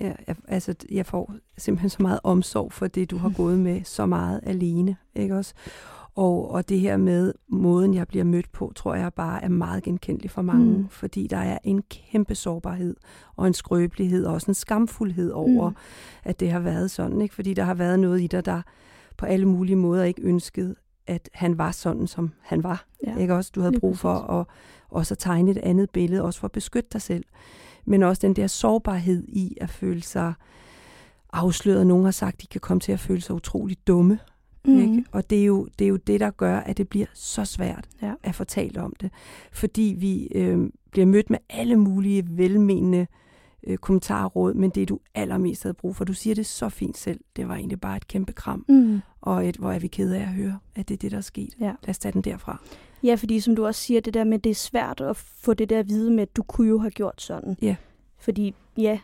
Ja, 0.00 0.12
jeg, 0.26 0.36
altså, 0.48 0.74
jeg 0.90 1.06
får 1.06 1.34
simpelthen 1.58 1.90
så 1.90 2.02
meget 2.02 2.20
omsorg 2.22 2.72
for 2.72 2.86
det, 2.86 3.10
du 3.10 3.16
har 3.16 3.32
gået 3.36 3.58
med 3.58 3.84
så 3.84 4.06
meget 4.06 4.40
alene, 4.42 4.96
ikke 5.14 5.36
også? 5.36 5.54
Og, 6.14 6.50
og 6.50 6.68
det 6.68 6.80
her 6.80 6.96
med 6.96 7.32
måden, 7.48 7.94
jeg 7.94 8.08
bliver 8.08 8.24
mødt 8.24 8.52
på, 8.52 8.72
tror 8.76 8.94
jeg 8.94 9.14
bare 9.14 9.44
er 9.44 9.48
meget 9.48 9.82
genkendelig 9.82 10.30
for 10.30 10.42
mange, 10.42 10.78
mm. 10.78 10.88
fordi 10.88 11.26
der 11.26 11.36
er 11.36 11.58
en 11.64 11.82
kæmpe 11.82 12.34
sårbarhed 12.34 12.96
og 13.36 13.46
en 13.46 13.54
skrøbelighed 13.54 14.24
og 14.24 14.34
også 14.34 14.50
en 14.50 14.54
skamfuldhed 14.54 15.30
over, 15.30 15.70
mm. 15.70 15.76
at 16.24 16.40
det 16.40 16.50
har 16.50 16.60
været 16.60 16.90
sådan, 16.90 17.22
ikke? 17.22 17.34
Fordi 17.34 17.54
der 17.54 17.64
har 17.64 17.74
været 17.74 18.00
noget 18.00 18.20
i 18.20 18.26
dig, 18.26 18.44
der 18.44 18.62
på 19.16 19.26
alle 19.26 19.46
mulige 19.46 19.76
måder 19.76 20.04
ikke 20.04 20.22
ønskede, 20.22 20.74
at 21.06 21.30
han 21.32 21.58
var 21.58 21.70
sådan, 21.70 22.06
som 22.06 22.32
han 22.40 22.62
var. 22.62 22.86
Ja. 23.06 23.16
Ikke 23.16 23.34
også? 23.34 23.50
Du 23.54 23.60
havde 23.60 23.80
brug 23.80 23.98
for 23.98 24.14
at, 24.14 24.46
også 24.88 25.14
at 25.14 25.18
tegne 25.18 25.50
et 25.50 25.58
andet 25.58 25.90
billede, 25.90 26.22
også 26.22 26.40
for 26.40 26.46
at 26.46 26.52
beskytte 26.52 26.88
dig 26.92 27.02
selv 27.02 27.24
men 27.84 28.02
også 28.02 28.20
den 28.26 28.36
der 28.36 28.46
sårbarhed 28.46 29.24
i 29.28 29.56
at 29.60 29.70
føle 29.70 30.02
sig 30.02 30.32
afsløret. 31.32 31.86
Nogen 31.86 32.04
har 32.04 32.10
sagt, 32.10 32.34
at 32.34 32.42
de 32.42 32.46
kan 32.46 32.60
komme 32.60 32.80
til 32.80 32.92
at 32.92 33.00
føle 33.00 33.20
sig 33.20 33.34
utrolig 33.34 33.76
dumme. 33.86 34.18
Mm. 34.64 34.78
Ikke? 34.78 35.04
Og 35.12 35.30
det 35.30 35.40
er, 35.40 35.44
jo, 35.44 35.68
det 35.78 35.84
er 35.84 35.88
jo 35.88 35.96
det, 35.96 36.20
der 36.20 36.30
gør, 36.30 36.56
at 36.58 36.78
det 36.78 36.88
bliver 36.88 37.06
så 37.14 37.44
svært 37.44 37.88
ja. 38.02 38.12
at 38.22 38.34
fortælle 38.34 38.82
om 38.82 38.92
det. 39.00 39.10
Fordi 39.52 39.96
vi 39.98 40.26
øh, 40.26 40.70
bliver 40.90 41.06
mødt 41.06 41.30
med 41.30 41.38
alle 41.50 41.76
mulige 41.76 42.24
velmenende 42.28 43.06
øh, 43.66 43.78
kommentarråd, 43.78 44.54
men 44.54 44.70
det 44.70 44.88
du 44.88 45.00
allermest 45.14 45.62
havde 45.62 45.74
brug 45.74 45.96
for. 45.96 46.04
Du 46.04 46.12
siger 46.12 46.34
det 46.34 46.46
så 46.46 46.68
fint 46.68 46.98
selv. 46.98 47.20
Det 47.36 47.48
var 47.48 47.54
egentlig 47.54 47.80
bare 47.80 47.96
et 47.96 48.08
kæmpe 48.08 48.32
kram. 48.32 48.64
Mm. 48.68 49.00
Og 49.20 49.48
et, 49.48 49.56
hvor 49.56 49.72
er 49.72 49.78
vi 49.78 49.86
kede 49.86 50.16
af 50.16 50.22
at 50.22 50.28
høre, 50.28 50.58
at 50.74 50.88
det 50.88 50.94
er 50.94 50.98
det, 50.98 51.10
der 51.10 51.16
er 51.16 51.20
sket. 51.20 51.54
Ja. 51.60 51.64
Lad 51.82 51.88
os 51.88 51.98
tage 51.98 52.12
den 52.12 52.22
derfra. 52.22 52.62
Ja, 53.04 53.14
fordi 53.14 53.40
som 53.40 53.56
du 53.56 53.66
også 53.66 53.80
siger, 53.80 54.00
det 54.00 54.14
der 54.14 54.24
med, 54.24 54.38
det 54.38 54.50
er 54.50 54.54
svært 54.54 55.00
at 55.00 55.16
få 55.16 55.54
det 55.54 55.70
der 55.70 55.78
at 55.78 55.88
vide 55.88 56.10
med, 56.10 56.22
at 56.22 56.36
du 56.36 56.42
kunne 56.42 56.68
jo 56.68 56.78
have 56.78 56.90
gjort 56.90 57.22
sådan. 57.22 57.56
Ja. 57.62 57.76
Fordi, 58.18 58.54
ja, 58.76 58.98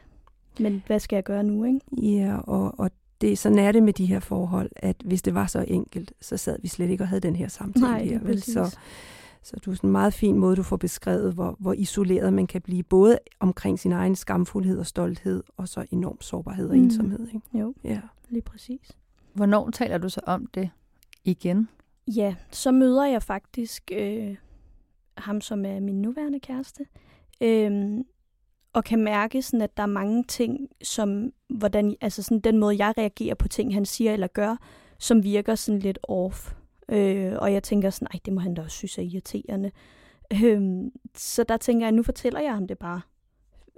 men 0.61 0.83
hvad 0.87 1.01
skal 1.01 1.17
jeg 1.17 1.25
gøre 1.25 1.43
nu, 1.43 1.65
ikke? 1.65 1.81
Ja, 1.93 2.37
og, 2.37 2.75
og 2.79 2.91
det, 3.21 3.39
sådan 3.39 3.59
er 3.59 3.73
det 3.73 3.83
med 3.83 3.93
de 3.93 4.07
her 4.07 4.21
forhold, 4.21 4.71
at 4.77 4.97
hvis 5.05 5.23
det 5.23 5.35
var 5.35 5.47
så 5.47 5.65
enkelt, 5.69 6.13
så 6.21 6.37
sad 6.37 6.59
vi 6.63 6.69
slet 6.69 6.91
ikke 6.91 7.05
og 7.05 7.09
havde 7.09 7.21
den 7.21 7.37
her 7.37 7.49
samtale 7.49 7.87
Nej, 7.87 8.05
her. 8.05 8.21
Vel? 8.21 8.43
Så, 8.43 8.77
så 9.43 9.57
du 9.65 9.71
er 9.71 9.75
sådan 9.75 9.89
en 9.89 9.93
meget 9.93 10.15
fin 10.15 10.39
måde, 10.39 10.57
du 10.57 10.63
får 10.63 10.77
beskrevet, 10.77 11.33
hvor, 11.33 11.57
hvor 11.59 11.73
isoleret 11.73 12.33
man 12.33 12.47
kan 12.47 12.61
blive, 12.61 12.83
både 12.83 13.19
omkring 13.41 13.79
sin 13.79 13.93
egen 13.93 14.17
skamfuldhed 14.17 14.79
og 14.79 14.87
stolthed, 14.87 15.43
og 15.57 15.69
så 15.69 15.87
enorm 15.91 16.21
sårbarhed 16.21 16.69
og 16.69 16.77
mm. 16.77 16.83
ensomhed. 16.83 17.27
Ikke? 17.35 17.59
Jo, 17.59 17.75
ja. 17.85 18.01
lige 18.29 18.43
præcis. 18.43 18.91
Hvornår 19.33 19.71
taler 19.71 19.99
du 19.99 20.09
så 20.09 20.21
om 20.27 20.47
det 20.47 20.71
igen? 21.25 21.69
Ja, 22.17 22.35
så 22.51 22.73
møder 22.73 23.05
jeg 23.05 23.23
faktisk 23.23 23.91
øh, 23.93 24.37
ham, 25.19 25.41
som 25.41 25.65
er 25.65 25.81
min 25.81 26.03
nuværende 26.03 26.41
kæreste, 26.41 26.87
øh, 27.41 27.99
og 28.73 28.85
kan 28.85 29.05
mærke, 29.05 29.43
sådan, 29.43 29.63
at 29.63 29.77
der 29.77 29.83
er 29.83 29.87
mange 29.87 30.25
ting, 30.25 30.69
som 30.83 31.33
hvordan, 31.49 31.97
altså 32.01 32.23
sådan, 32.23 32.41
den 32.41 32.59
måde, 32.59 32.85
jeg 32.85 32.95
reagerer 32.99 33.35
på 33.35 33.49
ting, 33.49 33.75
han 33.75 33.85
siger 33.85 34.13
eller 34.13 34.27
gør, 34.27 34.57
som 34.99 35.23
virker 35.23 35.55
sådan 35.55 35.79
lidt 35.79 35.99
off. 36.03 36.53
Øh, 36.89 37.33
og 37.39 37.53
jeg 37.53 37.63
tænker 37.63 37.91
sådan, 37.91 38.09
nej, 38.13 38.21
det 38.25 38.33
må 38.33 38.41
han 38.41 38.55
da 38.55 38.63
også 38.63 38.77
synes 38.77 38.99
er 38.99 39.03
irriterende. 39.03 39.71
Øh, 40.45 40.85
så 41.15 41.45
der 41.45 41.57
tænker 41.57 41.87
jeg, 41.87 41.93
nu 41.93 42.03
fortæller 42.03 42.41
jeg 42.41 42.55
ham 42.55 42.67
det 42.67 42.79
bare. 42.79 43.01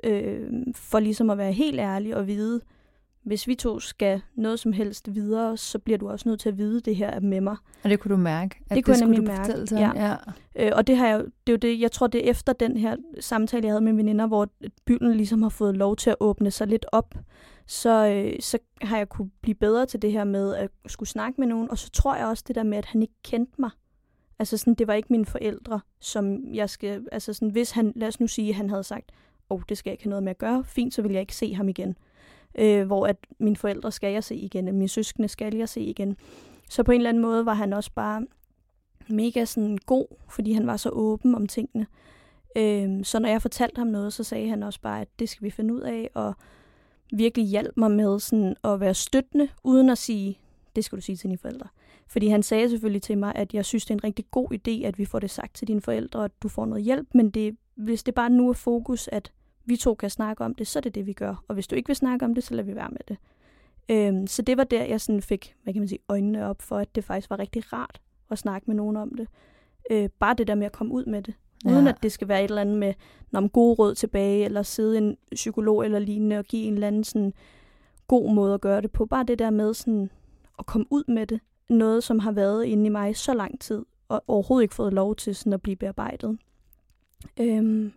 Øh, 0.04 0.50
for 0.74 1.00
ligesom 1.00 1.30
at 1.30 1.38
være 1.38 1.52
helt 1.52 1.80
ærlig 1.80 2.16
og 2.16 2.26
vide, 2.26 2.60
hvis 3.22 3.46
vi 3.46 3.54
to 3.54 3.80
skal 3.80 4.20
noget 4.34 4.60
som 4.60 4.72
helst 4.72 5.14
videre, 5.14 5.56
så 5.56 5.78
bliver 5.78 5.98
du 5.98 6.08
også 6.10 6.28
nødt 6.28 6.40
til 6.40 6.48
at 6.48 6.58
vide 6.58 6.80
det 6.80 6.96
her 6.96 7.20
med 7.20 7.40
mig. 7.40 7.56
Og 7.84 7.90
det 7.90 8.00
kunne 8.00 8.12
du 8.12 8.20
mærke? 8.20 8.60
At 8.70 8.76
det 8.76 8.84
kunne 8.84 8.94
det 8.94 9.00
jeg 9.00 9.08
nemlig 9.08 9.24
mærke, 9.24 9.66
til 9.66 9.78
ja. 9.78 9.92
ja. 9.94 10.16
Øh, 10.56 10.72
og 10.74 10.86
det 10.86 10.96
har 10.96 11.08
jeg, 11.08 11.18
det 11.18 11.52
er 11.52 11.52
jo 11.52 11.56
det, 11.56 11.80
jeg 11.80 11.92
tror, 11.92 12.06
det 12.06 12.26
er 12.26 12.30
efter 12.30 12.52
den 12.52 12.76
her 12.76 12.96
samtale, 13.20 13.66
jeg 13.66 13.72
havde 13.72 13.84
med 13.84 13.92
veninder, 13.92 14.26
hvor 14.26 14.48
byen 14.84 15.12
ligesom 15.12 15.42
har 15.42 15.48
fået 15.48 15.76
lov 15.76 15.96
til 15.96 16.10
at 16.10 16.16
åbne 16.20 16.50
sig 16.50 16.66
lidt 16.66 16.86
op, 16.92 17.14
så, 17.66 18.06
øh, 18.06 18.40
så 18.40 18.58
har 18.82 18.96
jeg 18.96 19.08
kunne 19.08 19.30
blive 19.42 19.54
bedre 19.54 19.86
til 19.86 20.02
det 20.02 20.12
her 20.12 20.24
med 20.24 20.54
at 20.54 20.70
skulle 20.86 21.08
snakke 21.08 21.40
med 21.40 21.48
nogen. 21.48 21.70
Og 21.70 21.78
så 21.78 21.90
tror 21.90 22.16
jeg 22.16 22.26
også 22.26 22.44
det 22.46 22.56
der 22.56 22.62
med, 22.62 22.78
at 22.78 22.86
han 22.86 23.02
ikke 23.02 23.14
kendte 23.24 23.52
mig. 23.58 23.70
Altså 24.38 24.56
sådan, 24.56 24.74
det 24.74 24.86
var 24.86 24.94
ikke 24.94 25.08
mine 25.10 25.26
forældre, 25.26 25.80
som 26.00 26.54
jeg 26.54 26.70
skal, 26.70 27.06
altså 27.12 27.32
sådan, 27.32 27.50
hvis 27.50 27.70
han, 27.70 27.92
lad 27.96 28.08
os 28.08 28.20
nu 28.20 28.26
sige, 28.26 28.48
at 28.48 28.54
han 28.54 28.70
havde 28.70 28.84
sagt, 28.84 29.12
åh, 29.50 29.56
oh, 29.56 29.62
det 29.68 29.78
skal 29.78 29.90
jeg 29.90 29.94
ikke 29.94 30.04
have 30.04 30.10
noget 30.10 30.22
med 30.22 30.30
at 30.30 30.38
gøre, 30.38 30.64
fint, 30.64 30.94
så 30.94 31.02
vil 31.02 31.12
jeg 31.12 31.20
ikke 31.20 31.36
se 31.36 31.54
ham 31.54 31.68
igen 31.68 31.96
øh, 32.58 32.86
hvor 32.86 33.06
at 33.06 33.16
mine 33.38 33.56
forældre 33.56 33.92
skal 33.92 34.12
jeg 34.12 34.24
se 34.24 34.36
igen, 34.36 34.68
og 34.68 34.74
mine 34.74 34.88
søskende 34.88 35.28
skal 35.28 35.54
jeg 35.54 35.68
se 35.68 35.80
igen. 35.80 36.16
Så 36.70 36.82
på 36.82 36.92
en 36.92 37.00
eller 37.00 37.08
anden 37.08 37.22
måde 37.22 37.46
var 37.46 37.54
han 37.54 37.72
også 37.72 37.90
bare 37.94 38.26
mega 39.08 39.44
sådan 39.44 39.78
god, 39.86 40.06
fordi 40.28 40.52
han 40.52 40.66
var 40.66 40.76
så 40.76 40.88
åben 40.88 41.34
om 41.34 41.46
tingene. 41.46 41.86
Øh, 42.56 43.04
så 43.04 43.18
når 43.18 43.28
jeg 43.28 43.42
fortalte 43.42 43.78
ham 43.78 43.86
noget, 43.86 44.12
så 44.12 44.24
sagde 44.24 44.48
han 44.48 44.62
også 44.62 44.80
bare, 44.80 45.00
at 45.00 45.08
det 45.18 45.28
skal 45.28 45.44
vi 45.44 45.50
finde 45.50 45.74
ud 45.74 45.80
af, 45.80 46.10
og 46.14 46.34
virkelig 47.12 47.46
hjalp 47.46 47.76
mig 47.76 47.90
med 47.90 48.18
sådan 48.18 48.56
at 48.64 48.80
være 48.80 48.94
støttende, 48.94 49.48
uden 49.64 49.90
at 49.90 49.98
sige, 49.98 50.38
det 50.76 50.84
skal 50.84 50.96
du 50.96 51.02
sige 51.02 51.16
til 51.16 51.28
dine 51.28 51.38
forældre. 51.38 51.68
Fordi 52.06 52.28
han 52.28 52.42
sagde 52.42 52.70
selvfølgelig 52.70 53.02
til 53.02 53.18
mig, 53.18 53.32
at 53.34 53.54
jeg 53.54 53.64
synes, 53.64 53.84
det 53.84 53.90
er 53.90 53.98
en 53.98 54.04
rigtig 54.04 54.24
god 54.30 54.52
idé, 54.52 54.86
at 54.86 54.98
vi 54.98 55.04
får 55.04 55.18
det 55.18 55.30
sagt 55.30 55.54
til 55.54 55.68
dine 55.68 55.80
forældre, 55.80 56.24
at 56.24 56.42
du 56.42 56.48
får 56.48 56.66
noget 56.66 56.84
hjælp, 56.84 57.08
men 57.14 57.30
det, 57.30 57.56
hvis 57.74 58.02
det 58.02 58.14
bare 58.14 58.30
nu 58.30 58.48
er 58.48 58.52
fokus, 58.52 59.08
at 59.12 59.32
vi 59.70 59.76
to 59.76 59.94
kan 59.94 60.10
snakke 60.10 60.44
om 60.44 60.54
det, 60.54 60.66
så 60.66 60.78
er 60.78 60.80
det 60.80 60.94
det, 60.94 61.06
vi 61.06 61.12
gør. 61.12 61.44
Og 61.48 61.54
hvis 61.54 61.66
du 61.66 61.76
ikke 61.76 61.86
vil 61.86 61.96
snakke 61.96 62.24
om 62.24 62.34
det, 62.34 62.44
så 62.44 62.54
lader 62.54 62.66
vi 62.66 62.74
være 62.74 62.90
med 62.90 63.00
det. 63.08 63.16
Øhm, 63.88 64.26
så 64.26 64.42
det 64.42 64.56
var 64.56 64.64
der, 64.64 64.84
jeg 64.84 65.00
sådan 65.00 65.22
fik, 65.22 65.54
hvad 65.62 65.72
kan 65.72 65.80
man 65.80 65.88
sige, 65.88 65.98
øjnene 66.08 66.46
op 66.46 66.62
for, 66.62 66.78
at 66.78 66.94
det 66.94 67.04
faktisk 67.04 67.30
var 67.30 67.38
rigtig 67.38 67.72
rart 67.72 68.00
at 68.30 68.38
snakke 68.38 68.64
med 68.66 68.74
nogen 68.74 68.96
om 68.96 69.14
det. 69.14 69.28
Øh, 69.90 70.08
bare 70.20 70.34
det 70.34 70.46
der 70.46 70.54
med 70.54 70.66
at 70.66 70.72
komme 70.72 70.92
ud 70.92 71.04
med 71.04 71.22
det. 71.22 71.34
Ja. 71.64 71.70
Uden 71.70 71.86
at 71.86 72.02
det 72.02 72.12
skal 72.12 72.28
være 72.28 72.44
et 72.44 72.48
eller 72.48 72.60
andet 72.60 72.78
med 72.78 72.94
når 73.30 73.40
man 73.40 73.48
god 73.48 73.78
råd 73.78 73.94
tilbage, 73.94 74.44
eller 74.44 74.62
sidde 74.62 74.98
en 74.98 75.16
psykolog 75.32 75.84
eller 75.84 75.98
lignende 75.98 76.38
og 76.38 76.44
give 76.44 76.66
en 76.66 76.74
eller 76.74 76.86
anden 76.86 77.04
sådan 77.04 77.32
god 78.08 78.34
måde 78.34 78.54
at 78.54 78.60
gøre 78.60 78.80
det 78.80 78.92
på. 78.92 79.06
Bare 79.06 79.24
det 79.24 79.38
der 79.38 79.50
med 79.50 79.74
sådan 79.74 80.10
at 80.58 80.66
komme 80.66 80.86
ud 80.90 81.04
med 81.08 81.26
det. 81.26 81.40
Noget, 81.68 82.04
som 82.04 82.18
har 82.18 82.32
været 82.32 82.64
inde 82.64 82.86
i 82.86 82.88
mig 82.88 83.16
så 83.16 83.34
lang 83.34 83.60
tid, 83.60 83.84
og 84.08 84.24
overhovedet 84.28 84.64
ikke 84.64 84.74
fået 84.74 84.92
lov 84.92 85.16
til 85.16 85.34
sådan 85.34 85.52
at 85.52 85.62
blive 85.62 85.76
bearbejdet. 85.76 86.38
Øhm, 87.40 87.92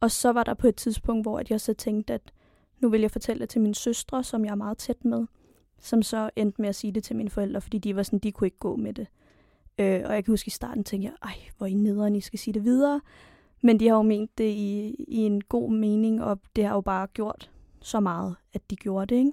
og 0.00 0.10
så 0.10 0.32
var 0.32 0.42
der 0.42 0.54
på 0.54 0.66
et 0.66 0.76
tidspunkt, 0.76 1.24
hvor 1.24 1.42
jeg 1.50 1.60
så 1.60 1.74
tænkte, 1.74 2.14
at 2.14 2.32
nu 2.80 2.88
vil 2.88 3.00
jeg 3.00 3.10
fortælle 3.10 3.40
det 3.40 3.48
til 3.48 3.60
min 3.60 3.74
søstre, 3.74 4.24
som 4.24 4.44
jeg 4.44 4.50
er 4.50 4.54
meget 4.54 4.78
tæt 4.78 5.04
med, 5.04 5.26
som 5.80 6.02
så 6.02 6.30
endte 6.36 6.60
med 6.60 6.68
at 6.68 6.74
sige 6.74 6.92
det 6.92 7.04
til 7.04 7.16
mine 7.16 7.30
forældre, 7.30 7.60
fordi 7.60 7.78
de 7.78 7.96
var 7.96 8.02
sådan, 8.02 8.18
de 8.18 8.32
kunne 8.32 8.46
ikke 8.46 8.58
gå 8.58 8.76
med 8.76 8.92
det. 8.92 9.06
Øh, 9.78 10.02
og 10.04 10.14
jeg 10.14 10.24
kan 10.24 10.32
huske 10.32 10.48
i 10.48 10.50
starten, 10.50 10.84
tænkte 10.84 11.08
jeg, 11.08 11.14
ej, 11.22 11.34
hvor 11.58 11.66
I 11.66 11.74
nederen, 11.74 12.16
I 12.16 12.20
skal 12.20 12.38
sige 12.38 12.54
det 12.54 12.64
videre. 12.64 13.00
Men 13.62 13.80
de 13.80 13.88
har 13.88 13.96
jo 13.96 14.02
ment 14.02 14.38
det 14.38 14.50
i, 14.50 14.94
i 15.08 15.16
en 15.16 15.40
god 15.40 15.70
mening, 15.70 16.22
og 16.22 16.40
det 16.56 16.64
har 16.64 16.74
jo 16.74 16.80
bare 16.80 17.06
gjort 17.06 17.50
så 17.80 18.00
meget, 18.00 18.36
at 18.54 18.70
de 18.70 18.76
gjorde 18.76 19.14
det, 19.14 19.16
ikke? 19.16 19.32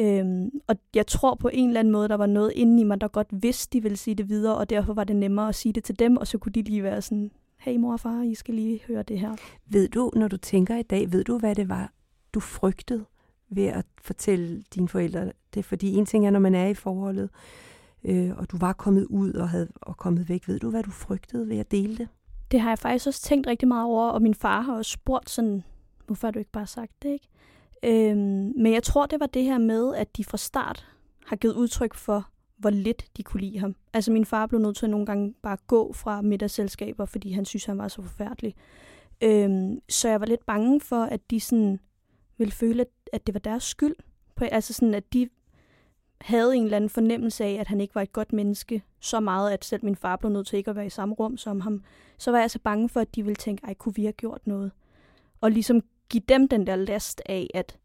Øhm, 0.00 0.50
og 0.66 0.76
jeg 0.94 1.06
tror 1.06 1.34
på 1.34 1.50
en 1.52 1.68
eller 1.68 1.80
anden 1.80 1.92
måde, 1.92 2.08
der 2.08 2.14
var 2.14 2.26
noget 2.26 2.52
inde 2.54 2.80
i 2.80 2.84
mig, 2.84 3.00
der 3.00 3.08
godt 3.08 3.28
vidste, 3.30 3.78
de 3.78 3.82
ville 3.82 3.96
sige 3.96 4.14
det 4.14 4.28
videre, 4.28 4.56
og 4.56 4.70
derfor 4.70 4.94
var 4.94 5.04
det 5.04 5.16
nemmere 5.16 5.48
at 5.48 5.54
sige 5.54 5.72
det 5.72 5.84
til 5.84 5.98
dem, 5.98 6.16
og 6.16 6.26
så 6.26 6.38
kunne 6.38 6.52
de 6.52 6.62
lige 6.62 6.82
være 6.82 7.02
sådan, 7.02 7.30
hey 7.66 7.76
mor 7.76 7.92
og 7.92 8.00
far, 8.00 8.22
I 8.22 8.34
skal 8.34 8.54
lige 8.54 8.80
høre 8.88 9.02
det 9.02 9.18
her. 9.18 9.36
Ved 9.66 9.88
du, 9.88 10.10
når 10.16 10.28
du 10.28 10.36
tænker 10.36 10.76
i 10.76 10.82
dag, 10.82 11.12
ved 11.12 11.24
du, 11.24 11.38
hvad 11.38 11.54
det 11.54 11.68
var, 11.68 11.92
du 12.32 12.40
frygtede 12.40 13.04
ved 13.48 13.64
at 13.64 13.84
fortælle 14.02 14.62
dine 14.74 14.88
forældre 14.88 15.32
det? 15.54 15.64
Fordi 15.64 15.94
en 15.94 16.06
ting 16.06 16.26
er, 16.26 16.30
når 16.30 16.40
man 16.40 16.54
er 16.54 16.66
i 16.66 16.74
forholdet, 16.74 17.30
øh, 18.04 18.30
og 18.36 18.50
du 18.50 18.56
var 18.56 18.72
kommet 18.72 19.04
ud 19.04 19.32
og, 19.32 19.48
havde, 19.48 19.68
og 19.82 19.96
kommet 19.96 20.28
væk. 20.28 20.48
Ved 20.48 20.58
du, 20.58 20.70
hvad 20.70 20.82
du 20.82 20.90
frygtede 20.90 21.48
ved 21.48 21.58
at 21.58 21.70
dele 21.70 21.96
det? 21.96 22.08
Det 22.50 22.60
har 22.60 22.70
jeg 22.70 22.78
faktisk 22.78 23.06
også 23.06 23.22
tænkt 23.22 23.46
rigtig 23.46 23.68
meget 23.68 23.84
over, 23.84 24.10
og 24.10 24.22
min 24.22 24.34
far 24.34 24.60
har 24.60 24.76
også 24.76 24.90
spurgt 24.90 25.30
sådan, 25.30 25.64
hvorfor 26.06 26.26
har 26.26 26.32
du 26.32 26.38
ikke 26.38 26.52
bare 26.52 26.66
sagt 26.66 26.92
det, 27.02 27.08
ikke? 27.08 27.28
Øhm, 28.10 28.52
men 28.56 28.72
jeg 28.72 28.82
tror, 28.82 29.06
det 29.06 29.20
var 29.20 29.26
det 29.26 29.44
her 29.44 29.58
med, 29.58 29.94
at 29.94 30.16
de 30.16 30.24
fra 30.24 30.36
start 30.36 30.86
har 31.26 31.36
givet 31.36 31.54
udtryk 31.54 31.94
for, 31.94 32.28
hvor 32.56 32.70
lidt 32.70 33.06
de 33.16 33.22
kunne 33.22 33.40
lide 33.40 33.58
ham. 33.58 33.76
Altså 33.92 34.12
min 34.12 34.24
far 34.24 34.46
blev 34.46 34.60
nødt 34.60 34.76
til 34.76 34.86
at 34.86 34.90
nogle 34.90 35.06
gange 35.06 35.34
bare 35.42 35.56
gå 35.66 35.92
fra 35.92 36.22
middagsselskaber, 36.22 37.04
fordi 37.04 37.32
han 37.32 37.44
synes, 37.44 37.64
han 37.64 37.78
var 37.78 37.88
så 37.88 38.02
forfærdelig. 38.02 38.54
Øhm, 39.20 39.80
så 39.88 40.08
jeg 40.08 40.20
var 40.20 40.26
lidt 40.26 40.46
bange 40.46 40.80
for, 40.80 41.02
at 41.02 41.30
de 41.30 41.40
sådan 41.40 41.80
ville 42.38 42.52
føle, 42.52 42.80
at, 42.80 42.88
at 43.12 43.26
det 43.26 43.34
var 43.34 43.40
deres 43.40 43.62
skyld. 43.62 43.94
På, 44.34 44.44
altså 44.44 44.72
sådan, 44.72 44.94
at 44.94 45.12
de 45.12 45.28
havde 46.20 46.56
en 46.56 46.64
eller 46.64 46.76
anden 46.76 46.90
fornemmelse 46.90 47.44
af, 47.44 47.52
at 47.52 47.68
han 47.68 47.80
ikke 47.80 47.94
var 47.94 48.02
et 48.02 48.12
godt 48.12 48.32
menneske, 48.32 48.82
så 49.00 49.20
meget, 49.20 49.52
at 49.52 49.64
selv 49.64 49.84
min 49.84 49.96
far 49.96 50.16
blev 50.16 50.32
nødt 50.32 50.46
til 50.46 50.56
ikke 50.56 50.70
at 50.70 50.76
være 50.76 50.86
i 50.86 50.90
samme 50.90 51.14
rum 51.14 51.36
som 51.36 51.60
ham, 51.60 51.82
så 52.18 52.30
var 52.30 52.38
jeg 52.40 52.50
så 52.50 52.58
bange 52.58 52.88
for, 52.88 53.00
at 53.00 53.14
de 53.14 53.22
ville 53.22 53.36
tænke, 53.36 53.66
ej, 53.66 53.74
kunne 53.74 53.94
vi 53.94 54.02
have 54.02 54.12
gjort 54.12 54.46
noget? 54.46 54.72
Og 55.40 55.50
ligesom 55.50 55.80
give 56.08 56.22
dem 56.28 56.48
den 56.48 56.66
der 56.66 56.76
last 56.76 57.22
af, 57.26 57.50
at 57.54 57.78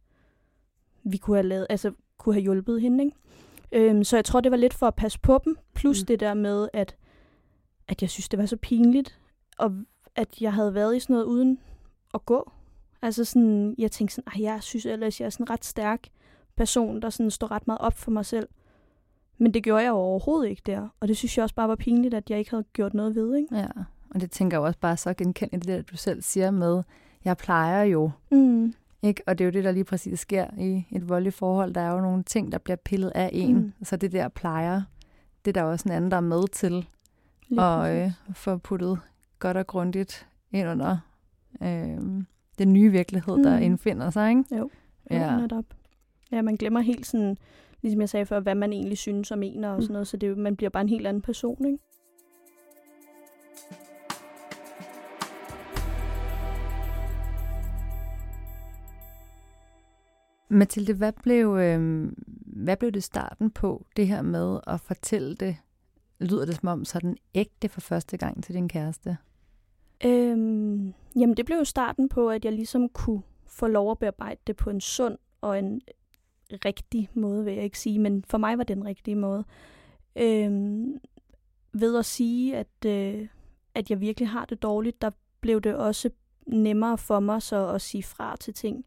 vi 1.03 1.17
kunne 1.17 1.37
have, 1.37 1.47
lavet, 1.47 1.67
altså, 1.69 1.91
kunne 2.17 2.35
have 2.35 2.43
hjulpet 2.43 2.81
hende. 2.81 3.03
Ikke? 3.03 3.17
Øhm, 3.71 4.03
så 4.03 4.17
jeg 4.17 4.25
tror, 4.25 4.41
det 4.41 4.51
var 4.51 4.57
lidt 4.57 4.73
for 4.73 4.87
at 4.87 4.95
passe 4.95 5.19
på 5.19 5.39
dem, 5.45 5.57
plus 5.73 6.01
mm. 6.01 6.05
det 6.05 6.19
der 6.19 6.33
med, 6.33 6.69
at, 6.73 6.95
at 7.87 8.01
jeg 8.01 8.09
synes, 8.09 8.29
det 8.29 8.39
var 8.39 8.45
så 8.45 8.57
pinligt, 8.57 9.19
og 9.57 9.71
at 10.15 10.41
jeg 10.41 10.53
havde 10.53 10.73
været 10.73 10.95
i 10.95 10.99
sådan 10.99 11.13
noget 11.13 11.25
uden 11.25 11.59
at 12.13 12.25
gå. 12.25 12.51
Altså 13.01 13.25
sådan, 13.25 13.75
jeg 13.77 13.91
tænkte 13.91 14.15
sådan, 14.15 14.41
jeg 14.41 14.63
synes 14.63 14.85
ellers, 14.85 15.19
jeg 15.19 15.25
er 15.25 15.29
sådan 15.29 15.43
en 15.43 15.49
ret 15.49 15.65
stærk 15.65 16.07
person, 16.55 17.01
der 17.01 17.09
sådan 17.09 17.31
står 17.31 17.51
ret 17.51 17.67
meget 17.67 17.81
op 17.81 17.97
for 17.97 18.11
mig 18.11 18.25
selv. 18.25 18.47
Men 19.37 19.53
det 19.53 19.63
gjorde 19.63 19.83
jeg 19.83 19.89
jo 19.89 19.95
overhovedet 19.95 20.49
ikke 20.49 20.61
der. 20.65 20.87
Og 20.99 21.07
det 21.07 21.17
synes 21.17 21.37
jeg 21.37 21.43
også 21.43 21.55
bare 21.55 21.67
var 21.67 21.75
pinligt, 21.75 22.13
at 22.13 22.29
jeg 22.29 22.39
ikke 22.39 22.51
havde 22.51 22.65
gjort 22.73 22.93
noget 22.93 23.15
ved. 23.15 23.35
Ikke? 23.35 23.55
Ja, 23.55 23.67
og 24.09 24.21
det 24.21 24.31
tænker 24.31 24.57
jeg 24.57 24.61
også 24.61 24.79
bare 24.79 24.97
så 24.97 25.13
genkendt 25.13 25.67
det, 25.67 25.91
du 25.91 25.97
selv 25.97 26.21
siger 26.21 26.51
med, 26.51 26.83
jeg 27.25 27.37
plejer 27.37 27.83
jo. 27.83 28.11
Mm. 28.31 28.73
Ikke? 29.01 29.23
Og 29.27 29.37
det 29.37 29.43
er 29.43 29.45
jo 29.45 29.51
det, 29.51 29.63
der 29.63 29.71
lige 29.71 29.83
præcis 29.83 30.19
sker 30.19 30.45
i 30.57 30.85
et 30.91 31.09
voldeligt 31.09 31.35
forhold. 31.35 31.73
Der 31.73 31.81
er 31.81 31.91
jo 31.91 32.01
nogle 32.01 32.23
ting, 32.23 32.51
der 32.51 32.57
bliver 32.57 32.75
pillet 32.75 33.11
af 33.15 33.29
en. 33.33 33.55
Mm. 33.55 33.73
Så 33.83 33.95
det 33.95 34.11
der 34.11 34.27
plejer, 34.27 34.81
det 35.45 35.57
er 35.57 35.61
der 35.61 35.67
også 35.67 35.89
en 35.89 35.95
anden, 35.95 36.11
der 36.11 36.17
er 36.17 36.21
med 36.21 36.47
til 36.47 36.87
at 37.59 38.05
øh, 38.05 38.11
få 38.33 38.57
puttet 38.57 38.99
godt 39.39 39.57
og 39.57 39.67
grundigt 39.67 40.27
ind 40.51 40.67
under 40.67 40.97
øh, 41.63 42.23
den 42.57 42.73
nye 42.73 42.91
virkelighed, 42.91 43.37
mm. 43.37 43.43
der 43.43 43.57
indfinder 43.57 44.09
sig. 44.09 44.29
Ikke? 44.29 44.43
Jo, 44.51 44.69
jo 45.11 45.17
ja. 45.17 45.37
netop. 45.37 45.65
Ja, 46.31 46.41
man 46.41 46.55
glemmer 46.55 46.79
helt 46.79 47.05
sådan, 47.05 47.37
ligesom 47.81 48.01
jeg 48.01 48.09
sagde 48.09 48.25
før, 48.25 48.39
hvad 48.39 48.55
man 48.55 48.73
egentlig 48.73 48.97
synes 48.97 49.31
og 49.31 49.39
mener 49.39 49.69
og 49.69 49.75
mm. 49.75 49.81
sådan 49.81 49.93
noget, 49.93 50.07
så 50.07 50.17
det, 50.17 50.37
man 50.37 50.55
bliver 50.55 50.69
bare 50.69 50.81
en 50.81 50.89
helt 50.89 51.07
anden 51.07 51.21
person, 51.21 51.65
ikke? 51.65 51.77
Mathilde, 60.51 60.93
hvad 60.93 61.11
blev, 61.23 61.57
øh, 61.57 62.11
hvad 62.45 62.77
blev 62.77 62.91
det 62.91 63.03
starten 63.03 63.51
på, 63.51 63.85
det 63.95 64.07
her 64.07 64.21
med 64.21 64.59
at 64.67 64.81
fortælle 64.81 65.35
det, 65.35 65.57
lyder 66.19 66.45
det 66.45 66.55
som 66.55 66.67
om, 66.67 66.85
sådan 66.85 67.17
ægte 67.35 67.69
for 67.69 67.81
første 67.81 68.17
gang 68.17 68.43
til 68.43 68.55
din 68.55 68.69
kæreste? 68.69 69.17
Øhm, 70.05 70.93
jamen, 71.15 71.37
det 71.37 71.45
blev 71.45 71.57
jo 71.57 71.63
starten 71.63 72.09
på, 72.09 72.29
at 72.29 72.45
jeg 72.45 72.53
ligesom 72.53 72.89
kunne 72.89 73.21
få 73.47 73.67
lov 73.67 73.91
at 73.91 73.99
bearbejde 73.99 74.41
det 74.47 74.55
på 74.55 74.69
en 74.69 74.81
sund 74.81 75.17
og 75.41 75.59
en 75.59 75.81
rigtig 76.65 77.09
måde, 77.13 77.45
vil 77.45 77.53
jeg 77.53 77.63
ikke 77.63 77.79
sige, 77.79 77.99
men 77.99 78.23
for 78.23 78.37
mig 78.37 78.57
var 78.57 78.63
det 78.63 78.77
den 78.77 78.85
rigtige 78.85 79.15
måde. 79.15 79.43
Øhm, 80.15 80.97
ved 81.73 81.97
at 81.97 82.05
sige, 82.05 82.57
at, 82.57 82.85
øh, 82.85 83.27
at 83.75 83.89
jeg 83.89 84.01
virkelig 84.01 84.29
har 84.29 84.45
det 84.45 84.61
dårligt, 84.61 85.01
der 85.01 85.11
blev 85.41 85.61
det 85.61 85.75
også 85.75 86.09
nemmere 86.47 86.97
for 86.97 87.19
mig 87.19 87.41
så 87.41 87.67
at 87.67 87.81
sige 87.81 88.03
fra 88.03 88.35
til 88.35 88.53
ting. 88.53 88.85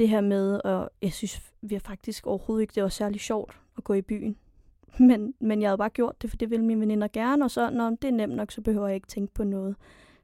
Det 0.00 0.08
her 0.08 0.20
med, 0.20 0.60
og 0.64 0.90
jeg 1.02 1.12
synes 1.12 1.52
vi 1.60 1.74
har 1.74 1.80
faktisk 1.80 2.26
overhovedet 2.26 2.62
ikke, 2.62 2.74
det 2.74 2.82
var 2.82 2.88
særlig 2.88 3.20
sjovt 3.20 3.60
at 3.78 3.84
gå 3.84 3.94
i 3.94 4.02
byen. 4.02 4.36
Men, 5.08 5.34
men 5.40 5.62
jeg 5.62 5.68
havde 5.68 5.78
bare 5.78 5.90
gjort 5.90 6.22
det, 6.22 6.30
for 6.30 6.36
det 6.36 6.50
ville 6.50 6.64
mine 6.64 6.80
veninder 6.80 7.08
gerne, 7.12 7.44
og 7.44 7.50
så, 7.50 7.70
når 7.70 7.90
det 7.90 8.04
er 8.04 8.12
nemt 8.12 8.36
nok, 8.36 8.52
så 8.52 8.60
behøver 8.60 8.86
jeg 8.86 8.94
ikke 8.94 9.06
tænke 9.06 9.34
på 9.34 9.44
noget. 9.44 9.76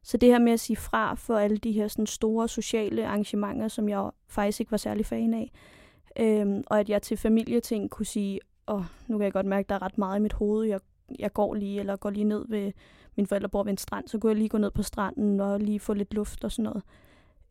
Så 0.02 0.16
det 0.16 0.28
her 0.28 0.38
med 0.38 0.52
at 0.52 0.60
sige 0.60 0.76
fra 0.76 1.14
for 1.14 1.36
alle 1.36 1.56
de 1.56 1.72
her 1.72 1.88
sådan 1.88 2.06
store 2.06 2.48
sociale 2.48 3.06
arrangementer, 3.06 3.68
som 3.68 3.88
jeg 3.88 4.10
faktisk 4.28 4.60
ikke 4.60 4.70
var 4.70 4.76
særlig 4.76 5.06
fan 5.06 5.34
af, 5.34 5.50
øhm, 6.20 6.64
og 6.66 6.80
at 6.80 6.88
jeg 6.88 7.02
til 7.02 7.16
familieting 7.16 7.90
kunne 7.90 8.06
sige, 8.06 8.40
og 8.66 8.86
nu 9.08 9.18
kan 9.18 9.24
jeg 9.24 9.32
godt 9.32 9.46
mærke, 9.46 9.66
at 9.66 9.68
der 9.68 9.74
er 9.74 9.82
ret 9.82 9.98
meget 9.98 10.18
i 10.18 10.22
mit 10.22 10.32
hoved, 10.32 10.64
jeg, 10.64 10.80
jeg 11.18 11.32
går 11.32 11.54
lige, 11.54 11.80
eller 11.80 11.96
går 11.96 12.10
lige 12.10 12.24
ned 12.24 12.44
ved, 12.48 12.72
mine 13.16 13.26
forældre 13.26 13.48
bor 13.48 13.62
ved 13.62 13.70
en 13.70 13.78
strand, 13.78 14.08
så 14.08 14.18
kunne 14.18 14.30
jeg 14.30 14.36
lige 14.36 14.48
gå 14.48 14.58
ned 14.58 14.70
på 14.70 14.82
stranden 14.82 15.40
og 15.40 15.60
lige 15.60 15.80
få 15.80 15.94
lidt 15.94 16.14
luft 16.14 16.44
og 16.44 16.52
sådan 16.52 16.62
noget. 16.62 16.82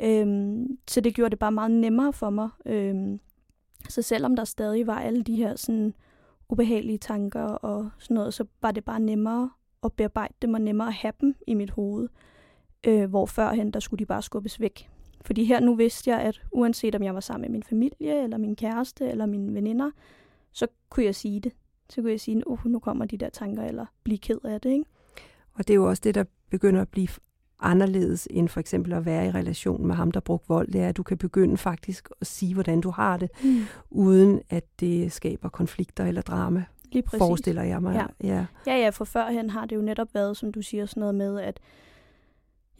Øhm, 0.01 0.77
så 0.87 1.01
det 1.01 1.15
gjorde 1.15 1.29
det 1.29 1.39
bare 1.39 1.51
meget 1.51 1.71
nemmere 1.71 2.13
for 2.13 2.29
mig. 2.29 2.49
Øhm, 2.65 3.19
så 3.89 4.01
selvom 4.01 4.35
der 4.35 4.43
stadig 4.43 4.87
var 4.87 4.99
alle 4.99 5.23
de 5.23 5.35
her 5.35 5.55
sådan 5.55 5.93
ubehagelige 6.49 6.97
tanker 6.97 7.43
og 7.43 7.89
sådan 7.99 8.15
noget, 8.15 8.33
så 8.33 8.45
var 8.61 8.71
det 8.71 8.85
bare 8.85 8.99
nemmere 8.99 9.49
at 9.83 9.93
bearbejde 9.93 10.33
dem 10.41 10.53
og 10.53 10.61
nemmere 10.61 10.87
at 10.87 10.93
have 10.93 11.13
dem 11.21 11.35
i 11.47 11.53
mit 11.53 11.71
hoved 11.71 12.07
øh, 12.85 13.09
hvor 13.09 13.25
førhen, 13.25 13.71
der 13.71 13.79
skulle 13.79 13.99
de 13.99 14.05
bare 14.05 14.21
skubbes 14.21 14.59
væk. 14.59 14.89
Fordi 15.21 15.43
her 15.43 15.59
nu 15.59 15.75
vidste 15.75 16.09
jeg, 16.09 16.21
at 16.21 16.41
uanset 16.51 16.95
om 16.95 17.03
jeg 17.03 17.13
var 17.13 17.19
sammen 17.19 17.41
med 17.41 17.49
min 17.49 17.63
familie, 17.63 18.23
eller 18.23 18.37
min 18.37 18.55
kæreste, 18.55 19.09
eller 19.09 19.25
mine 19.25 19.53
veninder, 19.53 19.91
så 20.51 20.67
kunne 20.89 21.05
jeg 21.05 21.15
sige 21.15 21.39
det. 21.39 21.51
Så 21.89 22.01
kunne 22.01 22.11
jeg 22.11 22.19
sige, 22.19 22.47
uh, 22.47 22.65
nu 22.65 22.79
kommer 22.79 23.05
de 23.05 23.17
der 23.17 23.29
tanker, 23.29 23.63
eller 23.63 23.85
blive 24.03 24.17
ked 24.17 24.39
af 24.43 24.61
det. 24.61 24.69
Ikke? 24.69 24.85
Og 25.53 25.67
det 25.67 25.73
er 25.73 25.75
jo 25.75 25.89
også 25.89 26.01
det, 26.03 26.15
der 26.15 26.23
begynder 26.49 26.81
at 26.81 26.89
blive 26.89 27.07
anderledes 27.59 28.27
end 28.31 28.49
for 28.49 28.59
eksempel 28.59 28.93
at 28.93 29.05
være 29.05 29.27
i 29.27 29.31
relation 29.31 29.87
med 29.87 29.95
ham, 29.95 30.11
der 30.11 30.19
brugte 30.19 30.47
vold. 30.47 30.67
Det 30.67 30.81
er, 30.81 30.89
at 30.89 30.97
du 30.97 31.03
kan 31.03 31.17
begynde 31.17 31.57
faktisk 31.57 32.09
at 32.21 32.27
sige, 32.27 32.53
hvordan 32.53 32.81
du 32.81 32.89
har 32.89 33.17
det, 33.17 33.29
mm. 33.43 33.61
uden 33.89 34.41
at 34.49 34.63
det 34.79 35.11
skaber 35.11 35.49
konflikter 35.49 36.05
eller 36.05 36.21
drama. 36.21 36.63
Lige 36.91 37.03
præcis. 37.03 37.17
Forestiller 37.17 37.63
jeg 37.63 37.81
mig. 37.81 38.07
Ja. 38.23 38.27
Ja. 38.27 38.45
ja, 38.67 38.77
ja, 38.77 38.89
for 38.89 39.05
førhen 39.05 39.49
har 39.49 39.65
det 39.65 39.75
jo 39.75 39.81
netop 39.81 40.13
været, 40.13 40.37
som 40.37 40.51
du 40.51 40.61
siger, 40.61 40.85
sådan 40.85 41.01
noget 41.01 41.15
med, 41.15 41.39
at 41.39 41.59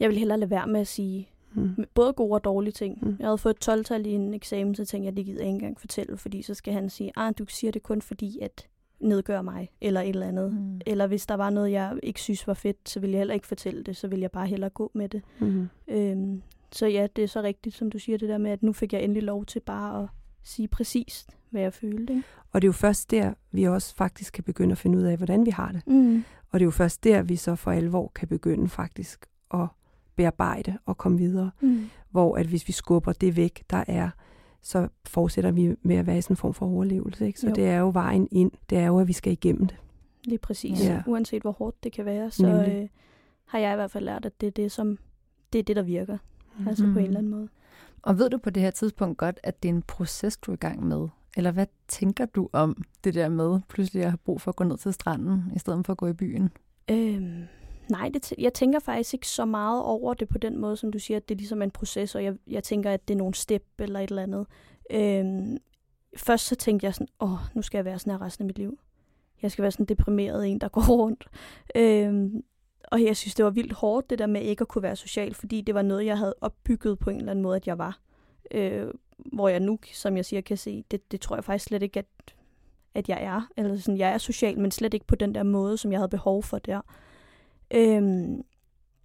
jeg 0.00 0.08
vil 0.08 0.18
hellere 0.18 0.38
lade 0.38 0.50
være 0.50 0.66
med 0.66 0.80
at 0.80 0.86
sige 0.86 1.28
mm. 1.54 1.84
både 1.94 2.12
gode 2.12 2.32
og 2.32 2.44
dårlige 2.44 2.72
ting. 2.72 2.98
Mm. 3.02 3.16
Jeg 3.18 3.26
havde 3.26 3.38
fået 3.38 3.68
12-tal 3.68 4.06
i 4.06 4.10
en 4.10 4.34
eksamen, 4.34 4.74
så 4.74 4.84
tænkte 4.84 5.06
jeg, 5.06 5.16
det 5.16 5.24
gider 5.24 5.40
jeg 5.40 5.46
ikke 5.46 5.54
engang 5.54 5.80
fortælle, 5.80 6.16
fordi 6.16 6.42
så 6.42 6.54
skal 6.54 6.72
han 6.72 6.90
sige, 6.90 7.12
ah, 7.16 7.34
du 7.38 7.44
siger 7.48 7.70
det 7.70 7.82
kun 7.82 8.02
fordi, 8.02 8.38
at 8.42 8.66
nedgør 9.00 9.42
mig, 9.42 9.70
eller 9.80 10.00
et 10.00 10.08
eller 10.08 10.26
andet. 10.26 10.52
Mm. 10.52 10.80
Eller 10.86 11.06
hvis 11.06 11.26
der 11.26 11.34
var 11.34 11.50
noget, 11.50 11.72
jeg 11.72 11.98
ikke 12.02 12.20
synes 12.20 12.46
var 12.46 12.54
fedt, 12.54 12.88
så 12.88 13.00
ville 13.00 13.12
jeg 13.12 13.20
heller 13.20 13.34
ikke 13.34 13.46
fortælle 13.46 13.82
det, 13.82 13.96
så 13.96 14.08
ville 14.08 14.22
jeg 14.22 14.30
bare 14.30 14.46
hellere 14.46 14.70
gå 14.70 14.90
med 14.94 15.08
det. 15.08 15.22
Mm. 15.40 15.68
Øhm, 15.88 16.42
så 16.72 16.86
ja, 16.86 17.06
det 17.16 17.24
er 17.24 17.28
så 17.28 17.42
rigtigt, 17.42 17.74
som 17.74 17.90
du 17.90 17.98
siger, 17.98 18.18
det 18.18 18.28
der 18.28 18.38
med, 18.38 18.50
at 18.50 18.62
nu 18.62 18.72
fik 18.72 18.92
jeg 18.92 19.02
endelig 19.02 19.22
lov 19.22 19.44
til 19.44 19.60
bare 19.60 20.02
at 20.02 20.08
sige 20.42 20.68
præcist, 20.68 21.36
hvad 21.50 21.62
jeg 21.62 21.72
følte. 21.72 22.12
Ikke? 22.12 22.24
Og 22.52 22.62
det 22.62 22.66
er 22.66 22.68
jo 22.68 22.72
først 22.72 23.10
der, 23.10 23.32
vi 23.52 23.64
også 23.64 23.96
faktisk 23.96 24.32
kan 24.32 24.44
begynde 24.44 24.72
at 24.72 24.78
finde 24.78 24.98
ud 24.98 25.02
af, 25.02 25.16
hvordan 25.16 25.46
vi 25.46 25.50
har 25.50 25.72
det. 25.72 25.86
Mm. 25.86 26.24
Og 26.50 26.60
det 26.60 26.64
er 26.64 26.66
jo 26.66 26.70
først 26.70 27.04
der, 27.04 27.22
vi 27.22 27.36
så 27.36 27.56
for 27.56 27.70
alvor 27.70 28.12
kan 28.14 28.28
begynde 28.28 28.68
faktisk 28.68 29.26
at 29.54 29.66
bearbejde 30.16 30.78
og 30.86 30.96
komme 30.96 31.18
videre. 31.18 31.50
Mm. 31.60 31.90
Hvor 32.10 32.36
at 32.36 32.46
hvis 32.46 32.68
vi 32.68 32.72
skubber 32.72 33.12
det 33.12 33.36
væk, 33.36 33.64
der 33.70 33.84
er, 33.86 34.10
så 34.66 34.88
fortsætter 35.04 35.50
vi 35.50 35.74
med 35.82 35.96
at 35.96 36.06
være 36.06 36.18
i 36.18 36.20
sådan 36.20 36.32
en 36.32 36.36
form 36.36 36.54
for 36.54 36.66
overlevelse. 36.66 37.26
Ikke? 37.26 37.40
Så 37.40 37.48
jo. 37.48 37.54
det 37.54 37.66
er 37.66 37.78
jo 37.78 37.90
vejen 37.94 38.28
ind. 38.30 38.50
Det 38.70 38.78
er 38.78 38.86
jo, 38.86 38.98
at 38.98 39.08
vi 39.08 39.12
skal 39.12 39.32
igennem 39.32 39.66
det. 39.66 39.76
Lige 40.24 40.38
præcis. 40.38 40.84
Ja. 40.84 41.02
Uanset 41.06 41.42
hvor 41.42 41.52
hårdt 41.52 41.84
det 41.84 41.92
kan 41.92 42.04
være, 42.04 42.30
så 42.30 42.46
øh, 42.46 42.88
har 43.44 43.58
jeg 43.58 43.72
i 43.72 43.74
hvert 43.76 43.90
fald 43.90 44.04
lært, 44.04 44.24
at 44.24 44.40
det 44.40 44.46
er 44.46 44.50
det, 44.50 44.72
som, 44.72 44.98
det, 45.52 45.58
er 45.58 45.62
det 45.62 45.76
der 45.76 45.82
virker. 45.82 46.18
Mm. 46.58 46.68
Altså 46.68 46.84
på 46.92 46.98
en 46.98 47.04
eller 47.04 47.18
anden 47.18 47.30
måde. 47.30 47.48
Og 48.02 48.18
ved 48.18 48.30
du 48.30 48.38
på 48.38 48.50
det 48.50 48.62
her 48.62 48.70
tidspunkt 48.70 49.18
godt, 49.18 49.40
at 49.42 49.62
det 49.62 49.68
er 49.68 49.74
en 49.74 49.82
proces, 49.82 50.36
du 50.36 50.50
er 50.50 50.54
i 50.54 50.58
gang 50.58 50.86
med? 50.86 51.08
Eller 51.36 51.50
hvad 51.50 51.66
tænker 51.88 52.26
du 52.26 52.48
om 52.52 52.84
det 53.04 53.14
der 53.14 53.28
med 53.28 53.60
pludselig 53.68 54.02
at 54.02 54.10
have 54.10 54.18
brug 54.18 54.40
for 54.40 54.50
at 54.50 54.56
gå 54.56 54.64
ned 54.64 54.76
til 54.76 54.92
stranden, 54.92 55.44
i 55.54 55.58
stedet 55.58 55.86
for 55.86 55.92
at 55.92 55.98
gå 55.98 56.06
i 56.06 56.12
byen? 56.12 56.50
Øhm, 56.90 57.42
Nej, 57.90 58.08
det 58.08 58.32
jeg 58.38 58.54
tænker 58.54 58.78
faktisk 58.78 59.14
ikke 59.14 59.28
så 59.28 59.44
meget 59.44 59.82
over 59.82 60.14
det 60.14 60.28
på 60.28 60.38
den 60.38 60.58
måde, 60.58 60.76
som 60.76 60.92
du 60.92 60.98
siger, 60.98 61.16
at 61.16 61.28
det 61.28 61.34
er 61.34 61.38
ligesom 61.38 61.62
en 61.62 61.70
proces, 61.70 62.14
og 62.14 62.24
jeg, 62.24 62.34
jeg 62.46 62.64
tænker, 62.64 62.90
at 62.90 63.08
det 63.08 63.14
er 63.14 63.18
nogle 63.18 63.34
step 63.34 63.64
eller 63.78 64.00
et 64.00 64.10
eller 64.10 64.22
andet. 64.22 64.46
Øhm, 64.90 65.58
først 66.16 66.46
så 66.46 66.54
tænkte 66.54 66.84
jeg 66.84 66.94
sådan, 66.94 67.08
åh, 67.20 67.38
nu 67.54 67.62
skal 67.62 67.78
jeg 67.78 67.84
være 67.84 67.98
sådan 67.98 68.10
her 68.10 68.22
resten 68.22 68.42
af 68.42 68.46
mit 68.46 68.58
liv. 68.58 68.78
Jeg 69.42 69.50
skal 69.50 69.62
være 69.62 69.72
sådan 69.72 69.84
en 69.84 69.88
deprimeret 69.88 70.48
en, 70.48 70.60
der 70.60 70.68
går 70.76 70.96
rundt. 70.96 71.28
Øhm, 71.74 72.42
og 72.84 73.02
jeg 73.02 73.16
synes, 73.16 73.34
det 73.34 73.44
var 73.44 73.50
vildt 73.50 73.72
hårdt, 73.72 74.10
det 74.10 74.18
der 74.18 74.26
med 74.26 74.42
ikke 74.42 74.62
at 74.62 74.68
kunne 74.68 74.82
være 74.82 74.96
social, 74.96 75.34
fordi 75.34 75.60
det 75.60 75.74
var 75.74 75.82
noget, 75.82 76.06
jeg 76.06 76.18
havde 76.18 76.34
opbygget 76.40 76.98
på 76.98 77.10
en 77.10 77.16
eller 77.16 77.30
anden 77.30 77.42
måde, 77.42 77.56
at 77.56 77.66
jeg 77.66 77.78
var. 77.78 78.00
Øh, 78.50 78.86
hvor 79.32 79.48
jeg 79.48 79.60
nu, 79.60 79.78
som 79.92 80.16
jeg 80.16 80.24
siger, 80.24 80.40
kan 80.40 80.56
se, 80.56 80.84
det, 80.90 81.12
det 81.12 81.20
tror 81.20 81.36
jeg 81.36 81.44
faktisk 81.44 81.64
slet 81.64 81.82
ikke, 81.82 81.98
at, 81.98 82.34
at 82.94 83.08
jeg 83.08 83.22
er. 83.22 83.48
Eller 83.56 83.76
sådan, 83.76 83.98
jeg 83.98 84.10
er 84.10 84.18
social, 84.18 84.58
men 84.58 84.70
slet 84.70 84.94
ikke 84.94 85.06
på 85.06 85.14
den 85.14 85.34
der 85.34 85.42
måde, 85.42 85.76
som 85.76 85.92
jeg 85.92 86.00
havde 86.00 86.08
behov 86.08 86.42
for 86.42 86.58
der. 86.58 86.80
Øhm, 87.70 88.42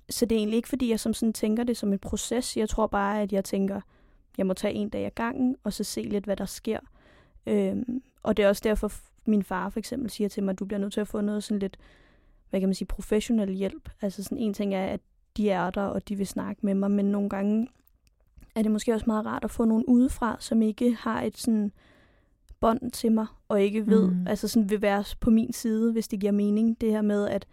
så 0.10 0.26
det 0.26 0.36
er 0.36 0.40
egentlig 0.40 0.58
ikke, 0.58 0.70
fordi 0.70 0.90
jeg 0.90 1.00
som 1.00 1.14
sådan 1.14 1.34
tænker 1.34 1.64
det 1.64 1.78
som 1.78 1.94
en 1.94 2.00
proces. 2.00 2.58
Jeg 2.58 2.70
tror 2.70 2.88
bare, 2.88 3.22
at 3.22 3.34
jeg 3.34 3.44
tænker, 3.44 3.82
jeg 4.38 4.48
må 4.48 4.54
tage 4.54 4.74
en 4.74 4.90
dag 4.90 5.06
ad 5.06 5.12
gangen, 5.12 5.56
og 5.64 5.74
så 5.74 5.84
se 5.84 6.02
lidt, 6.02 6.26
hvad 6.26 6.36
der 6.36 6.46
sker. 6.46 6.80
Øhm, 7.48 8.02
og 8.24 8.38
det 8.38 8.46
er 8.46 8.50
også 8.50 8.62
derfor, 8.66 8.92
min 9.26 9.44
far 9.44 9.70
for 9.70 9.80
eksempel 9.80 10.10
siger 10.10 10.28
til 10.28 10.44
mig, 10.44 10.52
at 10.52 10.60
du 10.60 10.66
bliver 10.66 10.80
nødt 10.80 10.94
til 10.94 11.02
at 11.02 11.08
få 11.08 11.22
noget 11.22 11.44
sådan 11.44 11.60
lidt, 11.60 11.78
hvad 12.50 12.60
kan 12.60 12.70
man 12.70 12.76
sige, 12.76 12.88
professionel 12.88 13.54
hjælp. 13.54 13.90
Altså 14.02 14.24
sådan 14.24 14.38
en 14.38 14.54
ting 14.54 14.74
er, 14.74 14.86
at 14.86 15.00
de 15.38 15.50
er 15.50 15.70
der, 15.70 15.84
og 15.84 16.10
de 16.10 16.16
vil 16.16 16.28
snakke 16.28 16.66
med 16.66 16.74
mig, 16.74 16.92
men 16.92 17.06
nogle 17.06 17.30
gange 17.30 17.68
er 18.56 18.62
det 18.62 18.72
måske 18.72 18.94
også 18.94 19.06
meget 19.08 19.26
rart 19.26 19.44
at 19.44 19.52
få 19.52 19.66
nogen 19.66 19.86
udefra, 19.86 20.38
som 20.40 20.62
ikke 20.62 20.94
har 21.00 21.22
et 21.22 21.38
sådan 21.38 21.72
bånd 22.60 22.92
til 22.92 23.12
mig, 23.12 23.26
og 23.48 23.62
ikke 23.62 23.88
ved, 23.88 24.12
mm. 24.12 24.28
altså 24.28 24.48
sådan 24.48 24.70
vil 24.70 24.82
være 24.82 25.04
på 25.20 25.30
min 25.30 25.54
side, 25.54 25.92
hvis 25.92 26.08
det 26.08 26.20
giver 26.20 26.32
mening. 26.32 26.82
Det 26.82 26.92
her 26.92 27.02
med, 27.02 27.28
at 27.28 27.48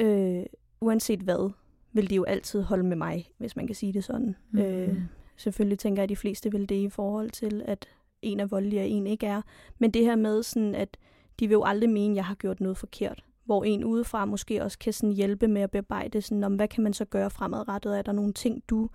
øh, 0.00 0.46
uanset 0.80 1.20
hvad, 1.20 1.50
vil 1.92 2.10
de 2.10 2.14
jo 2.14 2.24
altid 2.24 2.62
holde 2.62 2.84
med 2.84 2.96
mig, 2.96 3.30
hvis 3.38 3.56
man 3.56 3.66
kan 3.66 3.76
sige 3.76 3.92
det 3.92 4.04
sådan. 4.04 4.36
Mm. 4.50 4.58
Øh, 4.58 5.02
selvfølgelig 5.36 5.78
tænker 5.78 6.02
jeg, 6.02 6.04
at 6.04 6.08
de 6.08 6.16
fleste 6.16 6.50
vil 6.50 6.68
det 6.68 6.74
i 6.74 6.88
forhold 6.88 7.30
til, 7.30 7.62
at 7.64 7.88
en 8.22 8.40
er 8.40 8.46
voldelig, 8.46 8.80
og 8.80 8.88
en 8.88 9.06
ikke 9.06 9.26
er. 9.26 9.42
Men 9.78 9.90
det 9.90 10.04
her 10.04 10.16
med, 10.16 10.42
sådan, 10.42 10.74
at 10.74 10.96
de 11.40 11.48
vil 11.48 11.54
jo 11.54 11.64
aldrig 11.64 11.90
mene, 11.90 12.12
at 12.12 12.16
jeg 12.16 12.24
har 12.24 12.34
gjort 12.34 12.60
noget 12.60 12.76
forkert. 12.76 13.24
Hvor 13.44 13.64
en 13.64 13.84
udefra 13.84 14.24
måske 14.24 14.62
også 14.62 14.78
kan 14.78 14.92
sådan 14.92 15.12
hjælpe 15.14 15.48
med 15.48 15.62
at 15.62 15.70
bearbejde, 15.70 16.22
sådan, 16.22 16.44
om 16.44 16.54
hvad 16.54 16.68
kan 16.68 16.84
man 16.84 16.92
så 16.92 17.04
gøre 17.04 17.30
fremadrettet? 17.30 17.98
Er 17.98 18.02
der 18.02 18.12
nogle 18.12 18.32
ting, 18.32 18.62
du 18.68 18.88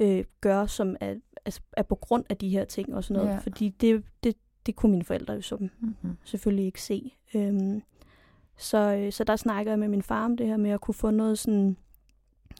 øh, 0.00 0.24
gør, 0.40 0.66
som 0.66 0.96
er, 1.00 1.14
er, 1.44 1.58
er 1.72 1.82
på 1.82 1.94
grund 1.94 2.24
af 2.28 2.36
de 2.36 2.48
her 2.48 2.64
ting 2.64 2.94
og 2.94 3.04
sådan 3.04 3.22
noget? 3.22 3.34
Ja. 3.34 3.38
Fordi 3.38 3.68
det, 3.68 4.04
det, 4.24 4.36
det 4.66 4.76
kunne 4.76 4.90
mine 4.90 5.04
forældre 5.04 5.34
jo 5.34 5.42
som 5.42 5.60
mm-hmm. 5.60 6.16
selvfølgelig 6.24 6.64
ikke 6.64 6.82
se. 6.82 7.14
Øhm, 7.34 7.82
så, 8.60 8.78
øh, 8.78 9.12
så 9.12 9.24
der 9.24 9.36
snakker 9.36 9.72
jeg 9.72 9.78
med 9.78 9.88
min 9.88 10.02
far 10.02 10.24
om 10.24 10.36
det 10.36 10.46
her 10.46 10.56
med 10.56 10.70
at 10.70 10.80
kunne 10.80 10.94
få 10.94 11.10
noget 11.10 11.38
sådan 11.38 11.76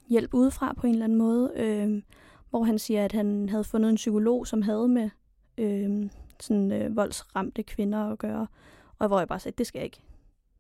hjælp 0.09 0.34
udefra 0.34 0.72
på 0.72 0.86
en 0.86 0.92
eller 0.92 1.05
anden 1.05 1.18
måde. 1.18 1.53
øh, 1.57 2.03
hvor 2.51 2.64
han 2.64 2.78
siger, 2.78 3.05
at 3.05 3.12
han 3.12 3.48
havde 3.48 3.64
fundet 3.64 3.90
en 3.90 3.96
psykolog, 3.96 4.46
som 4.46 4.62
havde 4.62 4.88
med 4.88 5.11
øh, 5.59 6.11
sådan 6.40 6.72
øh, 6.72 6.96
voldsramte 6.96 7.62
kvinder 7.62 7.98
at 7.98 8.18
gøre. 8.18 8.46
Og 8.98 9.09
hvor 9.09 9.18
jeg 9.18 9.28
bare 9.28 9.40
sagde, 9.40 9.57
det 9.59 9.66
skal 9.66 9.78
jeg 9.78 9.84
ikke. 9.84 10.01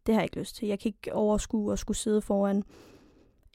Det 0.06 0.14
har 0.14 0.20
jeg 0.20 0.24
ikke 0.24 0.38
lyst 0.38 0.56
til. 0.56 0.68
Jeg 0.68 0.78
kan 0.78 0.88
ikke 0.88 1.14
overskue 1.14 1.72
at 1.72 1.78
skulle 1.78 1.96
sidde 1.96 2.20
foran 2.20 2.64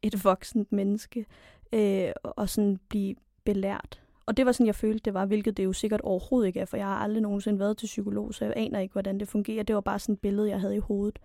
et 0.03 0.23
voksent 0.23 0.71
menneske 0.71 1.25
øh, 1.73 2.11
og 2.23 2.49
sådan 2.49 2.79
blive 2.89 3.15
belært. 3.43 4.01
Og 4.25 4.37
det 4.37 4.45
var 4.45 4.51
sådan, 4.51 4.67
jeg 4.67 4.75
følte, 4.75 4.99
det 5.05 5.13
var, 5.13 5.25
hvilket 5.25 5.57
det 5.57 5.65
jo 5.65 5.73
sikkert 5.73 6.01
overhovedet 6.01 6.47
ikke 6.47 6.59
er, 6.59 6.65
for 6.65 6.77
jeg 6.77 6.85
har 6.85 6.95
aldrig 6.95 7.21
nogensinde 7.21 7.59
været 7.59 7.77
til 7.77 7.85
psykolog, 7.85 8.33
så 8.33 8.45
jeg 8.45 8.53
aner 8.55 8.79
ikke, 8.79 8.93
hvordan 8.93 9.19
det 9.19 9.27
fungerer. 9.27 9.63
Det 9.63 9.75
var 9.75 9.81
bare 9.81 9.99
sådan 9.99 10.13
et 10.13 10.19
billede, 10.19 10.49
jeg 10.49 10.59
havde 10.59 10.75
i 10.75 10.79
hovedet. 10.79 11.19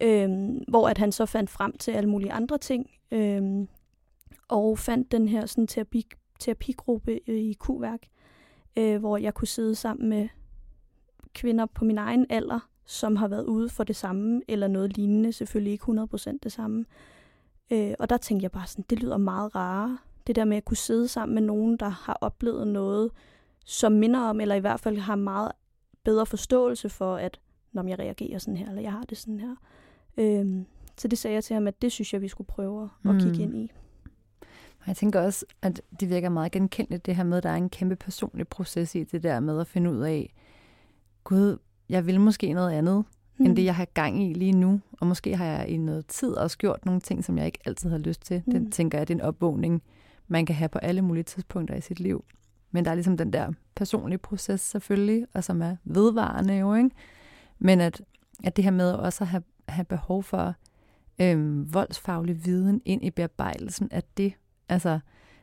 Øhm, 0.00 0.64
hvor 0.68 0.88
at 0.88 0.98
han 0.98 1.12
så 1.12 1.26
fandt 1.26 1.50
frem 1.50 1.78
til 1.78 1.90
alle 1.90 2.10
mulige 2.10 2.32
andre 2.32 2.58
ting, 2.58 2.90
øhm, 3.10 3.68
og 4.48 4.78
fandt 4.78 5.12
den 5.12 5.28
her 5.28 5.46
sådan, 5.46 5.66
terapi, 5.66 6.06
terapigruppe 6.38 7.20
øh, 7.26 7.36
i 7.36 7.54
Q-værk, 7.54 8.06
øh, 8.76 8.98
hvor 8.98 9.16
jeg 9.16 9.34
kunne 9.34 9.48
sidde 9.48 9.74
sammen 9.74 10.08
med 10.08 10.28
kvinder 11.34 11.66
på 11.66 11.84
min 11.84 11.98
egen 11.98 12.26
alder, 12.30 12.68
som 12.86 13.16
har 13.16 13.28
været 13.28 13.44
ude 13.44 13.68
for 13.68 13.84
det 13.84 13.96
samme, 13.96 14.42
eller 14.48 14.68
noget 14.68 14.96
lignende, 14.96 15.32
selvfølgelig 15.32 15.72
ikke 15.72 15.84
100% 15.84 16.38
det 16.42 16.52
samme. 16.52 16.84
Øh, 17.72 17.94
og 17.98 18.10
der 18.10 18.16
tænkte 18.16 18.42
jeg 18.42 18.52
bare 18.52 18.66
sådan, 18.66 18.84
det 18.90 19.00
lyder 19.00 19.16
meget 19.16 19.54
rarere. 19.54 19.98
Det 20.26 20.36
der 20.36 20.44
med 20.44 20.56
at 20.56 20.64
kunne 20.64 20.76
sidde 20.76 21.08
sammen 21.08 21.34
med 21.34 21.42
nogen, 21.42 21.76
der 21.76 21.88
har 21.88 22.18
oplevet 22.20 22.68
noget, 22.68 23.10
som 23.64 23.92
minder 23.92 24.20
om, 24.20 24.40
eller 24.40 24.54
i 24.54 24.60
hvert 24.60 24.80
fald 24.80 24.98
har 24.98 25.16
meget 25.16 25.52
bedre 26.04 26.26
forståelse 26.26 26.88
for, 26.88 27.16
at 27.16 27.40
når 27.72 27.88
jeg 27.88 27.98
reagerer 27.98 28.38
sådan 28.38 28.56
her, 28.56 28.68
eller 28.68 28.82
jeg 28.82 28.92
har 28.92 29.02
det 29.02 29.18
sådan 29.18 29.40
her. 29.40 29.54
Øh, 30.18 30.64
så 30.98 31.08
det 31.08 31.18
sagde 31.18 31.34
jeg 31.34 31.44
til 31.44 31.54
ham, 31.54 31.66
at 31.66 31.82
det 31.82 31.92
synes 31.92 32.12
jeg, 32.12 32.22
vi 32.22 32.28
skulle 32.28 32.48
prøve 32.48 32.90
at 33.04 33.14
mm. 33.14 33.20
kigge 33.20 33.42
ind 33.42 33.56
i. 33.56 33.70
Jeg 34.86 34.96
tænker 34.96 35.20
også, 35.20 35.46
at 35.62 35.82
det 36.00 36.10
virker 36.10 36.28
meget 36.28 36.52
genkendeligt, 36.52 37.06
det 37.06 37.16
her 37.16 37.24
med, 37.24 37.36
at 37.36 37.42
der 37.42 37.50
er 37.50 37.56
en 37.56 37.70
kæmpe 37.70 37.96
personlig 37.96 38.48
proces 38.48 38.94
i 38.94 39.04
det 39.04 39.22
der 39.22 39.40
med 39.40 39.60
at 39.60 39.66
finde 39.66 39.92
ud 39.92 40.00
af, 40.00 40.34
gud, 41.24 41.58
jeg 41.88 42.06
vil 42.06 42.20
måske 42.20 42.52
noget 42.52 42.72
andet, 42.72 43.04
mm. 43.38 43.46
end 43.46 43.56
det, 43.56 43.64
jeg 43.64 43.76
har 43.76 43.84
gang 43.84 44.22
i 44.22 44.32
lige 44.32 44.52
nu. 44.52 44.80
Og 44.92 45.06
måske 45.06 45.36
har 45.36 45.44
jeg 45.44 45.68
i 45.68 45.76
noget 45.76 46.06
tid 46.06 46.32
også 46.32 46.58
gjort 46.58 46.84
nogle 46.86 47.00
ting, 47.00 47.24
som 47.24 47.38
jeg 47.38 47.46
ikke 47.46 47.58
altid 47.64 47.90
har 47.90 47.98
lyst 47.98 48.22
til. 48.22 48.42
Mm. 48.46 48.52
Den 48.52 48.70
tænker 48.70 48.98
jeg, 48.98 49.08
det 49.08 49.14
er 49.14 49.18
en 49.18 49.24
opvågning, 49.24 49.82
man 50.28 50.46
kan 50.46 50.56
have 50.56 50.68
på 50.68 50.78
alle 50.78 51.02
mulige 51.02 51.24
tidspunkter 51.24 51.74
i 51.76 51.80
sit 51.80 52.00
liv. 52.00 52.24
Men 52.70 52.84
der 52.84 52.90
er 52.90 52.94
ligesom 52.94 53.16
den 53.16 53.32
der 53.32 53.52
personlige 53.74 54.18
proces 54.18 54.60
selvfølgelig, 54.60 55.26
og 55.34 55.44
som 55.44 55.62
er 55.62 55.76
vedvarende 55.84 56.54
jo, 56.54 56.74
ikke? 56.74 56.90
Men 57.58 57.80
at, 57.80 58.02
at 58.44 58.56
det 58.56 58.64
her 58.64 58.70
med 58.70 58.92
også 58.92 59.24
at 59.24 59.28
have, 59.28 59.42
have 59.68 59.84
behov 59.84 60.22
for 60.22 60.54
øhm, 61.20 61.74
voldsfaglig 61.74 62.44
viden 62.44 62.82
ind 62.84 63.04
i 63.04 63.10
bearbejdelsen, 63.10 63.88
at 63.90 64.16
det, 64.16 64.32
altså, 64.68 64.98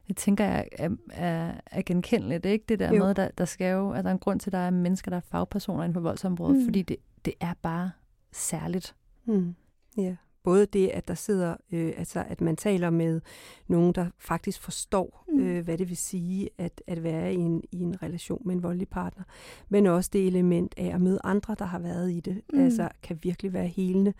det 0.07 0.17
tænker 0.17 0.45
jeg 0.45 0.67
er, 0.71 0.89
er, 1.11 1.53
er 1.65 1.81
genkendeligt, 1.85 2.45
ikke? 2.45 2.65
Det 2.69 2.79
der 2.79 2.93
jo. 2.93 3.05
med, 3.05 3.15
der, 3.15 3.29
der 3.37 3.45
skal 3.45 3.71
jo, 3.71 3.91
at 3.91 4.03
der 4.03 4.09
er 4.09 4.13
en 4.13 4.19
grund 4.19 4.39
til, 4.39 4.49
at 4.49 4.53
der 4.53 4.57
er 4.57 4.69
mennesker, 4.69 5.09
der 5.09 5.17
er 5.17 5.21
fagpersoner 5.31 5.83
inden 5.83 5.93
for 5.93 6.01
voldsområdet, 6.01 6.57
mm. 6.57 6.65
fordi 6.65 6.81
det, 6.81 6.97
det 7.25 7.33
er 7.39 7.53
bare 7.61 7.91
særligt. 8.31 8.95
Mm. 9.25 9.55
Ja 9.97 10.15
både 10.45 10.65
det, 10.65 10.87
at 10.87 11.07
der 11.07 11.13
sidder, 11.13 11.55
øh, 11.71 11.93
altså 11.97 12.23
at 12.27 12.41
man 12.41 12.55
taler 12.55 12.89
med 12.89 13.21
nogen, 13.67 13.93
der 13.93 14.05
faktisk 14.19 14.61
forstår, 14.61 15.25
mm. 15.27 15.39
øh, 15.39 15.63
hvad 15.63 15.77
det 15.77 15.89
vil 15.89 15.97
sige 15.97 16.49
at, 16.57 16.81
at 16.87 17.03
være 17.03 17.33
i 17.33 17.37
en, 17.37 17.63
i 17.71 17.81
en 17.81 18.03
relation 18.03 18.41
med 18.45 18.55
en 18.55 18.63
voldelig 18.63 18.87
partner, 18.87 19.23
men 19.69 19.87
også 19.87 20.09
det 20.13 20.27
element 20.27 20.73
af 20.77 20.91
at 20.93 21.01
møde 21.01 21.19
andre, 21.23 21.55
der 21.59 21.65
har 21.65 21.79
været 21.79 22.11
i 22.11 22.19
det, 22.19 22.41
mm. 22.53 22.59
altså 22.59 22.89
kan 23.03 23.19
virkelig 23.23 23.53
være 23.53 23.67
helende, 23.67 24.13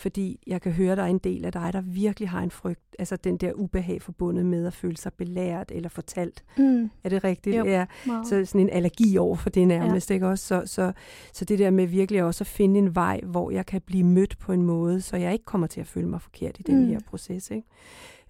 fordi 0.00 0.40
jeg 0.46 0.62
kan 0.62 0.72
høre, 0.72 0.96
der 0.96 1.02
er 1.02 1.06
en 1.06 1.18
del 1.18 1.44
af 1.44 1.52
dig, 1.52 1.72
der 1.72 1.80
virkelig 1.80 2.28
har 2.28 2.42
en 2.42 2.50
frygt, 2.50 2.96
altså 2.98 3.16
den 3.16 3.36
der 3.36 3.52
ubehag 3.52 4.02
forbundet 4.02 4.46
med 4.46 4.66
at 4.66 4.74
føle 4.74 4.96
sig 4.96 5.12
belært 5.12 5.70
eller 5.74 5.88
fortalt. 5.88 6.44
Mm. 6.58 6.90
Er 7.04 7.08
det 7.08 7.24
rigtigt? 7.24 7.56
Jo, 7.56 7.64
ja. 7.64 7.86
Så 8.06 8.44
sådan 8.44 8.60
en 8.60 8.70
allergi 8.70 9.18
over 9.18 9.36
for 9.36 9.50
det 9.50 9.68
nærmest, 9.68 10.10
ja. 10.10 10.14
ikke 10.14 10.28
også? 10.28 10.46
Så, 10.46 10.62
så, 10.66 10.92
så 11.32 11.44
det 11.44 11.58
der 11.58 11.70
med 11.70 11.86
virkelig 11.86 12.22
også 12.22 12.42
at 12.42 12.48
finde 12.48 12.78
en 12.78 12.94
vej, 12.94 13.20
hvor 13.24 13.50
jeg 13.50 13.66
kan 13.66 13.80
blive 13.80 14.04
mødt 14.04 14.38
på 14.38 14.52
en 14.52 14.62
måde, 14.62 15.00
så 15.00 15.16
jeg 15.16 15.32
ikke 15.32 15.44
kommer 15.44 15.66
til 15.66 15.80
at 15.80 15.86
føle 15.86 16.08
mig 16.08 16.22
forkert 16.22 16.56
i 16.58 16.62
den 16.62 16.80
mm. 16.80 16.88
her 16.88 17.00
proces. 17.06 17.50
Ikke? 17.50 17.68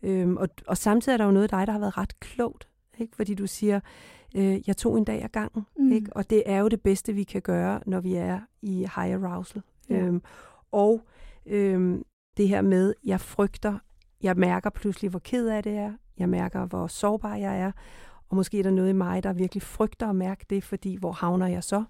Øhm, 0.03 0.37
og, 0.37 0.49
og 0.67 0.77
samtidig 0.77 1.15
er 1.15 1.17
der 1.17 1.25
jo 1.25 1.31
noget 1.31 1.53
af 1.53 1.59
dig, 1.59 1.67
der 1.67 1.73
har 1.73 1.81
været 1.81 1.99
ret 1.99 2.21
klogt, 2.21 2.69
ikke? 2.99 3.17
fordi 3.17 3.35
du 3.35 3.47
siger, 3.47 3.81
øh, 4.37 4.69
jeg 4.69 4.77
tog 4.77 4.99
en 4.99 5.05
dag 5.05 5.25
ad 5.25 5.29
gangen, 5.29 5.67
mm. 5.79 5.93
ikke? 5.93 6.13
og 6.13 6.31
det 6.31 6.43
er 6.47 6.59
jo 6.59 6.69
det 6.69 6.81
bedste, 6.81 7.13
vi 7.13 7.23
kan 7.23 7.43
gøre, 7.43 7.81
når 7.87 8.01
vi 8.01 8.15
er 8.15 8.41
i 8.63 8.77
high 8.97 9.15
arousal. 9.15 9.63
Ja. 9.91 9.97
Øhm, 9.97 10.23
og 10.73 11.03
øhm, 11.47 12.05
det 12.37 12.49
her 12.49 12.63
med, 12.63 12.95
jeg 13.05 13.21
frygter, 13.21 13.79
jeg 14.23 14.37
mærker 14.37 14.71
pludselig, 14.71 15.11
hvor 15.11 15.19
ked 15.19 15.49
af 15.49 15.63
det 15.63 15.77
er, 15.77 15.93
jeg 16.19 16.29
mærker, 16.29 16.67
hvor 16.67 16.87
sårbar 16.87 17.35
jeg 17.35 17.61
er, 17.61 17.73
og 18.29 18.37
måske 18.37 18.59
er 18.59 18.63
der 18.63 18.71
noget 18.71 18.89
i 18.89 18.93
mig, 18.93 19.23
der 19.23 19.33
virkelig 19.33 19.63
frygter 19.63 20.09
at 20.09 20.17
mærke 20.17 20.47
det, 20.51 20.65
fordi 20.65 20.97
hvor 20.97 21.13
havner 21.13 21.47
jeg 21.47 21.65
så? 21.65 21.85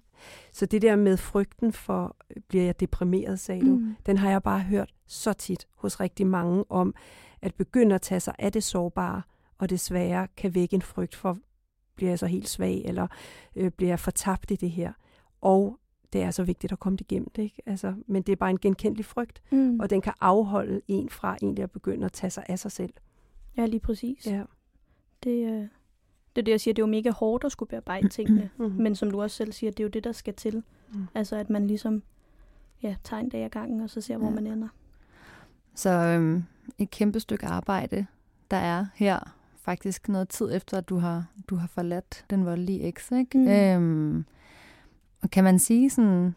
Så 0.53 0.65
det 0.65 0.81
der 0.81 0.95
med 0.95 1.17
frygten 1.17 1.73
for, 1.73 2.17
bliver 2.47 2.65
jeg 2.65 2.79
deprimeret, 2.79 3.39
sagde 3.39 3.61
du, 3.61 3.75
mm. 3.75 3.95
den 4.05 4.17
har 4.17 4.29
jeg 4.29 4.43
bare 4.43 4.59
hørt 4.59 4.93
så 5.07 5.33
tit 5.33 5.67
hos 5.75 5.99
rigtig 5.99 6.27
mange 6.27 6.65
om, 6.69 6.95
at 7.41 7.55
begynde 7.55 7.95
at 7.95 8.01
tage 8.01 8.19
sig 8.19 8.35
af 8.39 8.51
det 8.51 8.63
sårbare, 8.63 9.21
og 9.57 9.69
det 9.69 9.79
svære 9.79 10.27
kan 10.37 10.55
vække 10.55 10.73
en 10.73 10.81
frygt 10.81 11.15
for, 11.15 11.37
bliver 11.95 12.11
jeg 12.11 12.19
så 12.19 12.25
helt 12.25 12.49
svag, 12.49 12.81
eller 12.85 13.07
øh, 13.55 13.71
bliver 13.71 13.91
jeg 13.91 13.99
fortabt 13.99 14.51
i 14.51 14.55
det 14.55 14.71
her? 14.71 14.93
Og 15.41 15.79
det 16.13 16.21
er 16.21 16.31
så 16.31 16.43
vigtigt 16.43 16.73
at 16.73 16.79
komme 16.79 16.97
igennem 16.99 17.29
det, 17.35 17.41
ikke? 17.41 17.61
Altså, 17.65 17.93
men 18.07 18.21
det 18.21 18.31
er 18.31 18.35
bare 18.35 18.49
en 18.49 18.59
genkendelig 18.59 19.05
frygt, 19.05 19.41
mm. 19.51 19.79
og 19.79 19.89
den 19.89 20.01
kan 20.01 20.13
afholde 20.21 20.81
en 20.87 21.09
fra 21.09 21.37
egentlig 21.41 21.63
at 21.63 21.71
begynde 21.71 22.05
at 22.05 22.11
tage 22.11 22.31
sig 22.31 22.45
af 22.49 22.59
sig 22.59 22.71
selv. 22.71 22.93
Ja, 23.57 23.65
lige 23.65 23.79
præcis. 23.79 24.27
Ja. 24.27 24.43
Det, 25.23 25.45
øh, 25.45 25.67
det 26.35 26.41
er 26.41 26.41
det, 26.41 26.51
jeg 26.51 26.61
siger, 26.61 26.73
det 26.73 26.81
er 26.81 26.87
jo 26.87 26.91
mega 26.91 27.09
hårdt 27.09 27.43
at 27.43 27.51
skulle 27.51 27.69
bearbejde 27.69 28.09
tingene, 28.17 28.49
mm-hmm. 28.57 28.81
men 28.81 28.95
som 28.95 29.11
du 29.11 29.21
også 29.21 29.37
selv 29.37 29.51
siger, 29.51 29.71
det 29.71 29.79
er 29.79 29.83
jo 29.83 29.89
det, 29.89 30.03
der 30.03 30.11
skal 30.11 30.33
til. 30.33 30.63
Mm. 30.93 31.07
Altså, 31.15 31.35
at 31.35 31.49
man 31.49 31.67
ligesom 31.67 32.03
ja, 32.83 32.95
tager 33.03 33.19
en 33.19 33.29
dag 33.29 33.43
ad 33.43 33.49
gangen, 33.49 33.81
og 33.81 33.89
så 33.89 34.01
ser, 34.01 34.17
hvor 34.17 34.27
ja. 34.27 34.33
man 34.33 34.47
ender. 34.47 34.67
Så 35.75 35.89
øhm, 35.89 36.43
et 36.77 36.89
kæmpe 36.89 37.19
stykke 37.19 37.45
arbejde, 37.45 38.05
der 38.51 38.57
er 38.57 38.85
her 38.95 39.35
faktisk 39.55 40.09
noget 40.09 40.29
tid 40.29 40.55
efter, 40.55 40.77
at 40.77 40.89
du 40.89 40.97
har, 40.97 41.25
du 41.47 41.55
har 41.55 41.67
forladt 41.67 42.25
den 42.29 42.45
voldelige 42.45 42.81
eks, 42.81 43.11
ikke? 43.11 43.37
Mm. 43.37 43.47
Øhm, 43.47 44.25
og 45.21 45.31
kan 45.31 45.43
man 45.43 45.59
sige 45.59 45.89
sådan, 45.89 46.35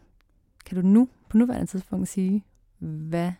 kan 0.65 0.81
du 0.81 0.87
nu, 0.87 1.07
på 1.29 1.37
nuværende 1.37 1.65
tidspunkt 1.65 2.07
sige, 2.07 2.43
hvad 2.79 3.31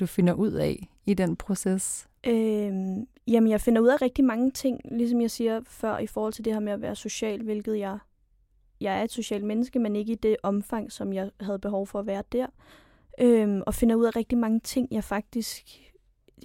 du 0.00 0.06
finder 0.06 0.32
ud 0.32 0.52
af 0.52 0.88
i 1.06 1.14
den 1.14 1.36
proces? 1.36 2.08
Øhm, 2.26 3.06
jamen, 3.26 3.50
jeg 3.50 3.60
finder 3.60 3.80
ud 3.80 3.88
af 3.88 4.02
rigtig 4.02 4.24
mange 4.24 4.50
ting, 4.50 4.80
ligesom 4.84 5.20
jeg 5.20 5.30
siger 5.30 5.60
før, 5.66 5.98
i 5.98 6.06
forhold 6.06 6.32
til 6.32 6.44
det 6.44 6.52
her 6.52 6.60
med 6.60 6.72
at 6.72 6.82
være 6.82 6.96
social, 6.96 7.42
hvilket 7.42 7.78
jeg, 7.78 7.98
jeg 8.80 8.98
er 8.98 9.02
et 9.02 9.12
socialt 9.12 9.44
menneske, 9.44 9.78
men 9.78 9.96
ikke 9.96 10.12
i 10.12 10.16
det 10.16 10.36
omfang, 10.42 10.92
som 10.92 11.12
jeg 11.12 11.30
havde 11.40 11.58
behov 11.58 11.86
for 11.86 11.98
at 11.98 12.06
være 12.06 12.22
der. 12.32 12.46
Øhm, 13.20 13.62
og 13.66 13.74
finder 13.74 13.96
ud 13.96 14.04
af 14.04 14.16
rigtig 14.16 14.38
mange 14.38 14.60
ting, 14.60 14.88
jeg 14.90 15.04
faktisk 15.04 15.64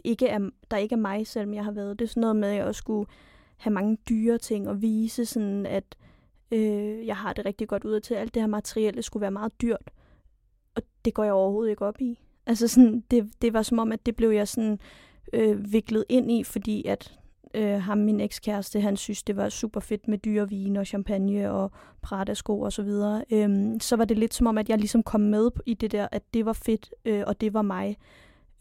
ikke 0.03 0.27
er, 0.27 0.49
der 0.71 0.77
ikke 0.77 0.93
er 0.93 0.99
mig, 0.99 1.27
selvom 1.27 1.53
jeg 1.53 1.63
har 1.63 1.71
været. 1.71 1.99
Det 1.99 2.05
er 2.05 2.09
sådan 2.09 2.21
noget 2.21 2.35
med, 2.35 2.49
at 2.49 2.55
jeg 2.55 2.65
også 2.65 2.79
skulle 2.79 3.09
have 3.57 3.73
mange 3.73 3.97
dyre 4.09 4.37
ting 4.37 4.69
og 4.69 4.81
vise, 4.81 5.25
sådan 5.25 5.65
at 5.65 5.95
øh, 5.99 6.12
Øh, 6.53 7.07
jeg 7.07 7.17
har 7.17 7.33
det 7.33 7.45
rigtig 7.45 7.67
godt 7.67 7.83
ud 7.83 7.99
til. 7.99 8.13
Alt 8.13 8.33
det 8.33 8.41
her 8.41 8.47
materielle 8.47 9.01
skulle 9.01 9.21
være 9.21 9.31
meget 9.31 9.61
dyrt. 9.61 9.91
Og 10.75 10.81
det 11.05 11.13
går 11.13 11.23
jeg 11.23 11.33
overhovedet 11.33 11.69
ikke 11.69 11.85
op 11.85 12.01
i. 12.01 12.19
Altså 12.45 12.67
sådan, 12.67 13.03
det, 13.11 13.31
det 13.41 13.53
var 13.53 13.61
som 13.61 13.79
om, 13.79 13.91
at 13.91 14.05
det 14.05 14.15
blev 14.15 14.29
jeg 14.29 14.47
sådan 14.47 14.79
øh, 15.33 15.73
viklet 15.73 16.05
ind 16.09 16.31
i, 16.31 16.43
fordi 16.43 16.85
at 16.85 17.19
øh, 17.53 17.81
ham, 17.81 17.97
min 17.97 18.19
ekskæreste, 18.19 18.81
han 18.81 18.97
synes, 18.97 19.23
det 19.23 19.35
var 19.35 19.49
super 19.49 19.79
fedt 19.79 20.07
med 20.07 20.17
dyre 20.17 20.49
vin 20.49 20.75
og 20.75 20.85
champagne 20.85 21.51
og 21.51 21.71
Prada-sko 22.01 22.61
og 22.61 22.73
så 22.73 22.83
videre. 22.83 23.25
Øhm, 23.31 23.79
så 23.79 23.95
var 23.95 24.05
det 24.05 24.17
lidt 24.17 24.33
som 24.33 24.47
om, 24.47 24.57
at 24.57 24.69
jeg 24.69 24.77
ligesom 24.77 25.03
kom 25.03 25.21
med 25.21 25.49
i 25.65 25.73
det 25.73 25.91
der, 25.91 26.07
at 26.11 26.23
det 26.33 26.45
var 26.45 26.53
fedt, 26.53 26.89
øh, 27.05 27.23
og 27.27 27.41
det 27.41 27.53
var 27.53 27.61
mig. 27.61 27.97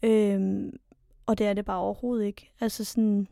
Øhm, 0.03 0.73
og 1.25 1.37
det 1.37 1.47
er 1.47 1.53
det 1.53 1.65
bare 1.65 1.79
overhovedet 1.79 2.25
ikke. 2.25 2.51
Altså 2.59 2.85
sådan, 2.85 3.27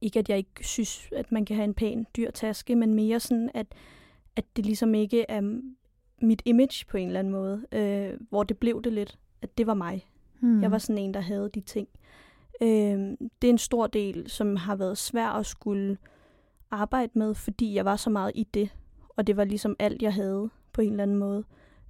ikke 0.00 0.18
at 0.18 0.28
jeg 0.28 0.38
ikke 0.38 0.66
synes, 0.66 1.08
at 1.12 1.32
man 1.32 1.44
kan 1.44 1.56
have 1.56 1.64
en 1.64 1.74
pæn 1.74 2.06
dyr 2.16 2.30
taske, 2.30 2.76
men 2.76 2.94
mere 2.94 3.20
sådan, 3.20 3.50
at, 3.54 3.66
at 4.36 4.44
det 4.56 4.66
ligesom 4.66 4.94
ikke 4.94 5.24
er 5.28 5.60
mit 6.22 6.42
image 6.44 6.86
på 6.86 6.96
en 6.96 7.06
eller 7.06 7.18
anden 7.18 7.32
måde, 7.32 7.66
øh, 7.72 8.20
hvor 8.30 8.42
det 8.42 8.58
blev 8.58 8.82
det 8.82 8.92
lidt, 8.92 9.18
at 9.42 9.58
det 9.58 9.66
var 9.66 9.74
mig. 9.74 10.06
Hmm. 10.40 10.62
Jeg 10.62 10.70
var 10.70 10.78
sådan 10.78 10.98
en, 10.98 11.14
der 11.14 11.20
havde 11.20 11.50
de 11.54 11.60
ting. 11.60 11.88
Øh, 12.62 12.68
det 13.42 13.48
er 13.48 13.52
en 13.52 13.58
stor 13.58 13.86
del, 13.86 14.30
som 14.30 14.56
har 14.56 14.76
været 14.76 14.98
svær 14.98 15.28
at 15.28 15.46
skulle 15.46 15.98
arbejde 16.70 17.12
med, 17.14 17.34
fordi 17.34 17.74
jeg 17.74 17.84
var 17.84 17.96
så 17.96 18.10
meget 18.10 18.32
i 18.34 18.44
det. 18.54 18.70
Og 19.16 19.26
det 19.26 19.36
var 19.36 19.44
ligesom 19.44 19.76
alt, 19.78 20.02
jeg 20.02 20.14
havde 20.14 20.50
på 20.72 20.80
en 20.80 20.90
eller 20.90 21.02
anden 21.02 21.16
måde. 21.16 21.44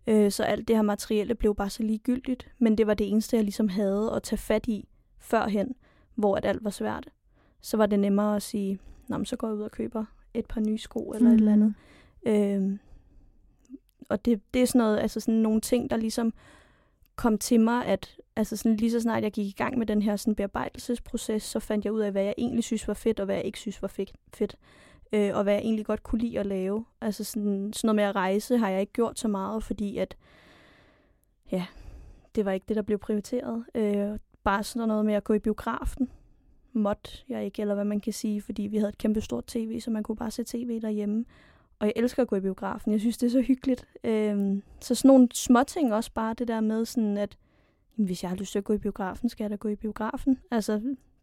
Øh, 0.07 0.31
så 0.31 0.45
alt 0.45 0.69
det 0.69 0.77
her 0.77 0.83
materielle 0.83 1.35
blev 1.35 1.55
bare 1.55 1.71
så 1.71 1.83
ligegyldigt. 1.83 2.53
Men 2.59 2.79
det 2.79 2.87
var 2.87 2.95
det 2.95 3.09
eneste, 3.11 3.37
jeg 3.37 3.45
ligesom 3.45 3.69
havde 3.69 4.13
at 4.17 4.23
tage 4.23 4.39
fat 4.39 4.67
i 4.67 4.89
førhen, 5.19 5.75
hvor 6.15 6.37
at 6.37 6.45
alt 6.45 6.65
var 6.65 6.71
svært. 6.71 7.09
Så 7.65 7.77
var 7.77 7.87
det 7.87 8.01
nemmere 8.01 8.37
at 8.37 8.43
sige, 8.43 8.79
Nå, 9.09 9.25
så 9.25 9.37
går 9.37 9.49
jeg 9.49 9.57
ud 9.57 9.63
og 9.63 9.71
køber 9.71 10.05
et 10.35 10.47
par 10.47 10.61
nye 10.61 10.79
sko 10.79 11.13
eller 11.15 11.29
mm. 11.29 11.35
et 11.35 11.39
eller 11.39 11.53
andet. 11.53 11.75
Øh, 12.27 12.79
og 14.09 14.25
det, 14.25 14.41
det 14.55 14.63
er 14.63 14.67
sådan 14.67 14.79
noget, 14.79 14.99
altså 14.99 15.21
sådan 15.21 15.35
nogle 15.35 15.61
ting, 15.61 15.91
der 15.91 15.97
ligesom 15.97 16.33
kom 17.17 17.39
til 17.39 17.61
mig, 17.61 17.87
at 17.87 18.17
altså 18.37 18.57
sådan, 18.57 18.77
lige 18.77 18.91
så 18.91 19.01
snart 19.01 19.23
jeg 19.23 19.33
gik 19.33 19.47
i 19.47 19.55
gang 19.57 19.79
med 19.79 19.87
den 19.87 20.03
her 20.03 20.17
sådan, 20.17 20.35
bearbejdelsesproces, 20.35 21.43
så 21.43 21.61
fandt 21.61 21.85
jeg 21.85 21.93
ud 21.93 22.01
af, 22.01 22.13
hvad 22.13 22.23
jeg 22.23 22.35
egentlig 22.39 22.65
synes 22.65 22.89
var 22.89 22.95
fedt, 22.95 23.21
og 23.21 23.25
hvad 23.27 23.37
jeg 23.37 23.45
ikke 23.45 23.59
synes 23.59 23.83
var 23.83 23.89
fedt. 23.89 24.57
Øh, 25.13 25.37
og 25.37 25.43
hvad 25.43 25.55
jeg 25.55 25.63
egentlig 25.63 25.87
godt 25.87 26.03
kunne 26.03 26.21
lide 26.21 26.41
at 26.41 26.47
lave. 26.47 26.85
Altså 27.01 27.25
sådan, 27.25 27.73
sådan 27.73 27.89
noget 27.89 27.97
med 27.97 28.05
at 28.05 28.15
rejse 28.15 28.59
har 28.59 28.69
jeg 28.69 28.81
ikke 28.81 28.93
gjort 28.93 29.19
så 29.19 29.29
meget, 29.29 29.65
fordi 29.65 29.99
at, 29.99 30.17
ja, 31.53 31.67
det 32.35 32.45
var 32.45 32.53
ikke 32.53 32.67
det, 32.69 32.77
der 32.77 32.83
blev 32.83 32.99
prioriteret. 32.99 33.65
Øh, 33.75 34.19
bare 34.45 34.63
sådan 34.63 34.89
noget 34.89 35.07
med 35.07 35.15
at 35.15 35.25
gå 35.25 35.35
i 35.35 35.39
biografen, 35.39 36.11
måtte 36.75 37.11
jeg 37.29 37.45
ikke, 37.45 37.63
eller 37.63 37.75
hvad 37.75 37.85
man 37.85 38.01
kan 38.01 38.13
sige, 38.13 38.43
fordi 38.43 38.63
vi 38.63 38.77
havde 38.77 38.89
et 38.89 38.99
kæmpe 38.99 39.21
stort 39.21 39.47
tv, 39.47 39.81
så 39.81 39.91
man 39.91 40.03
kunne 40.03 40.17
bare 40.17 40.31
se 40.31 40.45
tv 40.45 40.81
derhjemme. 40.83 41.25
Og 41.79 41.87
jeg 41.87 41.93
elsker 41.97 42.23
at 42.23 42.29
gå 42.29 42.37
i 42.37 42.41
biografen. 42.41 42.93
Jeg 42.93 43.01
synes, 43.01 43.19
det 43.19 43.27
er 43.27 43.31
så 43.31 43.41
hyggeligt. 43.41 43.87
Øhm, 44.05 44.63
så 44.81 44.95
sådan 44.95 45.09
nogle 45.09 45.29
småting 45.35 45.95
også 45.95 46.11
bare 46.15 46.35
det 46.35 46.49
der 46.49 46.61
med 46.61 46.85
sådan, 46.85 47.17
at 47.17 47.37
jamen, 47.99 48.07
hvis 48.07 48.23
jeg 48.23 48.31
har 48.31 48.37
lyst 48.37 48.53
til 48.53 48.59
at 48.59 48.65
gå 48.65 48.73
i 48.73 48.79
biografen, 48.79 49.29
skal 49.29 49.45
jeg 49.45 49.51
da 49.51 49.57
gå 49.57 49.69
i 49.69 49.77
biografen. 49.77 50.39
Altså, 50.51 50.73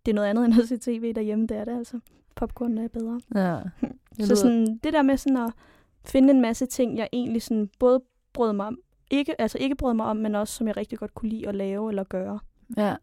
det 0.05 0.11
er 0.11 0.15
noget 0.15 0.27
andet 0.27 0.45
end 0.45 0.61
at 0.61 0.67
se 0.67 0.77
tv 0.77 1.13
derhjemme, 1.13 1.47
det 1.47 1.57
er 1.57 1.65
det 1.65 1.77
altså. 1.77 1.99
Popcorn 2.35 2.77
er 2.77 2.87
bedre. 2.87 3.21
Ja. 3.35 3.59
Så 4.27 4.35
sådan, 4.35 4.79
det 4.83 4.93
der 4.93 5.01
med 5.01 5.17
sådan 5.17 5.37
at 5.37 5.53
finde 6.05 6.33
en 6.33 6.41
masse 6.41 6.65
ting, 6.65 6.97
jeg 6.97 7.09
egentlig 7.13 7.41
sådan 7.41 7.69
både 7.79 8.01
brød 8.33 8.53
mig 8.53 8.67
om, 8.67 8.77
ikke, 9.11 9.41
altså 9.41 9.57
ikke 9.57 9.75
brød 9.75 9.93
mig 9.93 10.05
om, 10.05 10.17
men 10.17 10.35
også 10.35 10.53
som 10.53 10.67
jeg 10.67 10.77
rigtig 10.77 10.99
godt 10.99 11.13
kunne 11.13 11.29
lide 11.29 11.47
at 11.47 11.55
lave 11.55 11.89
eller 11.89 12.03
gøre. 12.03 12.39
Ja, 12.77 12.95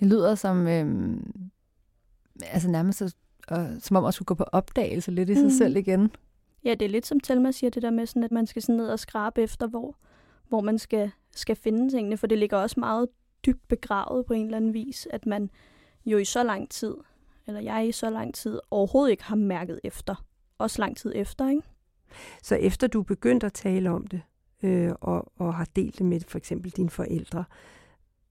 det 0.00 0.08
lyder 0.08 0.34
som, 0.34 0.66
øhm, 0.66 1.50
altså 2.42 2.70
nærmest 2.70 3.02
og, 3.48 3.66
som 3.80 3.96
om 3.96 4.04
at 4.04 4.14
skulle 4.14 4.26
gå 4.26 4.34
på 4.34 4.44
opdagelse 4.44 5.10
lidt 5.10 5.30
i 5.30 5.34
sig 5.34 5.44
mm. 5.44 5.50
selv 5.50 5.76
igen. 5.76 6.10
Ja, 6.64 6.70
det 6.70 6.82
er 6.82 6.88
lidt 6.88 7.06
som 7.06 7.20
Telma 7.20 7.50
siger, 7.50 7.70
det 7.70 7.82
der 7.82 7.90
med, 7.90 8.06
sådan, 8.06 8.24
at 8.24 8.32
man 8.32 8.46
skal 8.46 8.62
sådan 8.62 8.76
ned 8.76 8.88
og 8.88 8.98
skrabe 8.98 9.42
efter, 9.42 9.66
hvor, 9.66 9.96
hvor 10.48 10.60
man 10.60 10.78
skal, 10.78 11.10
skal 11.34 11.56
finde 11.56 11.90
tingene, 11.90 12.16
for 12.16 12.26
det 12.26 12.38
ligger 12.38 12.56
også 12.56 12.80
meget 12.80 13.08
dybt 13.46 13.68
begravet 13.68 14.26
på 14.26 14.32
en 14.32 14.44
eller 14.44 14.56
anden 14.56 14.74
vis, 14.74 15.08
at 15.10 15.26
man 15.26 15.50
jo 16.06 16.18
i 16.18 16.24
så 16.24 16.42
lang 16.42 16.70
tid, 16.70 16.94
eller 17.46 17.60
jeg 17.60 17.88
i 17.88 17.92
så 17.92 18.10
lang 18.10 18.34
tid, 18.34 18.60
overhovedet 18.70 19.10
ikke 19.10 19.24
har 19.24 19.36
mærket 19.36 19.80
efter. 19.84 20.24
Også 20.58 20.82
lang 20.82 20.96
tid 20.96 21.12
efter, 21.14 21.48
ikke? 21.48 21.62
Så 22.42 22.54
efter 22.54 22.86
du 22.86 23.02
begyndte 23.02 23.46
at 23.46 23.52
tale 23.52 23.90
om 23.90 24.06
det, 24.06 24.22
øh, 24.62 24.92
og, 25.00 25.32
og 25.36 25.54
har 25.54 25.68
delt 25.76 25.98
det 25.98 26.06
med 26.06 26.20
for 26.20 26.38
eksempel 26.38 26.70
dine 26.70 26.90
forældre, 26.90 27.44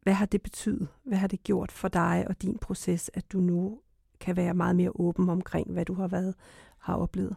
hvad 0.02 0.14
har 0.14 0.26
det 0.26 0.42
betydet? 0.42 0.88
Hvad 1.04 1.18
har 1.18 1.28
det 1.28 1.44
gjort 1.44 1.72
for 1.72 1.88
dig 1.88 2.26
og 2.28 2.42
din 2.42 2.58
proces, 2.58 3.12
at 3.14 3.32
du 3.32 3.40
nu 3.40 3.80
kan 4.20 4.38
være 4.38 4.54
meget 4.54 4.76
mere 4.76 4.92
åben 4.96 5.30
omkring, 5.30 5.72
hvad 5.72 5.86
du 5.86 5.94
har 5.94 6.08
været 6.08 6.36
har 6.78 6.96
oplevet? 6.96 7.36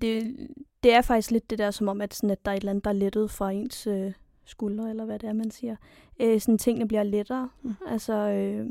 Det, 0.00 0.36
det 0.82 0.94
er 0.94 1.02
faktisk 1.02 1.30
lidt 1.30 1.50
det 1.50 1.58
der, 1.58 1.70
som 1.70 1.88
om, 1.88 2.00
at, 2.00 2.14
sådan, 2.14 2.30
at 2.30 2.44
der 2.44 2.50
er 2.50 2.54
et 2.54 2.60
eller 2.60 2.70
andet, 2.70 2.84
der 2.84 2.90
er 2.90 2.94
lettet 2.94 3.30
fra 3.30 3.50
ens 3.50 3.86
øh, 3.86 4.12
skuldre, 4.44 4.90
eller 4.90 5.04
hvad 5.04 5.18
det 5.18 5.28
er, 5.28 5.32
man 5.32 5.50
siger. 5.50 5.76
Øh, 6.20 6.40
sådan 6.40 6.58
tingene 6.58 6.88
bliver 6.88 7.02
lettere. 7.02 7.48
Mm. 7.62 7.74
Altså, 7.86 8.12
øh, 8.12 8.70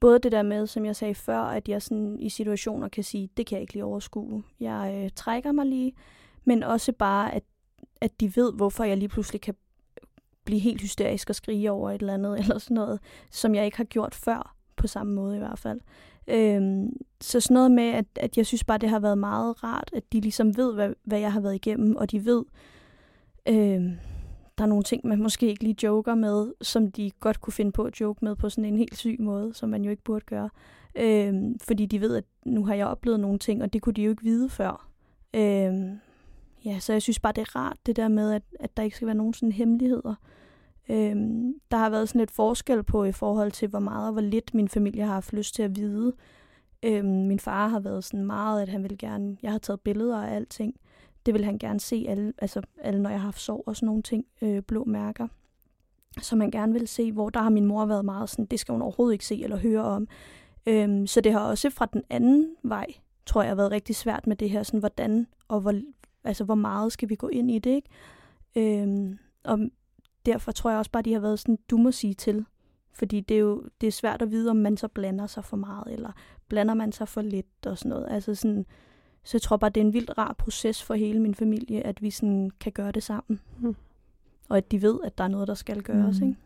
både 0.00 0.18
det 0.18 0.32
der 0.32 0.42
med, 0.42 0.66
som 0.66 0.84
jeg 0.84 0.96
sagde 0.96 1.14
før, 1.14 1.40
at 1.40 1.68
jeg 1.68 1.82
sådan 1.82 2.18
i 2.20 2.28
situationer 2.28 2.88
kan 2.88 3.04
sige, 3.04 3.28
det 3.36 3.46
kan 3.46 3.56
jeg 3.56 3.62
ikke 3.62 3.72
lige 3.72 3.84
overskue. 3.84 4.42
Jeg 4.60 5.02
øh, 5.04 5.10
trækker 5.16 5.52
mig 5.52 5.66
lige, 5.66 5.92
men 6.44 6.62
også 6.62 6.92
bare, 6.92 7.34
at, 7.34 7.42
at 8.00 8.20
de 8.20 8.36
ved, 8.36 8.52
hvorfor 8.52 8.84
jeg 8.84 8.96
lige 8.96 9.08
pludselig 9.08 9.40
kan 9.40 9.54
blive 10.44 10.60
helt 10.60 10.80
hysterisk 10.80 11.30
og 11.30 11.34
skrige 11.34 11.70
over 11.70 11.90
et 11.90 12.00
eller 12.00 12.14
andet, 12.14 12.38
eller 12.40 12.58
sådan 12.58 12.74
noget, 12.74 13.00
som 13.30 13.54
jeg 13.54 13.64
ikke 13.64 13.76
har 13.76 13.84
gjort 13.84 14.14
før, 14.14 14.54
på 14.76 14.86
samme 14.86 15.14
måde 15.14 15.36
i 15.36 15.38
hvert 15.38 15.58
fald. 15.58 15.80
Øhm, 16.30 16.96
så 17.20 17.40
sådan 17.40 17.54
noget 17.54 17.70
med, 17.70 17.84
at, 17.84 18.04
at 18.16 18.36
jeg 18.36 18.46
synes 18.46 18.64
bare, 18.64 18.78
det 18.78 18.88
har 18.88 19.00
været 19.00 19.18
meget 19.18 19.64
rart, 19.64 19.90
at 19.92 20.12
de 20.12 20.20
ligesom 20.20 20.56
ved, 20.56 20.74
hvad, 20.74 20.92
hvad 21.04 21.18
jeg 21.18 21.32
har 21.32 21.40
været 21.40 21.54
igennem, 21.54 21.96
og 21.96 22.10
de 22.10 22.24
ved, 22.24 22.44
øhm, 23.48 23.96
der 24.58 24.64
er 24.64 24.68
nogle 24.68 24.84
ting, 24.84 25.06
man 25.06 25.22
måske 25.22 25.46
ikke 25.46 25.62
lige 25.62 25.76
joker 25.82 26.14
med, 26.14 26.52
som 26.62 26.92
de 26.92 27.10
godt 27.20 27.40
kunne 27.40 27.52
finde 27.52 27.72
på 27.72 27.82
at 27.82 28.00
joke 28.00 28.24
med 28.24 28.36
på 28.36 28.50
sådan 28.50 28.64
en 28.64 28.76
helt 28.76 28.96
syg 28.96 29.16
måde, 29.20 29.54
som 29.54 29.68
man 29.68 29.84
jo 29.84 29.90
ikke 29.90 30.02
burde 30.02 30.24
gøre. 30.24 30.50
Øhm, 30.94 31.58
fordi 31.58 31.86
de 31.86 32.00
ved, 32.00 32.16
at 32.16 32.24
nu 32.44 32.64
har 32.64 32.74
jeg 32.74 32.86
oplevet 32.86 33.20
nogle 33.20 33.38
ting, 33.38 33.62
og 33.62 33.72
det 33.72 33.82
kunne 33.82 33.92
de 33.92 34.02
jo 34.02 34.10
ikke 34.10 34.22
vide 34.22 34.48
før. 34.48 34.88
Øhm, 35.34 35.98
ja, 36.64 36.78
så 36.78 36.92
jeg 36.92 37.02
synes 37.02 37.20
bare, 37.20 37.32
det 37.32 37.40
er 37.40 37.56
rart, 37.56 37.76
det 37.86 37.96
der 37.96 38.08
med, 38.08 38.32
at, 38.32 38.42
at 38.60 38.76
der 38.76 38.82
ikke 38.82 38.96
skal 38.96 39.06
være 39.06 39.14
nogen 39.14 39.34
sådan 39.34 39.52
hemmeligheder. 39.52 40.14
Øhm, 40.90 41.54
der 41.70 41.76
har 41.76 41.90
været 41.90 42.08
sådan 42.08 42.18
lidt 42.18 42.30
forskel 42.30 42.82
på 42.82 43.04
i 43.04 43.12
forhold 43.12 43.52
til, 43.52 43.68
hvor 43.68 43.78
meget 43.78 44.06
og 44.06 44.12
hvor 44.12 44.22
lidt 44.22 44.54
min 44.54 44.68
familie 44.68 45.04
har 45.04 45.14
haft 45.14 45.32
lyst 45.32 45.54
til 45.54 45.62
at 45.62 45.76
vide. 45.76 46.12
Øhm, 46.82 47.08
min 47.08 47.38
far 47.38 47.68
har 47.68 47.80
været 47.80 48.04
sådan 48.04 48.26
meget, 48.26 48.62
at 48.62 48.68
han 48.68 48.82
vil 48.82 48.98
gerne... 48.98 49.36
Jeg 49.42 49.52
har 49.52 49.58
taget 49.58 49.80
billeder 49.80 50.22
af 50.22 50.34
alting. 50.34 50.74
Det 51.26 51.34
vil 51.34 51.44
han 51.44 51.58
gerne 51.58 51.80
se, 51.80 52.06
alle, 52.08 52.32
altså 52.38 52.62
alle, 52.80 53.02
når 53.02 53.10
jeg 53.10 53.20
har 53.20 53.24
haft 53.24 53.40
sår 53.40 53.62
og 53.66 53.76
sådan 53.76 53.86
nogle 53.86 54.02
ting, 54.02 54.24
øh, 54.42 54.62
blå 54.62 54.84
mærker. 54.84 55.28
Som 56.22 56.38
man 56.38 56.50
gerne 56.50 56.72
vil 56.72 56.88
se, 56.88 57.12
hvor 57.12 57.30
der 57.30 57.40
har 57.40 57.50
min 57.50 57.66
mor 57.66 57.86
været 57.86 58.04
meget 58.04 58.28
sådan, 58.28 58.46
det 58.46 58.60
skal 58.60 58.72
hun 58.72 58.82
overhovedet 58.82 59.12
ikke 59.12 59.26
se 59.26 59.42
eller 59.42 59.56
høre 59.56 59.84
om. 59.84 60.08
Øhm, 60.66 61.06
så 61.06 61.20
det 61.20 61.32
har 61.32 61.40
også 61.40 61.70
fra 61.70 61.86
den 61.86 62.02
anden 62.10 62.56
vej, 62.62 62.86
tror 63.26 63.42
jeg, 63.42 63.56
været 63.56 63.70
rigtig 63.70 63.96
svært 63.96 64.26
med 64.26 64.36
det 64.36 64.50
her, 64.50 64.62
sådan 64.62 64.80
hvordan 64.80 65.26
og 65.48 65.60
hvor, 65.60 65.74
altså, 66.24 66.44
hvor 66.44 66.54
meget 66.54 66.92
skal 66.92 67.08
vi 67.08 67.14
gå 67.14 67.28
ind 67.28 67.50
i 67.50 67.58
det, 67.58 67.70
ikke? 67.70 67.88
Øhm, 68.82 69.18
og 69.44 69.58
derfor 70.28 70.52
tror 70.52 70.70
jeg 70.70 70.78
også 70.78 70.90
bare, 70.90 71.02
de 71.02 71.12
har 71.12 71.20
været 71.20 71.38
sådan, 71.38 71.58
du 71.70 71.76
må 71.76 71.90
sige 71.92 72.14
til. 72.14 72.44
Fordi 72.92 73.20
det 73.20 73.34
er 73.34 73.38
jo 73.40 73.64
det 73.80 73.86
er 73.86 73.90
svært 73.92 74.22
at 74.22 74.30
vide, 74.30 74.50
om 74.50 74.56
man 74.56 74.76
så 74.76 74.88
blander 74.88 75.26
sig 75.26 75.44
for 75.44 75.56
meget, 75.56 75.92
eller 75.92 76.12
blander 76.48 76.74
man 76.74 76.92
sig 76.92 77.08
for 77.08 77.22
lidt 77.22 77.66
og 77.66 77.78
sådan 77.78 77.90
noget. 77.90 78.06
Altså 78.10 78.34
sådan, 78.34 78.66
så 79.24 79.36
jeg 79.36 79.42
tror 79.42 79.56
bare, 79.56 79.70
det 79.70 79.80
er 79.80 79.84
en 79.84 79.92
vildt 79.92 80.18
rar 80.18 80.32
proces 80.38 80.82
for 80.82 80.94
hele 80.94 81.20
min 81.20 81.34
familie, 81.34 81.86
at 81.86 82.02
vi 82.02 82.10
sådan 82.10 82.50
kan 82.60 82.72
gøre 82.72 82.92
det 82.92 83.02
sammen. 83.02 83.40
Mm. 83.58 83.76
Og 84.48 84.56
at 84.56 84.70
de 84.70 84.82
ved, 84.82 84.98
at 85.04 85.18
der 85.18 85.24
er 85.24 85.28
noget, 85.28 85.48
der 85.48 85.54
skal 85.54 85.82
gøres. 85.82 86.20
Mm. 86.20 86.26
Ikke? 86.26 86.38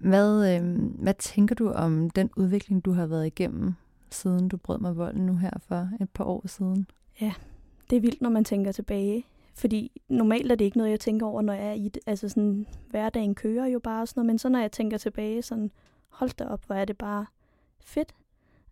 Hvad, 0.00 0.56
øh, 0.56 0.78
hvad 1.02 1.14
tænker 1.18 1.54
du 1.54 1.70
om 1.70 2.10
den 2.10 2.30
udvikling, 2.36 2.84
du 2.84 2.92
har 2.92 3.06
været 3.06 3.26
igennem, 3.26 3.74
siden 4.10 4.48
du 4.48 4.56
brød 4.56 4.78
mig 4.78 4.96
volden 4.96 5.26
nu 5.26 5.36
her 5.36 5.50
for 5.58 5.90
et 6.00 6.10
par 6.10 6.24
år 6.24 6.42
siden? 6.46 6.86
Ja, 7.20 7.32
det 7.90 7.96
er 7.96 8.00
vildt, 8.00 8.22
når 8.22 8.30
man 8.30 8.44
tænker 8.44 8.72
tilbage. 8.72 9.26
Fordi 9.60 10.02
normalt 10.08 10.52
er 10.52 10.56
det 10.56 10.64
ikke 10.64 10.76
noget, 10.76 10.90
jeg 10.90 11.00
tænker 11.00 11.26
over, 11.26 11.42
når 11.42 11.52
jeg 11.52 11.66
er 11.66 11.72
i 11.72 11.88
det. 11.88 12.02
Altså 12.06 12.28
sådan, 12.28 12.66
hverdagen 12.90 13.34
kører 13.34 13.66
jo 13.66 13.78
bare 13.78 14.06
sådan 14.06 14.20
noget. 14.20 14.26
Men 14.26 14.38
så 14.38 14.48
når 14.48 14.58
jeg 14.58 14.72
tænker 14.72 14.98
tilbage, 14.98 15.42
sådan, 15.42 15.70
hold 16.08 16.30
da 16.30 16.44
op, 16.44 16.64
hvor 16.66 16.74
er 16.74 16.84
det 16.84 16.98
bare 16.98 17.26
fedt. 17.80 18.14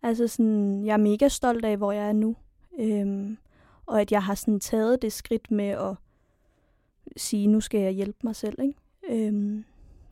Altså 0.02 0.26
sådan, 0.26 0.86
jeg 0.86 0.92
er 0.92 0.96
mega 0.96 1.28
stolt 1.28 1.64
af, 1.64 1.76
hvor 1.76 1.92
jeg 1.92 2.08
er 2.08 2.12
nu. 2.12 2.36
Øhm, 2.80 3.38
og 3.86 4.00
at 4.00 4.12
jeg 4.12 4.22
har 4.22 4.34
sådan 4.34 4.60
taget 4.60 5.02
det 5.02 5.12
skridt 5.12 5.50
med 5.50 5.68
at 5.68 5.94
sige, 7.16 7.46
nu 7.46 7.60
skal 7.60 7.80
jeg 7.80 7.92
hjælpe 7.92 8.18
mig 8.22 8.36
selv. 8.36 8.58
Ikke? 8.62 9.26
Øhm, 9.26 9.64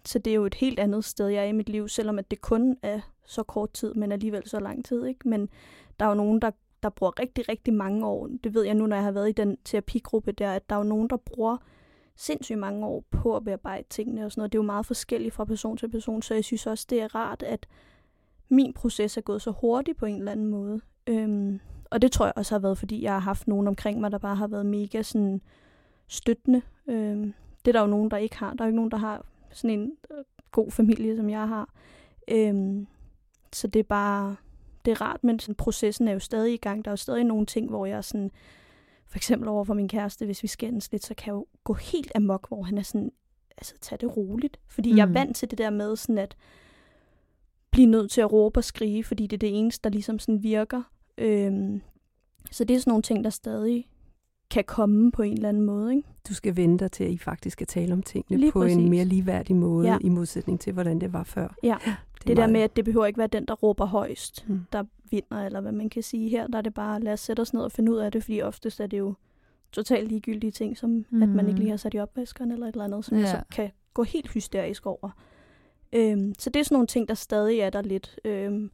så 0.04 0.18
det 0.18 0.30
er 0.30 0.34
jo 0.34 0.44
et 0.44 0.54
helt 0.54 0.78
andet 0.78 1.04
sted, 1.04 1.28
jeg 1.28 1.44
er 1.44 1.48
i 1.48 1.52
mit 1.52 1.68
liv, 1.68 1.88
selvom 1.88 2.18
at 2.18 2.30
det 2.30 2.40
kun 2.40 2.76
er 2.82 3.00
så 3.26 3.42
kort 3.42 3.72
tid, 3.72 3.94
men 3.94 4.12
alligevel 4.12 4.48
så 4.48 4.60
lang 4.60 4.84
tid. 4.84 5.06
Ikke? 5.06 5.28
Men 5.28 5.48
der 6.00 6.06
er 6.06 6.08
jo 6.08 6.14
nogen, 6.14 6.42
der 6.42 6.50
der 6.82 6.88
bruger 6.88 7.20
rigtig, 7.20 7.48
rigtig 7.48 7.74
mange 7.74 8.06
år. 8.06 8.28
Det 8.44 8.54
ved 8.54 8.62
jeg 8.64 8.74
nu, 8.74 8.86
når 8.86 8.96
jeg 8.96 9.04
har 9.04 9.12
været 9.12 9.28
i 9.28 9.32
den 9.32 9.56
terapigruppe 9.64 10.32
der, 10.32 10.52
at 10.52 10.70
der 10.70 10.76
er 10.76 10.80
jo 10.80 10.84
nogen, 10.84 11.10
der 11.10 11.16
bruger 11.16 11.56
sindssygt 12.16 12.58
mange 12.58 12.86
år 12.86 13.04
på 13.10 13.36
at 13.36 13.44
bearbejde 13.44 13.88
tingene 13.90 14.24
og 14.24 14.32
sådan 14.32 14.40
noget. 14.40 14.52
Det 14.52 14.58
er 14.58 14.62
jo 14.62 14.66
meget 14.66 14.86
forskelligt 14.86 15.34
fra 15.34 15.44
person 15.44 15.76
til 15.76 15.88
person, 15.88 16.22
så 16.22 16.34
jeg 16.34 16.44
synes 16.44 16.66
også, 16.66 16.86
det 16.90 17.00
er 17.00 17.14
rart, 17.14 17.42
at 17.42 17.66
min 18.48 18.72
proces 18.72 19.16
er 19.16 19.20
gået 19.20 19.42
så 19.42 19.50
hurtigt 19.50 19.98
på 19.98 20.06
en 20.06 20.16
eller 20.16 20.32
anden 20.32 20.46
måde. 20.46 20.80
Øhm, 21.06 21.60
og 21.90 22.02
det 22.02 22.12
tror 22.12 22.26
jeg 22.26 22.32
også 22.36 22.54
har 22.54 22.58
været, 22.58 22.78
fordi 22.78 23.02
jeg 23.02 23.12
har 23.12 23.18
haft 23.18 23.48
nogen 23.48 23.68
omkring 23.68 24.00
mig, 24.00 24.12
der 24.12 24.18
bare 24.18 24.36
har 24.36 24.46
været 24.46 24.66
mega 24.66 25.02
sådan 25.02 25.40
støttende. 26.08 26.62
Øhm, 26.88 27.34
det 27.64 27.68
er 27.68 27.72
der 27.72 27.80
jo 27.80 27.86
nogen, 27.86 28.10
der 28.10 28.16
ikke 28.16 28.36
har. 28.36 28.54
Der 28.54 28.64
er 28.64 28.66
jo 28.66 28.68
ikke 28.68 28.76
nogen, 28.76 28.90
der 28.90 28.96
har 28.96 29.24
sådan 29.50 29.78
en 29.78 29.92
øh, 30.10 30.24
god 30.52 30.70
familie, 30.70 31.16
som 31.16 31.30
jeg 31.30 31.48
har. 31.48 31.70
Øhm, 32.30 32.86
så 33.52 33.66
det 33.66 33.80
er 33.80 33.84
bare 33.84 34.36
det 34.86 34.92
er 34.92 35.00
rart, 35.00 35.24
men 35.24 35.38
sådan, 35.38 35.54
processen 35.54 36.08
er 36.08 36.12
jo 36.12 36.18
stadig 36.18 36.54
i 36.54 36.56
gang. 36.56 36.84
Der 36.84 36.88
er 36.88 36.92
jo 36.92 36.96
stadig 36.96 37.24
nogle 37.24 37.46
ting, 37.46 37.68
hvor 37.68 37.86
jeg 37.86 38.04
sådan, 38.04 38.30
for 39.06 39.16
eksempel 39.16 39.48
over 39.48 39.64
for 39.64 39.74
min 39.74 39.88
kæreste, 39.88 40.26
hvis 40.26 40.42
vi 40.42 40.48
skændes 40.48 40.92
lidt, 40.92 41.04
så 41.04 41.14
kan 41.14 41.26
jeg 41.26 41.34
jo 41.34 41.46
gå 41.64 41.72
helt 41.72 42.12
amok, 42.14 42.48
hvor 42.48 42.62
han 42.62 42.78
er 42.78 42.82
sådan, 42.82 43.12
altså 43.56 43.74
tag 43.80 44.00
det 44.00 44.16
roligt. 44.16 44.60
Fordi 44.68 44.92
mm. 44.92 44.96
jeg 44.96 45.02
er 45.02 45.08
mm. 45.08 45.14
vant 45.14 45.36
til 45.36 45.50
det 45.50 45.58
der 45.58 45.70
med 45.70 45.96
sådan 45.96 46.18
at 46.18 46.36
blive 47.70 47.86
nødt 47.86 48.10
til 48.10 48.20
at 48.20 48.32
råbe 48.32 48.58
og 48.58 48.64
skrige, 48.64 49.04
fordi 49.04 49.26
det 49.26 49.36
er 49.36 49.38
det 49.38 49.58
eneste, 49.58 49.84
der 49.84 49.90
ligesom 49.90 50.18
sådan 50.18 50.42
virker. 50.42 50.82
Øhm, 51.18 51.82
så 52.50 52.64
det 52.64 52.76
er 52.76 52.80
sådan 52.80 52.90
nogle 52.90 53.02
ting, 53.02 53.24
der 53.24 53.30
stadig 53.30 53.88
kan 54.50 54.64
komme 54.64 55.12
på 55.12 55.22
en 55.22 55.32
eller 55.32 55.48
anden 55.48 55.62
måde. 55.62 55.96
Ikke? 55.96 56.08
Du 56.28 56.34
skal 56.34 56.56
vente 56.56 56.84
dig 56.84 56.92
til, 56.92 57.04
at 57.04 57.10
I 57.10 57.18
faktisk 57.18 57.52
skal 57.52 57.66
tale 57.66 57.92
om 57.92 58.02
tingene 58.02 58.40
Lige 58.40 58.52
på 58.52 58.60
præcis. 58.60 58.76
en 58.76 58.90
mere 58.90 59.04
ligeværdig 59.04 59.56
måde, 59.56 59.88
ja. 59.88 59.98
i 60.00 60.08
modsætning 60.08 60.60
til, 60.60 60.72
hvordan 60.72 61.00
det 61.00 61.12
var 61.12 61.22
før. 61.22 61.54
Ja, 61.62 61.76
Det, 62.26 62.36
der 62.36 62.46
med, 62.46 62.60
at 62.60 62.76
det 62.76 62.84
behøver 62.84 63.06
ikke 63.06 63.18
være 63.18 63.26
den, 63.26 63.44
der 63.46 63.54
råber 63.54 63.84
højst, 63.84 64.44
Mm. 64.48 64.60
der 64.72 64.84
vinder, 65.10 65.42
eller 65.46 65.60
hvad 65.60 65.72
man 65.72 65.88
kan 65.90 66.02
sige 66.02 66.28
her. 66.28 66.46
Der 66.46 66.58
er 66.58 66.62
det 66.62 66.74
bare, 66.74 67.00
lad 67.00 67.12
os 67.12 67.20
sætte 67.20 67.40
os 67.40 67.54
ned 67.54 67.62
og 67.62 67.72
finde 67.72 67.92
ud 67.92 67.96
af 67.98 68.12
det, 68.12 68.24
fordi 68.24 68.42
oftest 68.42 68.80
er 68.80 68.86
det 68.86 68.98
jo 68.98 69.14
totalt 69.72 70.08
ligegyldige 70.08 70.50
ting, 70.50 70.78
som 70.78 71.04
mm. 71.10 71.22
at 71.22 71.28
man 71.28 71.38
ikke 71.46 71.52
Mhm. 71.52 71.58
lige 71.60 71.70
har 71.70 71.76
sat 71.76 71.94
i 71.94 71.98
opvaskeren 71.98 72.52
eller 72.52 72.66
et 72.66 72.72
eller 72.72 72.84
andet, 72.84 73.04
som 73.04 73.18
ja. 73.18 73.26
så 73.26 73.42
kan 73.52 73.70
gå 73.94 74.02
helt 74.02 74.30
hysterisk 74.30 74.86
over. 74.86 75.10
Øhm, 75.92 76.34
så 76.38 76.50
det 76.50 76.60
er 76.60 76.64
sådan 76.64 76.74
nogle 76.74 76.86
ting, 76.86 77.08
der 77.08 77.14
stadig 77.14 77.58
er 77.58 77.70
der 77.70 77.82
lidt. 77.82 78.20
Øhm, 78.24 78.70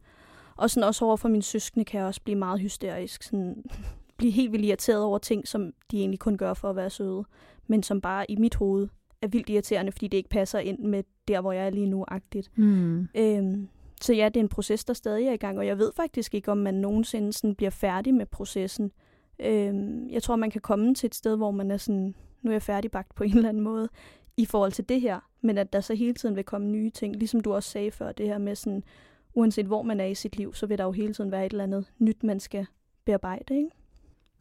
og 0.55 0.69
sådan 0.69 0.87
også 0.87 1.05
over 1.05 1.15
for 1.17 1.29
mine 1.29 1.43
søskende 1.43 1.85
kan 1.85 1.99
jeg 1.99 2.07
også 2.07 2.21
blive 2.23 2.37
meget 2.37 2.59
hysterisk. 2.59 3.23
Sådan, 3.23 3.63
blive 4.17 4.31
helt 4.31 4.51
vildt 4.51 4.65
irriteret 4.65 5.03
over 5.03 5.17
ting, 5.17 5.47
som 5.47 5.71
de 5.91 5.97
egentlig 5.99 6.19
kun 6.19 6.37
gør 6.37 6.53
for 6.53 6.69
at 6.69 6.75
være 6.75 6.89
søde, 6.89 7.23
men 7.67 7.83
som 7.83 8.01
bare 8.01 8.31
i 8.31 8.35
mit 8.35 8.55
hoved 8.55 8.87
er 9.21 9.27
vildt 9.27 9.49
irriterende, 9.49 9.91
fordi 9.91 10.07
det 10.07 10.17
ikke 10.17 10.29
passer 10.29 10.59
ind 10.59 10.79
med 10.79 11.03
der, 11.27 11.41
hvor 11.41 11.51
jeg 11.51 11.65
er 11.65 11.69
lige 11.69 11.85
nu-agtigt. 11.85 12.51
Mm. 12.57 13.07
Øhm, 13.15 13.67
så 14.01 14.13
ja, 14.13 14.29
det 14.29 14.37
er 14.37 14.43
en 14.43 14.49
proces, 14.49 14.85
der 14.85 14.93
stadig 14.93 15.27
er 15.27 15.33
i 15.33 15.37
gang, 15.37 15.57
og 15.57 15.67
jeg 15.67 15.77
ved 15.77 15.91
faktisk 15.95 16.33
ikke, 16.33 16.51
om 16.51 16.57
man 16.57 16.73
nogensinde 16.73 17.33
sådan 17.33 17.55
bliver 17.55 17.69
færdig 17.69 18.13
med 18.13 18.25
processen. 18.25 18.91
Øhm, 19.39 20.09
jeg 20.09 20.23
tror, 20.23 20.35
man 20.35 20.51
kan 20.51 20.61
komme 20.61 20.95
til 20.95 21.07
et 21.07 21.15
sted, 21.15 21.35
hvor 21.37 21.51
man 21.51 21.71
er 21.71 21.77
sådan, 21.77 22.15
nu 22.41 22.49
er 22.51 22.53
jeg 22.53 22.61
færdigbagt 22.61 23.15
på 23.15 23.23
en 23.23 23.35
eller 23.35 23.49
anden 23.49 23.63
måde, 23.63 23.89
i 24.37 24.45
forhold 24.45 24.71
til 24.71 24.89
det 24.89 25.01
her, 25.01 25.19
men 25.41 25.57
at 25.57 25.73
der 25.73 25.81
så 25.81 25.93
hele 25.93 26.13
tiden 26.13 26.35
vil 26.35 26.43
komme 26.43 26.67
nye 26.67 26.89
ting, 26.89 27.15
ligesom 27.15 27.41
du 27.41 27.53
også 27.53 27.69
sagde 27.69 27.91
før, 27.91 28.11
det 28.11 28.27
her 28.27 28.37
med 28.37 28.55
sådan, 28.55 28.83
uanset 29.33 29.65
hvor 29.65 29.81
man 29.81 29.99
er 29.99 30.05
i 30.05 30.15
sit 30.15 30.37
liv, 30.37 30.53
så 30.53 30.65
vil 30.65 30.77
der 30.77 30.83
jo 30.83 30.91
hele 30.91 31.13
tiden 31.13 31.31
være 31.31 31.45
et 31.45 31.51
eller 31.51 31.63
andet 31.63 31.91
nyt, 31.99 32.23
man 32.23 32.39
skal 32.39 32.65
bearbejde, 33.05 33.55
ikke? 33.55 33.69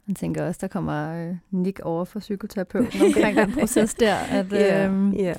Jeg 0.08 0.16
tænker 0.16 0.46
også, 0.46 0.58
der 0.60 0.68
kommer 0.68 1.28
øh, 1.28 1.36
Nick 1.50 1.80
over 1.80 2.04
for 2.04 2.18
psykoterapeuten 2.20 3.02
omkring 3.02 3.36
den 3.36 3.52
proces 3.52 3.94
der. 3.94 4.14
At, 4.38 4.52
Ja, 4.52 4.86
øhm, 4.86 5.12
ja, 5.12 5.34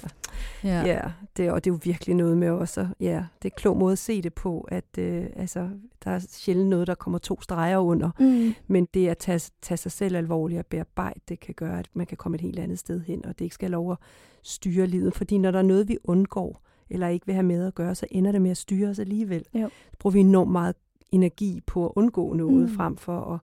ja. 0.64 0.82
ja. 0.86 1.02
Det, 1.38 1.52
og 1.52 1.64
det 1.64 1.70
er 1.70 1.74
jo 1.74 1.80
virkelig 1.84 2.16
noget 2.16 2.38
med 2.38 2.50
også, 2.50 2.88
ja, 3.00 3.26
det 3.42 3.50
er 3.50 3.54
en 3.54 3.58
klog 3.58 3.78
måde 3.78 3.92
at 3.92 3.98
se 3.98 4.22
det 4.22 4.34
på, 4.34 4.68
at 4.72 4.98
øh, 4.98 5.26
altså, 5.36 5.70
der 6.04 6.12
er 6.12 6.20
sjældent 6.30 6.70
noget, 6.70 6.88
der 6.88 6.96
kommer 6.96 7.20
to 7.20 7.42
streger 7.42 7.78
under. 7.78 8.10
Mm. 8.20 8.54
Men 8.68 8.88
det 8.94 9.08
at 9.08 9.18
tage, 9.18 9.42
tage 9.62 9.78
sig 9.78 9.92
selv 9.92 10.16
alvorligt 10.16 10.60
og 10.60 10.66
bearbejde, 10.66 11.20
det 11.30 11.40
kan 11.40 11.54
gøre, 11.54 11.80
at 11.80 11.90
man 11.94 12.06
kan 12.06 12.18
komme 12.18 12.36
et 12.36 12.42
helt 12.42 12.60
andet 12.60 12.80
sted 12.80 13.02
hen, 13.02 13.26
og 13.26 13.40
det 13.40 13.46
ikke 13.46 13.56
skal 13.56 13.72
lov 13.72 13.92
at 13.92 13.98
styre 14.44 14.88
livet. 14.88 15.16
Fordi 15.16 15.38
når 15.38 15.52
der 15.52 15.60
er 15.60 15.64
noget, 15.64 15.88
vi 15.88 15.98
undgår, 16.04 16.62
eller 16.90 17.08
ikke 17.08 17.26
vil 17.26 17.36
have 17.36 17.46
med 17.46 17.68
at 17.68 17.76
gøre, 17.76 17.96
så 17.96 18.06
ender 18.12 18.32
det 18.32 18.42
med 18.42 18.52
at 18.52 18.58
styre 18.58 18.90
os 18.90 19.00
alligevel. 19.00 19.46
Jo. 19.54 19.70
Så 19.92 19.98
bruger 20.00 20.14
vi 20.14 20.20
enormt 20.20 20.52
meget 20.52 20.76
energi 21.12 21.62
på 21.66 21.86
at 21.86 21.92
undgå 21.96 22.34
noget, 22.34 22.70
mm. 22.70 22.76
frem 22.76 22.98
for 22.98 23.34
at 23.34 23.40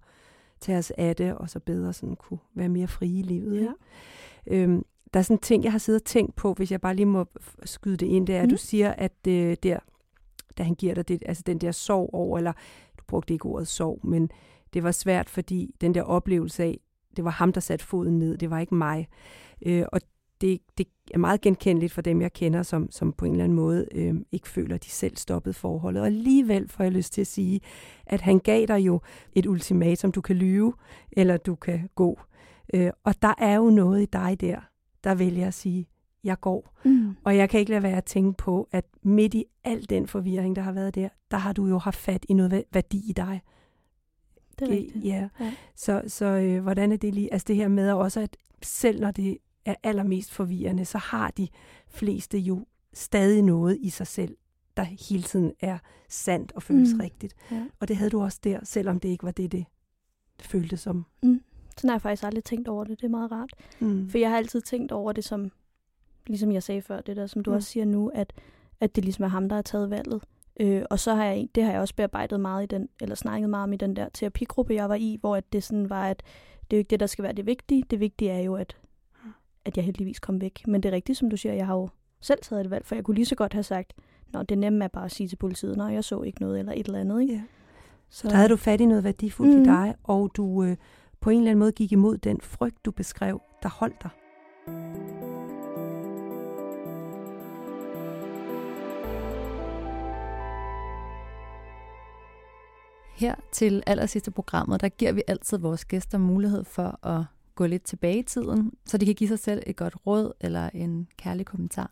tage 0.61 0.79
os 0.79 0.91
af 0.91 1.17
det, 1.17 1.35
og 1.35 1.51
så 1.51 1.61
bedre 1.61 1.93
sådan 1.93 2.17
kunne 2.17 2.39
være 2.55 2.69
mere 2.69 2.89
frie 2.89 3.19
i 3.19 3.23
livet. 3.23 3.61
Ja. 3.61 3.73
Øhm, 4.47 4.85
der 5.15 5.21
er 5.21 5.25
sådan 5.25 5.37
en 5.37 5.41
ting, 5.41 5.65
jeg 5.65 5.73
har 5.73 5.79
siddet 5.79 6.01
og 6.01 6.05
tænkt 6.07 6.37
på, 6.37 6.55
hvis 6.55 6.73
jeg 6.73 6.81
bare 6.81 6.95
lige 6.95 7.07
må 7.07 7.27
skyde 7.65 7.97
det 7.97 8.07
ind, 8.07 8.27
det 8.27 8.35
er, 8.37 8.41
at 8.41 8.47
Mm. 8.47 8.51
du 8.51 8.57
siger, 8.57 8.93
at 8.93 9.27
øh, 9.29 9.57
der, 9.63 9.79
da 10.59 10.63
han 10.63 10.75
giver 10.75 10.95
dig 10.95 11.09
det, 11.09 11.23
altså 11.27 11.43
den 11.47 11.59
der 11.59 11.73
sorg 11.73 12.11
over, 12.13 12.39
eller 12.39 12.53
du 12.99 13.05
brugte 13.09 13.33
ikke 13.35 13.47
ordet 13.47 13.69
sorg, 13.69 14.01
men 14.07 14.31
det 14.75 14.83
var 14.83 14.91
svært, 14.93 15.31
fordi 15.31 15.75
den 15.81 15.95
der 15.95 16.03
oplevelse 16.03 16.63
af, 16.65 16.79
det 17.17 17.25
var 17.25 17.31
ham, 17.31 17.53
der 17.53 17.61
satte 17.61 17.85
foden 17.85 18.19
ned, 18.19 18.39
det 18.39 18.51
var 18.51 18.59
ikke 18.59 18.75
mig. 18.75 19.09
Øh, 19.67 19.85
og 19.93 20.01
det, 20.41 20.61
det 20.78 20.86
er 21.14 21.18
meget 21.18 21.41
genkendeligt 21.41 21.93
for 21.93 22.03
dem, 22.03 22.20
jeg 22.20 22.32
kender, 22.32 22.62
som, 22.62 22.91
som 22.91 23.12
på 23.12 23.24
en 23.24 23.30
eller 23.32 23.45
anden 23.45 23.57
måde 23.57 23.86
øh, 23.93 24.14
ikke 24.32 24.49
føler, 24.49 24.74
at 24.74 24.84
de 24.84 24.91
selv 24.91 25.16
stoppede 25.16 25.55
forholdet. 25.55 26.01
Og 26.01 26.07
alligevel 26.07 26.68
får 26.68 26.84
jeg 26.84 26.93
lyst 26.93 27.12
til 27.12 27.20
at 27.20 27.26
sige, 27.26 27.61
at 28.07 28.20
han 28.20 28.38
gav 28.38 28.66
dig 28.66 28.78
jo 28.78 29.01
et 29.32 29.47
ultimatum. 29.47 30.12
Du 30.12 30.20
kan 30.20 30.36
lyve, 30.36 30.72
eller 31.12 31.36
du 31.36 31.55
kan 31.55 31.88
gå. 31.95 32.20
Øh, 32.74 32.91
og 33.05 33.22
der 33.22 33.34
er 33.38 33.57
jo 33.57 33.70
noget 33.70 34.03
i 34.03 34.07
dig 34.07 34.41
der, 34.41 34.61
der 35.05 35.14
vælger 35.14 35.47
at 35.47 35.55
sige, 35.55 35.88
jeg 36.24 36.41
går. 36.41 36.76
Mm. 36.84 37.16
Og 37.24 37.36
jeg 37.36 37.49
kan 37.51 37.61
ikke 37.61 37.70
lade 37.70 37.82
være 37.82 37.97
at 37.97 38.05
tænke 38.05 38.36
på, 38.36 38.68
at 38.72 38.84
midt 39.03 39.34
i 39.34 39.45
al 39.64 39.91
den 39.91 40.07
forvirring, 40.07 40.57
der 40.57 40.62
har 40.62 40.72
været 40.72 40.95
der, 40.95 41.09
der 41.30 41.36
har 41.36 41.53
du 41.53 41.66
jo 41.66 41.78
haft 41.78 41.97
fat 41.99 42.26
i 42.28 42.32
noget 42.32 42.53
væ- 42.53 42.68
værdi 42.72 43.11
i 43.11 43.12
dig. 43.12 43.41
Det 44.59 44.68
er 44.68 44.72
rigtigt. 44.72 45.05
Ja. 45.05 45.28
Ja. 45.41 45.53
Så, 45.74 46.03
så 46.07 46.26
øh, 46.26 46.62
hvordan 46.62 46.93
er 46.93 46.97
det 46.97 47.14
lige? 47.14 47.32
Altså 47.32 47.45
det 47.49 47.57
her 47.57 47.68
med 47.68 47.93
også, 47.93 48.20
at 48.20 48.36
selv 48.62 49.01
når 49.01 49.11
det 49.11 49.38
er 49.65 49.75
allermest 49.83 50.31
forvirrende, 50.33 50.85
så 50.85 50.99
har 50.99 51.31
de 51.31 51.49
fleste 51.89 52.39
jo 52.39 52.67
stadig 52.93 53.43
noget 53.43 53.79
i 53.81 53.89
sig 53.89 54.07
selv, 54.07 54.37
der 54.77 54.83
hele 54.83 55.23
tiden 55.23 55.53
er 55.61 55.79
sandt 56.09 56.53
og 56.53 56.63
føles 56.63 56.95
Mm. 56.95 57.01
rigtigt. 57.01 57.35
Ja. 57.51 57.67
Og 57.81 57.89
det 57.89 57.97
havde 57.97 58.11
du 58.11 58.23
også 58.23 58.41
der, 58.45 58.61
selvom 58.63 59.01
det 59.01 59.09
ikke 59.09 59.25
var 59.25 59.31
det, 59.31 59.53
det 59.53 59.65
føltes 60.41 60.81
som. 60.81 61.07
Mm. 61.23 61.41
Sådan 61.77 61.89
har 61.91 61.95
jeg 61.95 62.03
faktisk 62.03 62.23
aldrig 62.25 62.45
tænkt 62.45 62.69
over 62.69 62.85
det. 62.85 63.01
Det 63.01 63.07
er 63.07 63.11
meget 63.11 63.33
rart. 63.33 63.51
Mm. 63.81 64.11
For 64.11 64.19
jeg 64.19 64.31
har 64.31 64.37
altid 64.37 64.61
tænkt 64.61 64.93
over 64.93 65.13
det 65.13 65.25
som, 65.25 65.53
ligesom 66.27 66.53
jeg 66.53 66.63
sagde 66.63 66.83
før, 66.83 67.01
det 67.01 67.17
der, 67.17 67.27
som 67.27 67.43
du 67.43 67.51
mm. 67.51 67.57
også 67.57 67.69
siger 67.69 67.85
nu, 67.85 68.09
at, 68.09 68.33
at 68.81 68.97
det 68.97 69.05
ligesom 69.05 69.25
er 69.25 69.29
ham, 69.29 69.49
der 69.49 69.57
har 69.57 69.63
taget 69.63 69.91
valget. 69.91 70.23
Øh, 70.61 70.83
og 70.91 70.99
så 70.99 71.15
har 71.15 71.25
jeg, 71.25 71.49
det 71.55 71.65
har 71.65 71.73
jeg 71.73 71.81
også 71.81 71.95
bearbejdet 71.95 72.41
meget 72.41 72.63
i 72.63 72.67
den, 72.67 72.89
eller 73.01 73.15
snakket 73.15 73.51
meget 73.51 73.65
om 73.65 73.73
i 73.73 73.77
den 73.77 73.97
der 73.97 74.09
terapigruppe, 74.15 74.75
jeg 74.75 74.89
var 74.89 74.95
i, 74.95 75.17
hvor 75.21 75.37
at 75.37 75.53
det 75.53 75.65
sådan 75.65 75.91
var, 75.91 76.09
at 76.09 76.23
det 76.71 76.77
er 76.77 76.79
jo 76.79 76.81
ikke 76.81 76.91
det, 76.91 77.01
der 77.01 77.07
skal 77.07 77.23
være 77.23 77.33
det 77.33 77.47
vigtige. 77.47 77.85
Det 77.91 78.01
vigtige 78.01 78.31
er 78.31 78.41
jo, 78.41 78.55
at, 78.57 78.77
at 79.71 79.77
jeg 79.77 79.85
heldigvis 79.85 80.21
kom 80.21 80.41
væk. 80.41 80.66
Men 80.66 80.83
det 80.83 80.89
er 80.89 80.93
rigtigt, 80.93 81.18
som 81.18 81.31
du 81.31 81.37
siger, 81.37 81.53
jeg 81.53 81.66
har 81.66 81.75
jo 81.75 81.89
selv 82.21 82.39
taget 82.43 82.64
et 82.64 82.71
valg, 82.71 82.87
for 82.87 82.95
jeg 82.95 83.05
kunne 83.05 83.14
lige 83.14 83.27
så 83.27 83.35
godt 83.35 83.53
have 83.53 83.62
sagt, 83.62 83.93
Nå, 84.33 84.43
det 84.43 84.59
nemme 84.59 84.85
er 84.85 84.89
bare 84.89 85.05
at 85.05 85.11
sige 85.11 85.29
til 85.29 85.37
politiet, 85.37 85.77
nej, 85.77 85.87
jeg 85.87 86.05
så 86.05 86.23
ikke 86.23 86.41
noget, 86.41 86.59
eller 86.59 86.73
et 86.73 86.87
eller 86.87 87.01
andet. 87.01 87.21
Ikke? 87.23 87.35
Ja. 87.35 87.43
Så 88.11 88.29
der 88.29 88.35
havde 88.35 88.49
du 88.49 88.57
fat 88.57 88.81
i 88.81 88.87
noget 88.87 89.05
værdifuldt 89.05 89.53
Mm. 89.53 89.57
mm. 89.57 89.62
i 89.62 89.66
dig, 89.66 89.95
og 90.05 90.31
du 90.37 90.62
øh, 90.62 90.77
på 91.21 91.31
en 91.31 91.39
eller 91.39 91.51
anden 91.51 91.59
måde 91.59 91.73
gik 91.73 91.93
imod 91.93 92.18
den 92.18 92.41
frygt, 92.41 92.85
du 92.85 92.91
beskrev, 92.91 93.41
der 93.62 93.68
holdt 93.68 94.03
dig. 94.03 94.11
Her 103.16 103.35
til 103.53 103.83
allersidste 103.87 104.31
programmet, 104.31 104.81
der 104.81 104.89
giver 104.89 105.12
vi 105.12 105.23
altid 105.29 105.59
vores 105.59 105.85
gæster 105.85 106.18
mulighed 106.18 106.64
for 106.64 107.07
at 107.07 107.25
gå 107.61 107.67
lidt 107.67 107.83
tilbage 107.83 108.19
i 108.19 108.23
tiden, 108.23 108.73
så 108.87 108.99
de 108.99 109.07
kan 109.07 109.15
give 109.15 109.29
sig 109.29 109.39
selv 109.39 109.63
et 109.67 109.77
godt 109.77 109.97
råd 110.07 110.33
eller 110.41 110.71
en 110.75 111.09
kærlig 111.17 111.47
kommentar. 111.47 111.91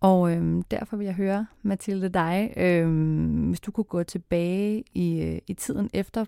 Og 0.00 0.32
øhm, 0.32 0.62
derfor 0.62 0.96
vil 0.96 1.04
jeg 1.04 1.14
høre, 1.14 1.46
Mathilde, 1.62 2.08
dig, 2.08 2.54
øhm, 2.56 3.48
hvis 3.48 3.60
du 3.60 3.70
kunne 3.70 3.84
gå 3.84 4.02
tilbage 4.02 4.84
i, 4.94 5.22
øh, 5.22 5.38
i 5.46 5.54
tiden 5.54 5.90
efter 5.92 6.24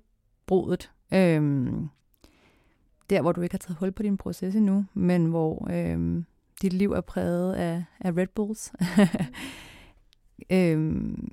brudet, 0.47 0.91
øhm, 1.15 1.89
der 3.11 3.23
hvor 3.23 3.33
du 3.33 3.41
ikke 3.41 3.53
har 3.53 3.59
taget 3.59 3.79
hul 3.79 3.93
på 3.93 4.03
din 4.03 4.17
proces 4.17 4.55
endnu, 4.55 4.85
men 4.95 5.27
hvor 5.27 5.69
øhm, 5.71 6.25
dit 6.63 6.73
liv 6.73 6.93
er 6.93 7.01
præget 7.01 7.55
af, 7.55 7.85
af 8.01 8.17
Red 8.17 8.27
Bulls. 8.35 8.73
øhm, 10.59 11.33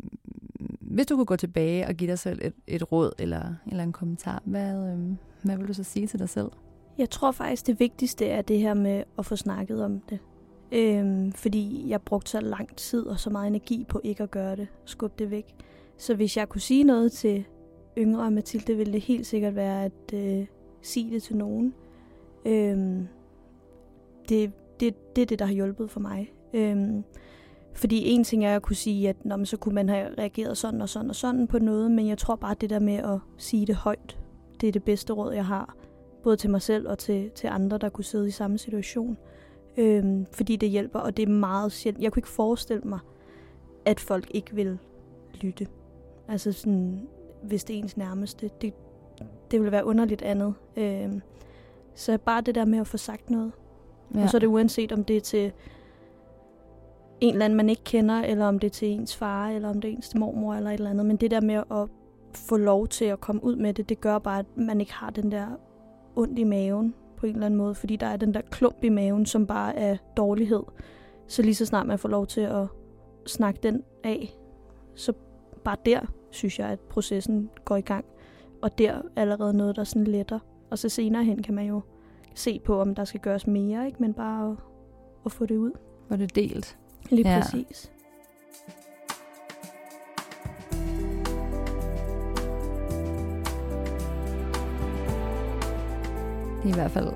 hvis 0.80 1.06
du 1.06 1.16
kunne 1.16 1.26
gå 1.26 1.36
tilbage 1.36 1.88
og 1.88 1.94
give 1.94 2.10
dig 2.10 2.20
selv 2.20 2.40
et, 2.42 2.54
et 2.68 2.92
råd 2.92 3.12
eller, 3.20 3.56
eller 3.68 3.84
en 3.84 3.94
kommentar, 3.94 4.42
hvad, 4.46 4.92
øhm, 4.92 5.18
hvad 5.44 5.58
vil 5.58 5.68
du 5.68 5.74
så 5.74 5.84
sige 5.84 6.08
til 6.08 6.20
dig 6.20 6.30
selv? 6.30 6.50
Jeg 7.00 7.10
tror 7.10 7.32
faktisk, 7.32 7.68
det 7.68 7.80
vigtigste 7.80 8.26
er 8.26 8.42
det 8.42 8.60
her 8.60 8.74
med 8.74 9.04
at 9.18 9.26
få 9.26 9.36
snakket 9.36 9.84
om 9.84 10.00
det. 10.00 10.20
Øhm, 10.72 11.32
fordi 11.32 11.86
jeg 11.90 12.02
brugte 12.02 12.32
så 12.32 12.40
lang 12.42 12.76
tid 12.76 13.06
og 13.06 13.20
så 13.20 13.30
meget 13.30 13.48
energi 13.48 13.86
på 13.90 14.02
ikke 14.04 14.24
at 14.24 14.32
gøre 14.32 14.56
det, 14.56 14.68
skubbe 14.86 15.16
det 15.20 15.32
væk. 15.32 15.56
Så 15.98 16.16
hvis 16.16 16.38
jeg 16.38 16.50
kunne 16.50 16.62
sige 16.62 16.84
noget 16.84 17.12
til 17.12 17.46
yngre 17.98 18.32
Mathilde, 18.32 18.78
ville 18.78 18.94
det 18.94 19.02
helt 19.02 19.26
sikkert 19.26 19.56
være 19.56 19.86
at 19.86 20.14
øh, 20.14 20.46
sige 20.82 21.12
det 21.12 21.24
til 21.24 21.38
nogen. 21.38 21.74
Øhm, 22.46 23.08
det, 24.30 24.52
det, 24.80 25.16
det 25.16 25.22
er 25.22 25.26
det, 25.26 25.40
der 25.40 25.46
har 25.46 25.54
hjulpet 25.54 25.92
for 25.92 26.00
mig. 26.00 26.34
Øhm, 26.54 27.04
fordi 27.74 28.10
en 28.10 28.24
ting 28.24 28.46
er 28.46 28.56
at 28.56 28.62
kunne 28.62 28.76
sige, 28.76 29.10
at 29.10 29.26
Nå, 29.26 29.36
men 29.36 29.46
så 29.46 29.58
kunne 29.58 29.76
man 29.76 29.90
have 29.90 30.08
reageret 30.18 30.58
sådan 30.58 30.82
og 30.82 30.90
sådan 30.90 31.10
og 31.10 31.16
sådan 31.16 31.48
på 31.48 31.60
noget, 31.60 31.92
men 31.92 32.08
jeg 32.08 32.18
tror 32.18 32.36
bare, 32.36 32.52
at 32.52 32.62
det 32.62 32.70
der 32.70 32.80
med 32.80 32.96
at 32.96 33.20
sige 33.38 33.66
det 33.66 33.76
højt, 33.76 34.20
det 34.62 34.68
er 34.68 34.72
det 34.72 34.84
bedste 34.84 35.14
råd, 35.14 35.34
jeg 35.34 35.46
har. 35.46 35.79
Både 36.30 36.38
til 36.38 36.50
mig 36.50 36.62
selv 36.62 36.88
og 36.88 36.98
til, 36.98 37.30
til 37.30 37.48
andre, 37.48 37.78
der 37.78 37.90
kunne 37.90 38.04
sidde 38.04 38.28
i 38.28 38.32
samme 38.32 38.58
situation. 38.58 39.18
Øhm, 39.78 40.26
fordi 40.32 40.56
det 40.56 40.70
hjælper, 40.70 41.00
og 41.00 41.18
det 41.18 41.24
er 41.24 41.30
meget 41.34 41.72
sjældent. 41.72 42.04
Jeg 42.04 42.12
kunne 42.12 42.20
ikke 42.20 42.30
forestille 42.30 42.84
mig, 42.86 43.00
at 43.86 44.00
folk 44.00 44.32
ikke 44.32 44.56
vil 44.56 44.78
lytte. 45.42 45.68
Altså 46.28 46.52
sådan, 46.52 47.08
hvis 47.44 47.64
det 47.64 47.74
er 47.74 47.80
ens 47.80 47.98
nærmeste. 47.98 48.50
Det, 48.62 48.74
det 49.52 49.60
ville 49.60 49.72
være 49.72 49.86
underligt 49.86 50.22
andet. 50.22 50.54
Øhm, 50.78 51.22
så 51.96 52.18
bare 52.18 52.42
det 52.42 52.56
der 52.56 52.66
med 52.66 52.80
at 52.80 52.88
få 52.88 52.98
sagt 52.98 53.30
noget. 53.30 53.52
Ja. 54.16 54.24
Og 54.24 54.30
så 54.30 54.38
er 54.38 54.40
det 54.40 54.48
uanset, 54.48 54.92
om 54.92 55.04
det 55.04 55.18
er 55.18 55.22
til 55.22 55.52
en 57.22 57.34
eller 57.34 57.46
anden, 57.46 57.58
man 57.58 57.70
ikke 57.70 57.84
kender, 57.84 58.22
eller 58.22 58.46
om 58.46 58.60
det 58.60 58.68
er 58.68 58.74
til 58.74 58.88
ens 58.88 59.16
far, 59.16 59.50
eller 59.50 59.70
om 59.70 59.82
det 59.82 59.90
er 59.90 59.96
ens 59.96 60.16
mormor, 60.16 60.54
eller 60.54 60.70
et 60.70 60.74
eller 60.74 60.90
andet. 60.90 61.06
Men 61.06 61.18
det 61.18 61.32
der 61.32 61.42
med 61.42 61.56
at 61.56 61.90
få 62.34 62.58
lov 62.58 62.88
til 62.88 63.06
at 63.06 63.20
komme 63.22 63.44
ud 63.44 63.56
med 63.56 63.74
det, 63.74 63.90
det 63.90 64.02
gør 64.02 64.20
bare, 64.20 64.40
at 64.40 64.46
man 64.56 64.82
ikke 64.82 64.94
har 64.94 65.10
den 65.10 65.32
der 65.32 65.48
ondt 66.20 66.40
i 66.40 66.44
maven 66.44 66.94
på 67.18 67.26
en 67.26 67.34
eller 67.34 67.46
anden 67.46 67.58
måde, 67.58 67.76
fordi 67.76 67.96
der 67.96 68.08
er 68.08 68.18
den 68.18 68.34
der 68.34 68.42
klump 68.42 68.84
i 68.84 68.90
maven, 68.90 69.26
som 69.26 69.48
bare 69.48 69.76
er 69.76 69.98
dårlighed. 70.18 70.64
Så 71.28 71.42
lige 71.42 71.56
så 71.56 71.66
snart 71.66 71.88
man 71.88 72.00
får 72.00 72.10
lov 72.10 72.28
til 72.28 72.42
at 72.42 72.68
snakke 73.28 73.60
den 73.64 73.84
af, 74.04 74.38
så 74.96 75.14
bare 75.64 75.78
der, 75.86 76.00
synes 76.32 76.60
jeg, 76.60 76.70
at 76.70 76.80
processen 76.80 77.50
går 77.66 77.76
i 77.76 77.82
gang. 77.82 78.06
Og 78.62 78.78
der 78.78 78.92
er 78.92 79.02
allerede 79.16 79.54
noget, 79.54 79.76
der 79.76 79.84
sådan 79.84 80.04
letter. 80.04 80.40
Og 80.70 80.78
så 80.78 80.90
senere 80.90 81.24
hen 81.24 81.44
kan 81.44 81.54
man 81.54 81.66
jo 81.66 81.82
se 82.36 82.60
på, 82.60 82.82
om 82.82 82.96
der 82.96 83.04
skal 83.04 83.20
gøres 83.20 83.48
mere, 83.48 83.86
ikke? 83.86 83.98
men 84.02 84.14
bare 84.14 84.52
at, 84.52 84.58
at 85.26 85.32
få 85.32 85.46
det 85.46 85.58
ud. 85.58 85.72
Hvor 86.08 86.18
det 86.18 86.36
delt. 86.36 86.78
Lige 87.10 87.30
ja. 87.30 87.42
præcis. 87.42 87.92
I 96.70 96.74
hvert 96.74 96.92
fald 96.92 97.08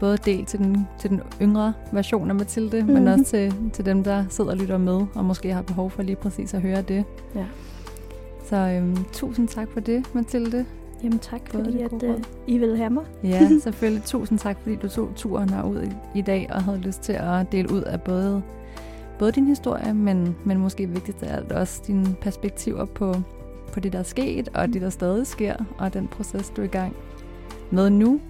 både 0.00 0.16
del 0.16 0.44
til 0.44 0.58
den, 0.58 0.86
til 0.98 1.10
den 1.10 1.20
yngre 1.42 1.72
version 1.92 2.30
af 2.30 2.34
Mathilde, 2.36 2.76
mm-hmm. 2.80 2.94
men 2.94 3.02
Mhm. 3.04 3.12
også 3.12 3.24
til, 3.30 3.54
til 3.72 3.86
dem, 3.86 4.04
der 4.04 4.24
sidder 4.30 4.50
og 4.50 4.56
lytter 4.56 4.78
med, 4.78 5.00
og 5.14 5.24
måske 5.24 5.52
har 5.54 5.62
behov 5.62 5.90
for 5.90 6.02
lige 6.02 6.16
præcis 6.16 6.54
at 6.54 6.62
høre 6.62 6.82
det. 6.82 7.04
Ja. 7.34 7.44
Så 8.44 8.56
øhm, 8.56 8.96
tusind 9.12 9.48
tak 9.48 9.68
for 9.72 9.80
det, 9.80 10.14
Mathilde. 10.14 10.64
Jamen 11.02 11.18
tak, 11.18 11.40
Både 11.52 11.64
fordi 11.64 11.78
det 11.78 12.02
at, 12.02 12.02
øh. 12.02 12.14
I 12.46 12.58
vil 12.58 12.76
have 12.76 12.90
mig. 12.90 13.04
Ja, 13.24 13.48
selvfølgelig. 13.62 14.02
Tusind 14.04 14.38
tak, 14.38 14.56
fordi 14.62 14.76
du 14.76 14.88
tog 14.88 15.08
turen 15.16 15.50
herud 15.50 15.82
i, 15.82 16.18
i 16.18 16.22
dag 16.22 16.50
og 16.52 16.62
havde 16.62 16.78
lyst 16.78 17.00
til 17.02 17.12
at 17.12 17.52
dele 17.52 17.72
ud 17.72 17.82
af 17.82 18.00
både, 18.02 18.42
både 19.18 19.32
din 19.32 19.46
historie, 19.46 19.94
men, 19.94 20.36
men 20.44 20.58
måske 20.58 20.86
vigtigst 20.88 21.22
af 21.22 21.36
alt 21.36 21.52
også 21.52 21.82
dine 21.86 22.14
perspektiver 22.20 22.84
på, 22.84 23.14
på 23.72 23.80
det, 23.80 23.92
der 23.92 23.98
er 23.98 24.02
sket, 24.02 24.48
og 24.54 24.68
det, 24.68 24.82
der 24.82 24.90
stadig 24.90 25.26
sker, 25.26 25.54
og 25.78 25.94
den 25.94 26.08
proces, 26.08 26.50
du 26.50 26.60
er 26.60 26.64
i 26.66 26.68
gang 26.68 26.96
med 27.70 27.90
nu. 27.90 28.20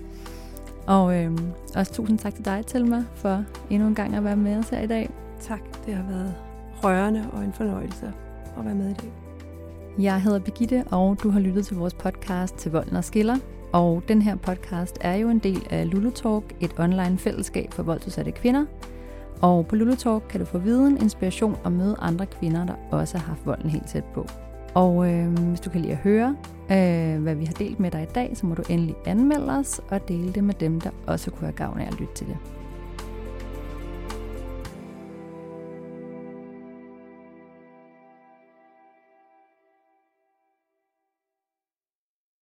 Og 0.90 1.16
øhm, 1.16 1.38
også 1.76 1.92
tusind 1.92 2.18
tak 2.18 2.34
til 2.34 2.44
dig, 2.44 2.66
Telma, 2.66 3.04
for 3.14 3.44
endnu 3.70 3.88
en 3.88 3.94
gang 3.94 4.14
at 4.14 4.24
være 4.24 4.36
med 4.36 4.56
os 4.56 4.68
her 4.68 4.80
i 4.80 4.86
dag. 4.86 5.10
Tak, 5.40 5.60
det 5.86 5.94
har 5.94 6.04
været 6.08 6.34
rørende 6.84 7.26
og 7.32 7.44
en 7.44 7.52
fornøjelse 7.52 8.12
at 8.58 8.64
være 8.64 8.74
med 8.74 8.90
i 8.90 8.94
dag. 8.94 9.12
Jeg 9.98 10.22
hedder 10.22 10.38
Birgitte, 10.38 10.84
og 10.90 11.22
du 11.22 11.30
har 11.30 11.40
lyttet 11.40 11.66
til 11.66 11.76
vores 11.76 11.94
podcast 11.94 12.54
til 12.56 12.72
Volden 12.72 12.96
og 12.96 13.04
Skiller. 13.04 13.36
Og 13.72 14.02
den 14.08 14.22
her 14.22 14.36
podcast 14.36 14.98
er 15.00 15.14
jo 15.14 15.28
en 15.28 15.38
del 15.38 15.66
af 15.70 15.90
Lulu 15.90 16.10
Talk, 16.10 16.44
et 16.60 16.72
online 16.78 17.18
fællesskab 17.18 17.72
for 17.72 17.82
voldsudsatte 17.82 18.32
kvinder. 18.32 18.64
Og 19.40 19.66
på 19.66 19.76
Lulu 19.76 19.94
Talk 19.94 20.22
kan 20.30 20.40
du 20.40 20.46
få 20.46 20.58
viden, 20.58 21.02
inspiration 21.02 21.56
og 21.64 21.72
møde 21.72 21.96
andre 21.98 22.26
kvinder, 22.26 22.66
der 22.66 22.74
også 22.90 23.18
har 23.18 23.26
haft 23.26 23.46
volden 23.46 23.70
helt 23.70 23.88
tæt 23.88 24.04
på. 24.04 24.26
Og 24.74 25.12
øh, 25.12 25.38
hvis 25.38 25.60
du 25.60 25.70
kan 25.70 25.80
lide 25.80 25.92
at 25.92 25.98
høre, 25.98 26.36
øh, 26.70 27.22
hvad 27.22 27.34
vi 27.34 27.44
har 27.44 27.52
delt 27.52 27.80
med 27.80 27.90
dig 27.90 28.02
i 28.02 28.12
dag, 28.14 28.36
så 28.36 28.46
må 28.46 28.54
du 28.54 28.62
endelig 28.68 28.94
anmelde 29.06 29.52
os 29.52 29.80
og 29.90 30.08
dele 30.08 30.32
det 30.32 30.44
med 30.44 30.54
dem, 30.54 30.80
der 30.80 30.90
også 31.06 31.30
kunne 31.30 31.46
have 31.46 31.56
gavn 31.56 31.80
af 31.80 31.86
at 31.86 32.00
lytte 32.00 32.14
til 32.14 32.26
det. 32.26 32.36